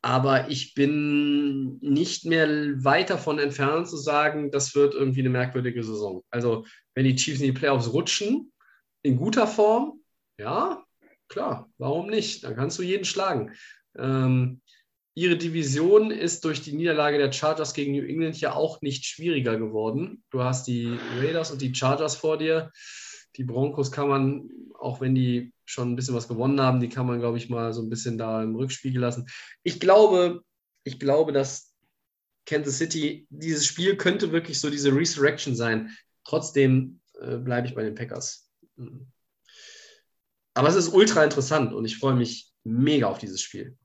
[0.00, 2.48] Aber ich bin nicht mehr
[2.84, 6.22] weit davon entfernt zu sagen, das wird irgendwie eine merkwürdige Saison.
[6.30, 8.52] Also, wenn die Chiefs in die Playoffs rutschen,
[9.02, 10.00] in guter Form,
[10.38, 10.84] ja,
[11.28, 12.44] klar, warum nicht?
[12.44, 13.52] Dann kannst du jeden schlagen.
[13.96, 14.60] Ähm,
[15.14, 19.58] ihre Division ist durch die Niederlage der Chargers gegen New England ja auch nicht schwieriger
[19.58, 20.22] geworden.
[20.30, 22.70] Du hast die Raiders und die Chargers vor dir.
[23.36, 27.06] Die Broncos kann man, auch wenn die schon ein bisschen was gewonnen haben, die kann
[27.06, 29.26] man, glaube ich, mal so ein bisschen da im Rückspiegel lassen.
[29.62, 30.42] Ich glaube,
[30.84, 31.74] ich glaube, dass
[32.46, 35.94] Kansas City, dieses Spiel könnte wirklich so diese Resurrection sein.
[36.24, 38.50] Trotzdem äh, bleibe ich bei den Packers.
[38.76, 39.06] Mhm.
[40.54, 43.76] Aber es ist ultra interessant und ich freue mich mega auf dieses Spiel.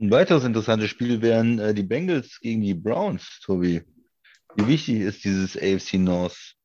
[0.00, 3.82] Ein weiteres interessantes Spiel wären äh, die Bengals gegen die Browns, Tobi.
[4.54, 6.56] Wie wichtig ist dieses AFC North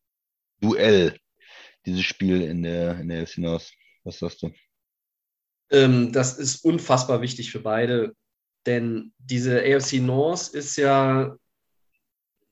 [0.65, 1.19] Duell,
[1.85, 3.07] dieses Spiel in der, in
[3.37, 3.71] North?
[4.03, 4.51] Was sagst du?
[5.69, 8.15] Ähm, das ist unfassbar wichtig für beide,
[8.65, 11.35] denn diese AFC North ist ja,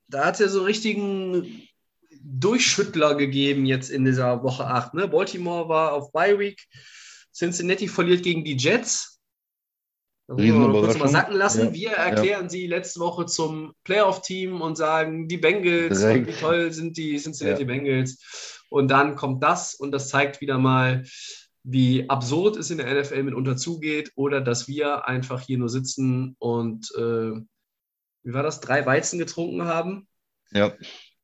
[0.07, 1.68] da hat es ja so richtigen
[2.24, 4.93] Durchschüttler gegeben jetzt in dieser Woche 8.
[4.93, 5.07] Ne?
[5.07, 6.64] Baltimore war auf Bye Week,
[7.34, 9.12] Cincinnati verliert gegen die Jets.
[10.28, 11.67] Man kurz mal sacken lassen.
[11.67, 12.49] Ja, Wir erklären ja.
[12.49, 17.67] sie letzte Woche zum Playoff-Team und sagen, die Bengals, wie toll sind die Cincinnati ja.
[17.67, 18.61] Bengals.
[18.69, 21.03] Und dann kommt das und das zeigt wieder mal,
[21.63, 26.36] wie absurd es in der NFL mitunter zugeht oder dass wir einfach hier nur sitzen
[26.39, 27.32] und, äh,
[28.24, 30.07] wie war das, drei Weizen getrunken haben.
[30.51, 30.74] Ja.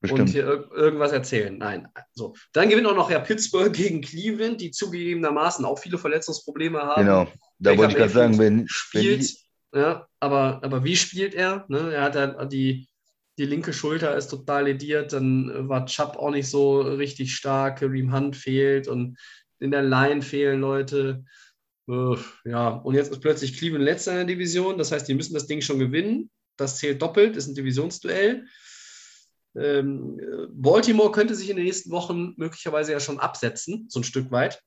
[0.02, 0.22] Bestimmt.
[0.22, 1.58] Und hier ir irgendwas erzählen.
[1.58, 1.88] Nein.
[2.14, 2.34] So.
[2.54, 7.02] Dann gewinnt auch noch Herr Pittsburgh gegen Cleveland, die zugegebenermaßen auch viele Verletzungsprobleme haben.
[7.02, 7.28] Genau.
[7.60, 8.68] Da wollte ich gerade sagen, wenn.
[8.68, 9.36] Spielt,
[9.72, 11.66] wenn ja, aber, aber wie spielt er?
[11.68, 11.94] Ne?
[11.94, 12.88] Er hat ja die,
[13.38, 18.14] die linke Schulter ist total lediert, dann war Chubb auch nicht so richtig stark, Kareem
[18.14, 19.18] Hunt fehlt und
[19.60, 21.24] in der Line fehlen Leute.
[22.46, 24.78] Ja, und jetzt ist plötzlich Cleveland letzter in der Division.
[24.78, 26.30] Das heißt, die müssen das Ding schon gewinnen.
[26.56, 28.46] Das zählt doppelt, ist ein Divisionsduell.
[29.56, 30.20] Ähm,
[30.52, 34.62] Baltimore könnte sich in den nächsten Wochen möglicherweise ja schon absetzen, so ein Stück weit.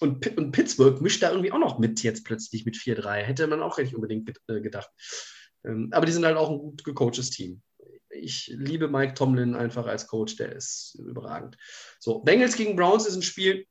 [0.00, 3.22] Und, und Pittsburgh mischt da irgendwie auch noch mit jetzt plötzlich mit 4-3.
[3.22, 4.90] Hätte man auch nicht unbedingt äh, gedacht.
[5.64, 7.62] Ähm, aber die sind halt auch ein gut gecoachtes Team.
[8.08, 11.56] Ich liebe Mike Tomlin einfach als Coach, der ist überragend.
[11.98, 13.66] So, Bengals gegen Browns ist ein Spiel,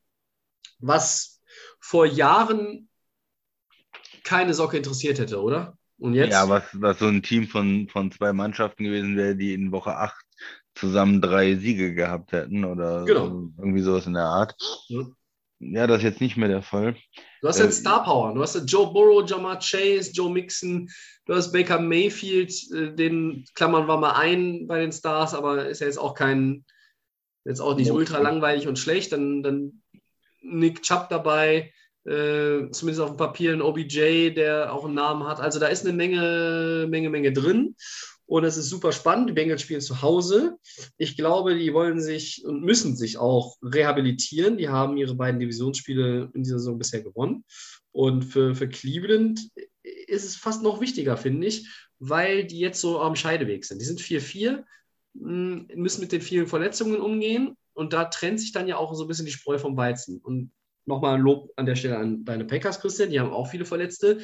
[0.78, 1.42] was
[1.80, 2.90] vor Jahren
[4.24, 5.78] keine Socke interessiert hätte, oder?
[5.98, 6.32] Und jetzt?
[6.32, 9.96] Ja, was, was so ein Team von, von zwei Mannschaften gewesen wäre, die in Woche
[9.96, 10.16] 8
[10.76, 13.52] zusammen drei Siege gehabt hätten oder genau.
[13.58, 14.56] irgendwie sowas in der Art.
[14.88, 15.06] Ja.
[15.60, 15.88] Ja.
[15.88, 16.96] das ist jetzt nicht mehr der Fall.
[17.42, 18.34] Du hast jetzt äh, Star Power.
[18.34, 20.90] Du hast Joe Burrow, Jamar Chase, Joe Mixon,
[21.26, 25.82] du hast Baker Mayfield, äh, den klammern wir mal ein bei den Stars, aber ist
[25.82, 26.66] ja jetzt auch kein,
[27.46, 29.12] jetzt auch nicht ultra langweilig und schlecht.
[29.12, 29.82] Dann, dann
[30.42, 31.72] Nick Chubb dabei,
[32.06, 35.40] äh, zumindest auf dem Papier ein OBJ, der auch einen Namen hat.
[35.40, 37.76] Also da ist eine Menge, Menge, Menge drin.
[38.30, 39.28] Und es ist super spannend.
[39.28, 40.60] Die Bengals spielen zu Hause.
[40.98, 44.60] Ich glaube, die wollen sich und müssen sich auch rehabilitieren.
[44.60, 47.44] Die haben ihre beiden Divisionsspiele in dieser Saison bisher gewonnen.
[47.92, 49.50] Und für, für Cleveland
[49.82, 51.68] ist es fast noch wichtiger, finde ich,
[51.98, 53.82] weil die jetzt so am Scheideweg sind.
[53.82, 54.64] Die sind 4-4,
[55.18, 57.58] hm, müssen mit den vielen Verletzungen umgehen.
[57.74, 60.20] Und da trennt sich dann ja auch so ein bisschen die Spreu vom Weizen.
[60.20, 60.52] Und
[60.86, 63.10] nochmal ein Lob an der Stelle an deine Packers, Christian.
[63.10, 64.20] Die haben auch viele Verletzte.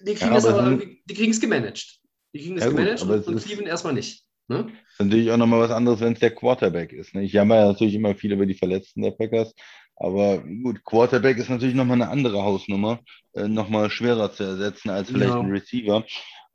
[0.00, 2.01] Die kriegen ja, es aber irgendwie, die kriegen es gemanagt.
[2.34, 4.24] Die kriegen es ja, und, und Cleveland erstmal nicht.
[4.48, 4.64] Ne?
[4.64, 7.14] Das ist natürlich auch nochmal was anderes, wenn es der Quarterback ist.
[7.14, 7.22] Ne?
[7.22, 9.54] Ich jammer ja natürlich immer viel über die Verletzten der Packers,
[9.96, 13.00] aber gut, Quarterback ist natürlich nochmal eine andere Hausnummer,
[13.34, 15.40] äh, nochmal schwerer zu ersetzen als vielleicht ja.
[15.40, 16.04] ein Receiver.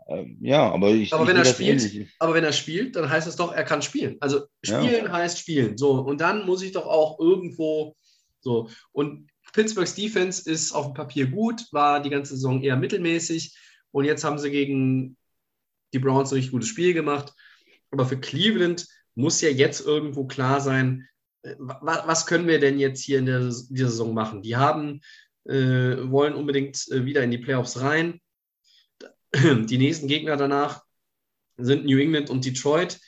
[0.09, 1.13] Ähm, ja, aber ich.
[1.13, 4.17] Aber wenn er spielt, aber wenn er spielt, dann heißt es doch, er kann spielen.
[4.19, 5.11] Also spielen ja.
[5.11, 5.77] heißt spielen.
[5.77, 7.95] So, und dann muss ich doch auch irgendwo
[8.39, 8.69] so.
[8.91, 13.57] Und Pittsburghs Defense ist auf dem Papier gut, war die ganze Saison eher mittelmäßig.
[13.91, 15.16] Und jetzt haben sie gegen
[15.93, 17.33] die Browns ein richtig gutes Spiel gemacht.
[17.91, 21.07] Aber für Cleveland muss ja jetzt irgendwo klar sein,
[21.43, 24.41] äh, was können wir denn jetzt hier in der, dieser Saison machen?
[24.41, 25.01] Die haben,
[25.45, 28.19] äh, wollen unbedingt äh, wieder in die Playoffs rein.
[29.35, 30.83] Die nächsten Gegner danach
[31.57, 32.99] sind New England und Detroit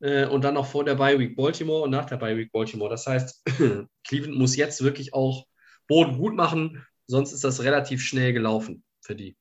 [0.00, 2.90] äh, und dann noch vor der Bye Week Baltimore und nach der Bye Week Baltimore.
[2.90, 3.42] Das heißt,
[4.04, 5.46] Cleveland muss jetzt wirklich auch
[5.88, 9.36] Boden gut machen, sonst ist das relativ schnell gelaufen für die.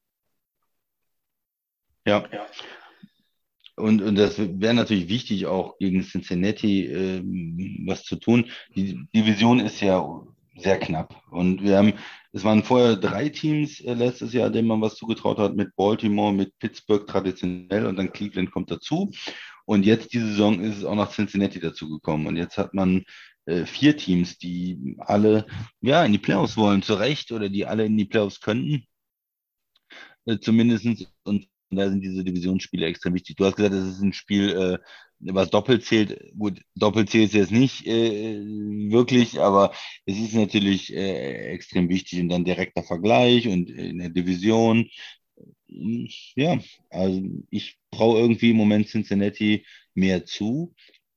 [2.05, 2.27] Ja.
[3.75, 7.21] Und, und das wäre natürlich wichtig, auch gegen Cincinnati äh,
[7.85, 8.51] was zu tun.
[8.75, 10.03] Die Division ist ja
[10.55, 11.21] sehr knapp.
[11.31, 11.93] Und wir haben,
[12.31, 16.33] es waren vorher drei Teams äh, letztes Jahr, denen man was zugetraut hat, mit Baltimore,
[16.33, 19.11] mit Pittsburgh traditionell und dann Cleveland kommt dazu.
[19.65, 22.27] Und jetzt diese Saison ist es auch nach Cincinnati dazugekommen.
[22.27, 23.03] Und jetzt hat man
[23.45, 25.45] äh, vier Teams, die alle
[25.81, 28.85] ja in die Playoffs wollen, zu Recht, oder die alle in die Playoffs könnten.
[30.25, 31.07] Äh, zumindest.
[31.23, 33.35] Und da sind diese Divisionsspiele extrem wichtig.
[33.35, 34.77] Du hast gesagt, es ist ein Spiel, äh,
[35.19, 38.39] was doppelt zählt, gut, doppelt zählt es jetzt nicht äh,
[38.91, 39.71] wirklich, aber
[40.05, 44.89] es ist natürlich äh, extrem wichtig und dann direkter Vergleich und in der Division.
[46.35, 50.73] Ja, also ich traue irgendwie im Moment Cincinnati mehr zu,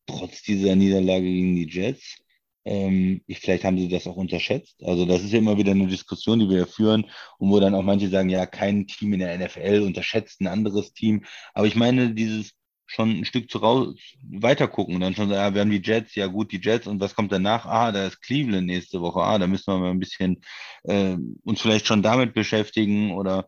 [0.07, 2.24] trotz dieser Niederlage gegen die Jets.
[2.65, 4.83] Ähm, ich, vielleicht haben sie das auch unterschätzt.
[4.85, 7.07] Also das ist ja immer wieder eine Diskussion, die wir ja führen
[7.39, 10.93] und wo dann auch manche sagen, ja, kein Team in der NFL unterschätzt ein anderes
[10.93, 11.25] Team.
[11.53, 12.53] Aber ich meine, dieses
[12.87, 15.83] schon ein Stück zu raus, weiter gucken und dann schon sagen, ja, wir haben die
[15.83, 17.67] Jets, ja gut, die Jets und was kommt danach?
[17.67, 20.43] Ah, da ist Cleveland nächste Woche, ah, da müssen wir mal ein bisschen
[20.85, 23.47] äh, uns vielleicht schon damit beschäftigen oder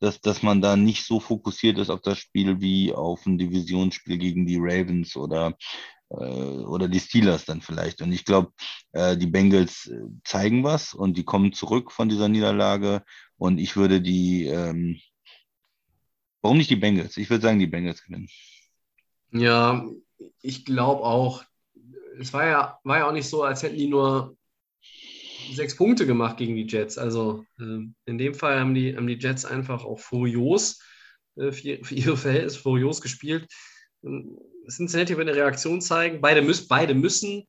[0.00, 4.18] dass, dass man da nicht so fokussiert ist auf das Spiel wie auf ein Divisionsspiel
[4.18, 5.56] gegen die Ravens oder,
[6.08, 8.02] oder die Steelers dann vielleicht.
[8.02, 8.52] Und ich glaube,
[8.92, 13.02] äh, die Bengals äh, zeigen was und die kommen zurück von dieser Niederlage
[13.36, 15.00] und ich würde die, ähm,
[16.42, 17.16] warum nicht die Bengals?
[17.16, 18.28] Ich würde sagen, die Bengals gewinnen.
[19.32, 19.84] Ja,
[20.40, 21.44] ich glaube auch.
[22.20, 24.36] Es war ja, war ja auch nicht so, als hätten die nur
[25.52, 26.96] sechs Punkte gemacht gegen die Jets.
[26.96, 30.80] Also äh, in dem Fall haben die, haben die Jets einfach auch furios
[31.36, 33.48] äh, für, ihre Verhältnisse furios gespielt.
[34.68, 36.20] Cincinnati wird eine Reaktion zeigen.
[36.20, 37.44] Beide, müß, beide müssen,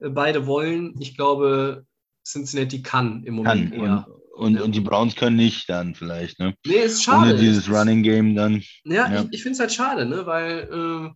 [0.00, 0.94] äh, beide wollen.
[1.00, 1.84] Ich glaube,
[2.26, 3.80] Cincinnati kann im Moment kann.
[3.80, 4.06] eher.
[4.40, 6.54] Und, und, die Browns können nicht dann vielleicht, ne?
[6.64, 7.32] Nee, ist schade.
[7.32, 8.62] Ohne dieses Running Game dann.
[8.84, 9.22] Ja, ja.
[9.22, 10.24] ich, ich finde es halt schade, ne?
[10.24, 11.12] Weil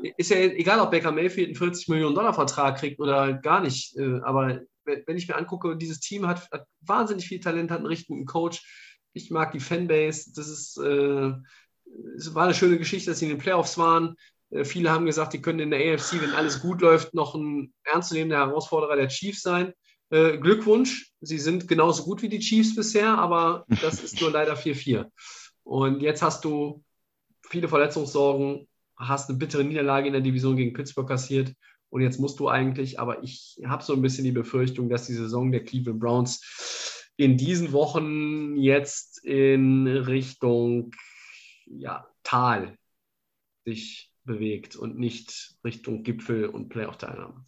[0.00, 3.62] äh, ist ja egal, ob Baker Mayfield einen 40 Millionen Dollar Vertrag kriegt oder gar
[3.62, 3.96] nicht.
[3.96, 7.86] Äh, aber wenn ich mir angucke, dieses Team hat, hat, wahnsinnig viel Talent, hat einen
[7.86, 8.62] richtigen Coach.
[9.12, 10.32] Ich mag die Fanbase.
[10.36, 11.32] Das ist, äh,
[12.16, 14.14] es war eine schöne Geschichte, dass sie in den Playoffs waren.
[14.50, 17.72] Äh, viele haben gesagt, die können in der AFC, wenn alles gut läuft, noch ein
[17.84, 19.72] ernstzunehmender Herausforderer der Chiefs sein.
[20.10, 24.54] Äh, Glückwunsch, sie sind genauso gut wie die Chiefs bisher, aber das ist nur leider
[24.54, 25.06] 4-4.
[25.64, 26.82] Und jetzt hast du
[27.46, 28.66] viele Verletzungssorgen,
[28.96, 31.54] hast eine bittere Niederlage in der Division gegen Pittsburgh kassiert
[31.90, 35.14] und jetzt musst du eigentlich, aber ich habe so ein bisschen die Befürchtung, dass die
[35.14, 40.92] Saison der Cleveland Browns in diesen Wochen jetzt in Richtung
[41.66, 42.78] ja, Tal
[43.64, 47.44] sich bewegt und nicht Richtung Gipfel und Playoff-Teilnahme.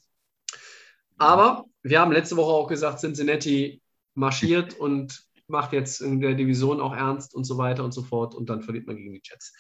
[1.19, 3.81] Aber wir haben letzte Woche auch gesagt, Cincinnati
[4.15, 8.35] marschiert und macht jetzt in der Division auch ernst und so weiter und so fort
[8.35, 9.53] und dann verliert man gegen die Jets.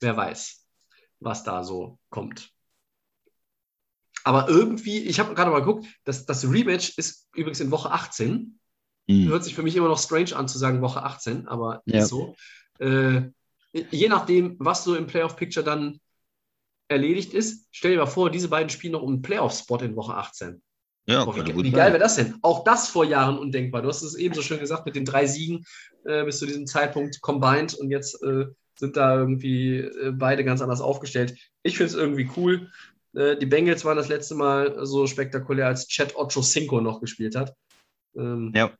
[0.00, 0.66] Wer weiß,
[1.20, 2.50] was da so kommt.
[4.24, 8.58] Aber irgendwie, ich habe gerade mal geguckt, das, das Rematch ist übrigens in Woche 18.
[9.06, 9.28] Mhm.
[9.28, 12.04] Hört sich für mich immer noch strange an zu sagen Woche 18, aber ja.
[12.04, 12.36] so.
[12.78, 13.30] Äh,
[13.72, 16.00] je nachdem, was so im Playoff-Picture dann
[16.88, 20.14] erledigt ist, stell dir mal vor, diese beiden spielen noch um einen Playoff-Spot in Woche
[20.14, 20.62] 18.
[21.06, 22.34] Ja, oh, wie, wie geil wäre das denn?
[22.42, 23.80] Auch das vor Jahren undenkbar.
[23.80, 25.64] Du hast es eben so schön gesagt, mit den drei Siegen
[26.04, 28.46] äh, bis zu diesem Zeitpunkt combined und jetzt äh,
[28.78, 31.34] sind da irgendwie äh, beide ganz anders aufgestellt.
[31.62, 32.70] Ich finde es irgendwie cool.
[33.14, 37.54] Äh, die Bengals waren das letzte Mal so spektakulär, als Chad Ochocinco noch gespielt hat.
[38.14, 38.70] Ähm, ja.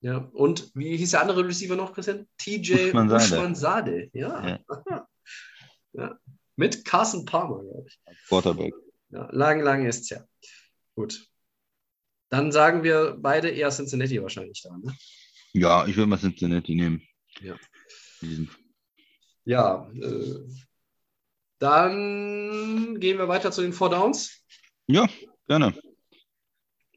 [0.00, 2.26] Ja, und wie hieß der andere Receiver noch, Christian?
[2.38, 4.08] TJ Ushmansade.
[4.12, 4.46] Ja.
[4.46, 4.58] Ja.
[5.92, 6.18] ja.
[6.56, 7.98] Mit Carson Palmer, glaube ich.
[8.28, 8.74] Quarterback.
[9.10, 10.24] Ja, lang, lang ist es ja.
[10.94, 11.28] Gut.
[12.30, 14.76] Dann sagen wir beide eher Cincinnati wahrscheinlich da.
[14.76, 14.96] Ne?
[15.52, 17.02] Ja, ich würde mal Cincinnati nehmen.
[17.40, 17.56] Ja.
[19.44, 20.40] Ja, äh,
[21.58, 24.44] dann gehen wir weiter zu den Four Downs.
[24.86, 25.08] Ja,
[25.46, 25.74] gerne.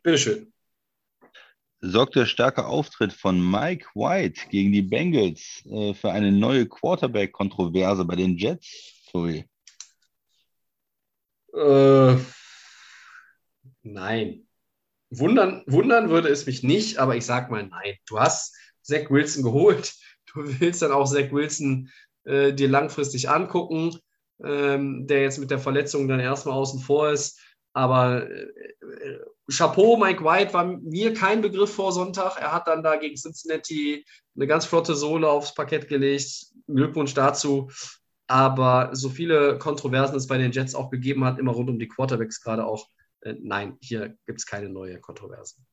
[0.01, 0.51] Bitteschön.
[1.81, 8.03] Sorgt der starke Auftritt von Mike White gegen die Bengals äh, für eine neue Quarterback-Kontroverse
[8.03, 8.98] bei den Jets?
[9.11, 9.45] Sorry.
[11.53, 12.15] Äh,
[13.81, 14.47] nein.
[15.09, 17.95] Wundern, wundern würde es mich nicht, aber ich sage mal nein.
[18.05, 19.93] Du hast Zach Wilson geholt.
[20.31, 21.89] Du willst dann auch Zach Wilson
[22.25, 23.97] äh, dir langfristig angucken,
[24.43, 27.39] ähm, der jetzt mit der Verletzung dann erstmal außen vor ist.
[27.73, 28.47] Aber äh,
[29.51, 32.37] Chapeau, Mike White war mir kein Begriff vor Sonntag.
[32.39, 34.05] Er hat dann da gegen Cincinnati
[34.35, 36.45] eine ganz flotte Sohle aufs Parkett gelegt.
[36.67, 37.71] Glückwunsch dazu.
[38.29, 41.87] Aber so viele Kontroversen es bei den Jets auch gegeben hat, immer rund um die
[41.87, 42.87] Quarterbacks gerade auch,
[43.21, 45.65] äh, nein, hier gibt es keine neue Kontroversen.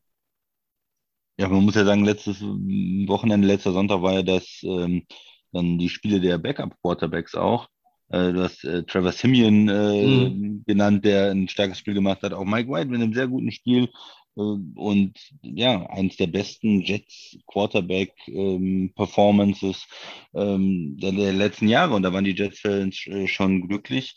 [1.39, 5.07] Ja, man muss ja sagen, letztes Wochenende, letzter Sonntag war ja das ähm,
[5.53, 7.69] dann die Spiele der Backup-Quarterbacks auch.
[8.09, 10.65] Äh, du hast äh, Trevor Simeon äh, mhm.
[10.67, 12.33] genannt, der ein starkes Spiel gemacht hat.
[12.33, 13.91] Auch Mike White mit einem sehr guten Spiel.
[14.37, 19.87] Und ja, eines der besten Jets Quarterback ähm, Performances
[20.35, 21.95] ähm, der, der, letzten Jahre.
[21.95, 24.15] Und da waren die Jets-Fans äh, schon glücklich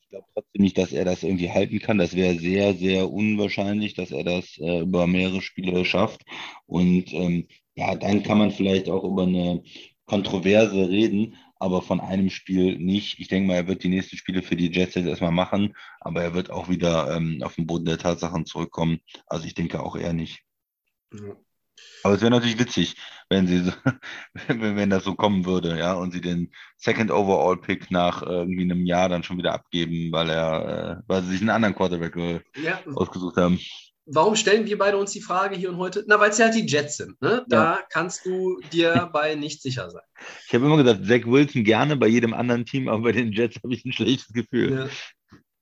[0.00, 1.98] ich glaube trotzdem nicht, dass er das irgendwie halten kann.
[1.98, 6.22] Das wäre sehr, sehr unwahrscheinlich, dass er das äh, über mehrere Spiele schafft.
[6.66, 7.46] Und ähm,
[7.76, 9.62] ja, dann kann man vielleicht auch über eine
[10.06, 11.36] Kontroverse reden.
[11.58, 13.18] Aber von einem Spiel nicht.
[13.18, 16.22] Ich denke mal, er wird die nächsten Spiele für die Jets jetzt erstmal machen, aber
[16.22, 19.00] er wird auch wieder ähm, auf den Boden der Tatsachen zurückkommen.
[19.26, 20.42] Also ich denke auch eher nicht.
[21.12, 21.36] Ja.
[22.02, 22.96] Aber es wäre natürlich witzig,
[23.28, 23.72] wenn sie so,
[24.48, 28.62] wenn, wenn das so kommen würde, ja, und sie den Second Overall Pick nach irgendwie
[28.62, 32.16] einem Jahr dann schon wieder abgeben, weil er, äh, weil sie sich einen anderen Quarterback
[32.16, 32.80] äh, ja.
[32.94, 33.58] ausgesucht haben.
[34.10, 36.04] Warum stellen wir beide uns die Frage hier und heute?
[36.06, 37.20] Na, weil es ja halt die Jets sind.
[37.20, 37.44] Ne?
[37.48, 37.82] Da ja.
[37.90, 40.02] kannst du dir bei nicht sicher sein.
[40.46, 43.56] Ich habe immer gesagt, Zach Wilson gerne bei jedem anderen Team, aber bei den Jets
[43.62, 44.90] habe ich ein schlechtes Gefühl.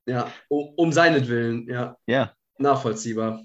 [0.07, 0.33] Ja, ja.
[0.49, 1.97] Um, um seinetwillen, ja.
[2.07, 2.35] Ja.
[2.59, 3.43] Nachvollziehbar.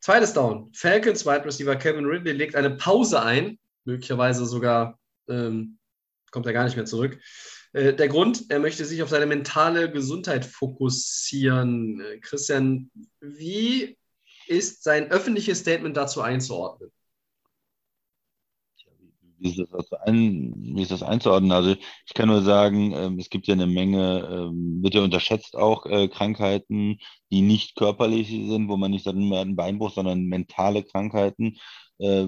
[0.00, 0.70] Zweites Down.
[0.72, 3.58] Falcons Wide Receiver Kevin Ridley legt eine Pause ein.
[3.84, 5.78] Möglicherweise sogar ähm,
[6.30, 7.18] kommt er gar nicht mehr zurück.
[7.72, 12.00] Äh, der Grund, er möchte sich auf seine mentale Gesundheit fokussieren.
[12.00, 12.90] Äh, Christian,
[13.20, 13.96] wie
[14.52, 16.90] ist sein öffentliches Statement dazu einzuordnen?
[19.42, 21.52] wie ist das, ein, wie ist das einzuordnen?
[21.52, 21.74] Also
[22.06, 25.84] ich kann nur sagen, ähm, es gibt ja eine Menge, ähm, wird ja unterschätzt auch
[25.86, 26.98] äh, Krankheiten,
[27.30, 31.56] die nicht körperlich sind, wo man nicht sagt, man hat einen Beinbruch, sondern mentale Krankheiten.
[31.98, 32.22] Äh,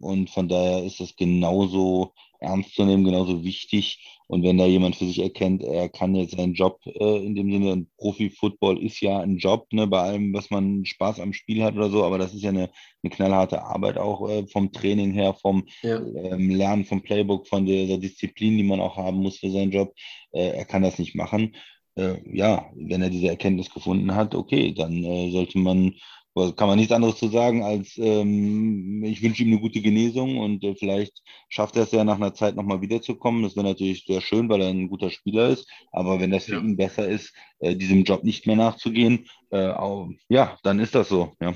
[0.00, 4.04] und von daher ist es genauso ernst zu nehmen, genauso wichtig.
[4.26, 7.50] Und wenn da jemand für sich erkennt, er kann jetzt seinen Job äh, in dem
[7.50, 11.74] Sinne, Profi-Football ist ja ein Job, ne, bei allem, was man Spaß am Spiel hat
[11.74, 12.70] oder so, aber das ist ja eine,
[13.02, 15.96] eine knallharte Arbeit auch äh, vom Training her, vom ja.
[15.98, 19.72] ähm, Lernen vom Playbook, von der, der, Disziplin, die man auch haben muss für seinen
[19.72, 19.92] Job.
[20.30, 21.56] Äh, er kann das nicht machen.
[21.96, 25.94] Äh, ja, wenn er diese Erkenntnis gefunden hat, okay, dann äh, sollte man
[26.34, 30.62] kann man nichts anderes zu sagen, als ähm, ich wünsche ihm eine gute Genesung und
[30.62, 33.42] äh, vielleicht schafft er es ja nach einer Zeit nochmal wiederzukommen.
[33.42, 35.68] Das wäre natürlich sehr schön, weil er ein guter Spieler ist.
[35.90, 36.60] Aber wenn das für ja.
[36.60, 41.08] ihn besser ist, äh, diesem Job nicht mehr nachzugehen, äh, auch, ja, dann ist das
[41.08, 41.32] so.
[41.40, 41.54] Ja.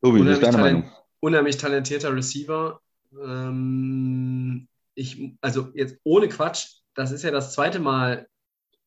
[0.00, 0.90] Tobi, unheimlich, deine Meinung?
[1.20, 2.80] unheimlich talentierter Receiver.
[3.20, 8.28] Ähm, ich, also jetzt ohne Quatsch, das ist ja das zweite Mal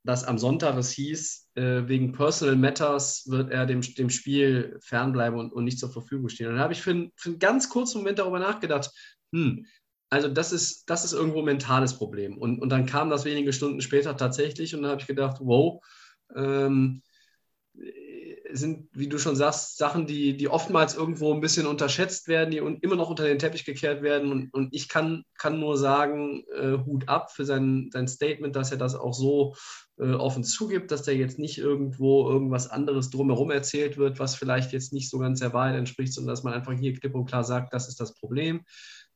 [0.08, 5.38] dass am Sonntag es hieß, äh, wegen Personal Matters wird er dem, dem Spiel fernbleiben
[5.38, 6.48] und, und nicht zur Verfügung stehen.
[6.48, 8.90] Und da habe ich für, für einen ganz kurzen Moment darüber nachgedacht,
[9.34, 9.66] hm,
[10.10, 12.38] also das ist, das ist irgendwo ein mentales Problem.
[12.38, 15.84] Und, und dann kam das wenige Stunden später tatsächlich und da habe ich gedacht, wow,
[16.34, 17.02] ähm,
[18.52, 22.58] sind, wie du schon sagst, Sachen, die, die oftmals irgendwo ein bisschen unterschätzt werden, die
[22.58, 24.32] immer noch unter den Teppich gekehrt werden.
[24.32, 28.72] Und, und ich kann, kann nur sagen, äh, Hut ab für sein, sein Statement, dass
[28.72, 29.56] er das auch so
[30.00, 34.72] äh, offen zugibt, dass da jetzt nicht irgendwo irgendwas anderes drumherum erzählt wird, was vielleicht
[34.72, 37.44] jetzt nicht so ganz der Wahrheit entspricht, sondern dass man einfach hier klipp und klar
[37.44, 38.62] sagt, das ist das Problem.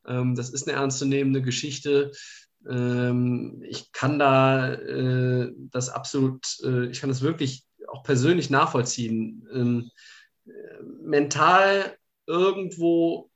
[0.05, 2.11] Ähm, das ist eine ernstzunehmende Geschichte.
[2.69, 9.47] Ähm, ich kann da äh, das absolut, äh, ich kann das wirklich auch persönlich nachvollziehen.
[9.53, 9.91] Ähm,
[11.01, 13.29] mental irgendwo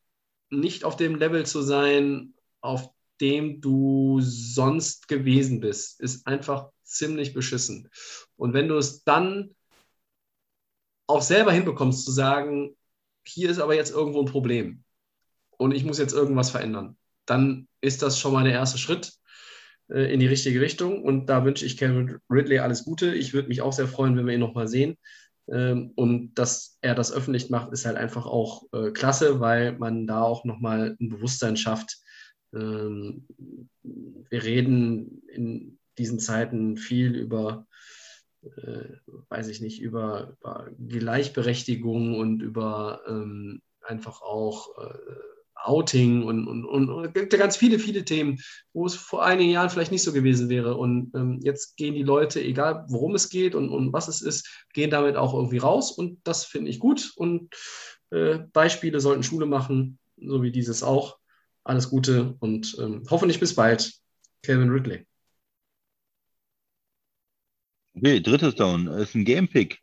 [0.50, 2.90] nicht auf dem Level zu sein, auf
[3.22, 7.90] dem du sonst gewesen bist, ist einfach ziemlich beschissen.
[8.36, 9.56] Und wenn du es dann
[11.08, 12.76] auch selber hinbekommst zu sagen,
[13.24, 14.84] hier ist aber jetzt irgendwo ein Problem
[15.58, 19.14] und ich muss jetzt irgendwas verändern, dann ist das schon mal der erste Schritt
[19.90, 21.04] äh, in die richtige Richtung.
[21.04, 23.14] Und da wünsche ich Kevin Ridley alles Gute.
[23.14, 24.98] Ich würde mich auch sehr freuen, wenn wir ihn nochmal sehen.
[25.48, 30.08] Ähm, und dass er das öffentlich macht, ist halt einfach auch äh, klasse, weil man
[30.08, 31.98] da auch nochmal ein Bewusstsein schafft.
[32.54, 33.28] Ähm,
[33.84, 37.68] wir reden in diesen Zeiten viel über,
[38.44, 38.96] äh,
[39.30, 44.70] weiß ich nicht, über, über Gleichberechtigung und über ähm, einfach auch
[45.56, 48.40] Outing und, und, und, und gibt ja ganz viele, viele Themen,
[48.74, 50.76] wo es vor einigen Jahren vielleicht nicht so gewesen wäre.
[50.76, 54.66] Und ähm, jetzt gehen die Leute, egal worum es geht und, und was es ist,
[54.74, 55.92] gehen damit auch irgendwie raus.
[55.92, 57.14] Und das finde ich gut.
[57.16, 57.56] Und
[58.12, 61.18] äh, Beispiele sollten Schule machen, so wie dieses auch.
[61.64, 63.92] Alles Gute und ähm, hoffentlich bis bald.
[64.44, 65.08] Kevin Ridley.
[67.96, 68.86] Okay, drittes Down.
[68.86, 69.80] Das ist ein Gamepick.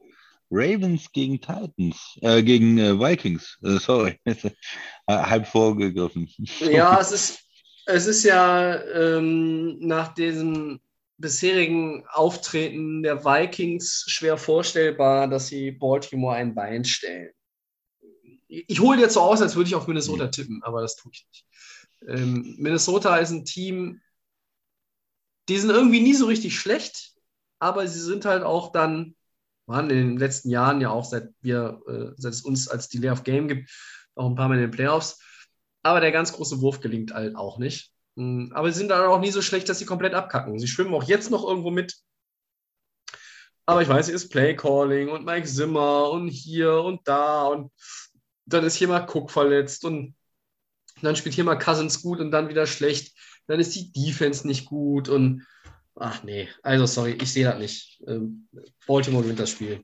[0.53, 3.59] Ravens gegen Titans, äh, gegen äh, Vikings.
[3.63, 4.21] Äh, sorry,
[5.09, 6.29] halb vorgegriffen.
[6.61, 7.41] Ja, es ist,
[7.87, 10.81] es ist ja ähm, nach diesem
[11.17, 17.33] bisherigen Auftreten der Vikings schwer vorstellbar, dass sie Baltimore ein Bein stellen.
[18.49, 21.27] Ich hole jetzt so aus, als würde ich auf Minnesota tippen, aber das tue ich
[21.31, 21.47] nicht.
[22.09, 24.03] Ähm, Minnesota ist ein Team,
[25.49, 27.15] die sind irgendwie nie so richtig schlecht,
[27.59, 29.17] aber sie sind halt auch dann,
[29.67, 33.11] waren in den letzten Jahren ja auch, seit wir, äh, seit es uns als Delay
[33.11, 33.71] of Game gibt,
[34.15, 35.21] auch ein paar Mal in den Playoffs.
[35.83, 37.93] Aber der ganz große Wurf gelingt halt auch nicht.
[38.17, 40.59] Hm, aber sie sind dann auch nie so schlecht, dass sie komplett abkacken.
[40.59, 41.97] Sie schwimmen auch jetzt noch irgendwo mit.
[43.67, 47.73] Aber ich weiß, es ist Playcalling und Mike Zimmer und hier und da und
[48.45, 50.17] dann ist hier mal Cook verletzt und
[51.01, 53.17] dann spielt hier mal Cousins gut und dann wieder schlecht.
[53.47, 55.47] dann ist die Defense nicht gut und
[55.97, 58.03] ach nee, also sorry, ich sehe das nicht.
[58.07, 58.49] Ähm,
[58.87, 59.83] Baltimore gewinnt das Spiel.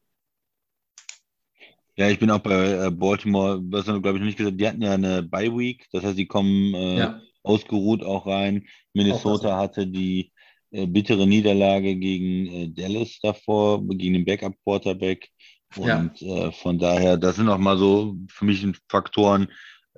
[1.96, 4.60] Ja, ich bin auch bei äh, Baltimore, was haben wir, glaube ich, noch nicht gesagt,
[4.60, 7.20] die hatten ja eine Bye-Week, das heißt, die kommen äh, ja.
[7.42, 8.66] ausgeruht auch rein.
[8.92, 10.32] Minnesota auch hatte die
[10.70, 15.28] äh, bittere Niederlage gegen äh, Dallas davor, gegen den Backup-Quarterback.
[15.76, 16.48] Und ja.
[16.48, 19.48] äh, von daher, das sind auch mal so für mich Faktoren,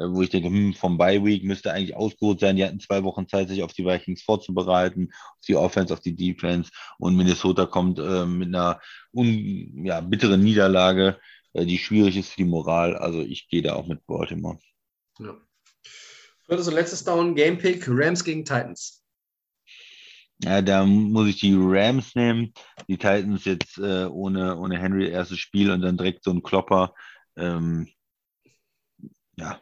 [0.09, 2.57] wo ich denke, hm, vom Bye Week müsste eigentlich ausgeruht sein.
[2.57, 6.17] Die hatten zwei Wochen Zeit, sich auf die Vikings vorzubereiten, auf die Offense, auf die
[6.17, 6.71] Defense.
[6.99, 8.81] Und Minnesota kommt äh, mit einer
[9.13, 11.19] un, ja, bitteren Niederlage,
[11.53, 12.97] äh, die schwierig ist für die Moral.
[12.97, 14.59] Also ich gehe da auch mit Baltimore.
[15.19, 15.37] Ja.
[16.47, 19.05] Viertes und letztes Down, Game Pick, Rams gegen Titans.
[20.43, 22.55] Ja, da muss ich die Rams nehmen.
[22.89, 26.95] Die Titans jetzt äh, ohne, ohne Henry erstes Spiel und dann direkt so ein Klopper.
[27.37, 27.89] Ähm,
[29.37, 29.61] ja,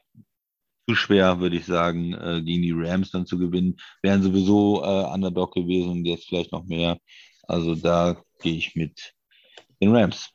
[0.89, 3.79] zu schwer, würde ich sagen, äh, gegen die Rams dann zu gewinnen.
[4.03, 6.99] Wären sowieso äh, Underdog gewesen und jetzt vielleicht noch mehr.
[7.43, 9.15] Also da gehe ich mit
[9.83, 10.31] den Rams.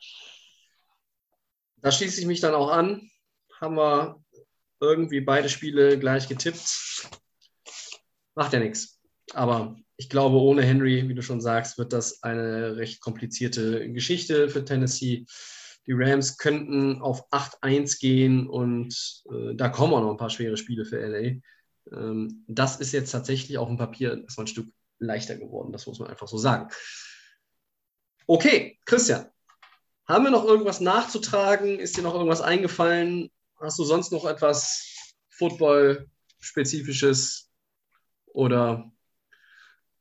[1.78, 3.10] Da schließe ich mich dann auch an.
[3.60, 4.24] Haben wir
[4.80, 7.10] irgendwie beide Spiele gleich getippt.
[8.36, 9.02] Macht ja nichts.
[9.34, 14.50] Aber ich glaube, ohne Henry, wie du schon sagst, wird das eine recht komplizierte Geschichte
[14.50, 15.26] für Tennessee.
[15.86, 20.58] Die Rams könnten auf 8-1 gehen und äh, da kommen auch noch ein paar schwere
[20.58, 21.40] Spiele für LA.
[21.92, 26.00] Ähm, das ist jetzt tatsächlich auf dem Papier erstmal ein Stück leichter geworden, das muss
[26.00, 26.70] man einfach so sagen.
[28.26, 29.26] Okay, Christian,
[30.08, 31.80] haben wir noch irgendwas nachzutragen?
[31.80, 33.30] Ist dir noch irgendwas eingefallen?
[33.60, 34.96] Hast du sonst noch etwas
[35.30, 37.50] Football-spezifisches
[38.28, 38.94] oder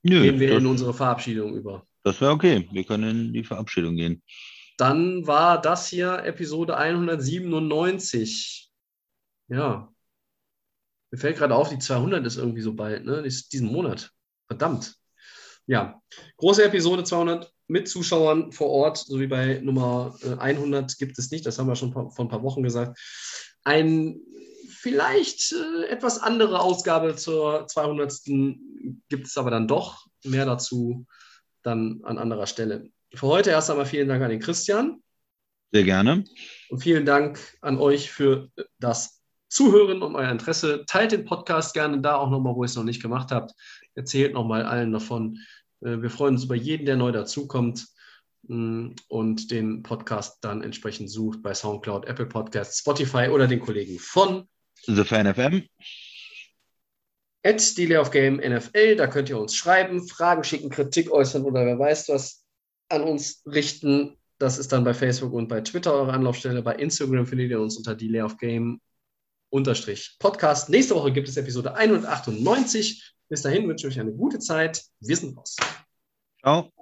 [0.02, 1.86] Nö, gehen wir in unsere Verabschiedung über.
[2.02, 2.68] Das wäre okay.
[2.72, 4.22] Wir können in die Verabschiedung gehen.
[4.76, 8.70] Dann war das hier Episode 197.
[9.48, 9.92] Ja.
[11.10, 13.16] Mir fällt gerade auf, die 200 ist irgendwie so bald, ne?
[13.16, 14.10] Ist diesen Monat.
[14.46, 14.96] Verdammt.
[15.66, 16.00] Ja.
[16.38, 21.30] Große Episode 200 mit Zuschauern vor Ort, so wie bei Nummer 100 äh, gibt es
[21.30, 21.46] nicht.
[21.46, 22.98] Das haben wir schon vor ein paar Wochen gesagt.
[23.64, 24.20] Ein
[24.68, 28.20] vielleicht äh, etwas andere Ausgabe zur 200.
[29.08, 30.06] gibt es aber dann doch.
[30.24, 31.06] Mehr dazu
[31.62, 32.90] dann an anderer Stelle.
[33.14, 35.02] Für heute erst einmal vielen Dank an den Christian.
[35.70, 36.24] Sehr gerne.
[36.70, 40.84] Und vielen Dank an euch für das Zuhören und euer Interesse.
[40.86, 43.52] Teilt den Podcast gerne da auch nochmal, wo ihr es noch nicht gemacht habt.
[43.94, 45.38] Erzählt nochmal allen davon.
[45.82, 47.86] Äh, wir freuen uns über jeden, der neu dazukommt
[48.48, 53.98] mm, und den Podcast dann entsprechend sucht bei SoundCloud, Apple Podcasts, Spotify oder den Kollegen
[53.98, 54.48] von
[54.86, 55.66] The Fan FM.
[57.44, 61.66] At Delay of Game NFL, da könnt ihr uns schreiben, Fragen schicken, Kritik äußern oder
[61.66, 62.41] wer weiß was
[62.92, 64.16] an uns richten.
[64.38, 66.62] Das ist dann bei Facebook und bei Twitter eure Anlaufstelle.
[66.62, 68.80] Bei Instagram findet ihr uns unter Delay of Game
[69.50, 70.68] unterstrich Podcast.
[70.68, 73.14] Nächste Woche gibt es Episode 198.
[73.28, 74.82] Bis dahin wünsche ich euch eine gute Zeit.
[75.00, 75.56] Wir sind raus.
[76.40, 76.72] Ciao.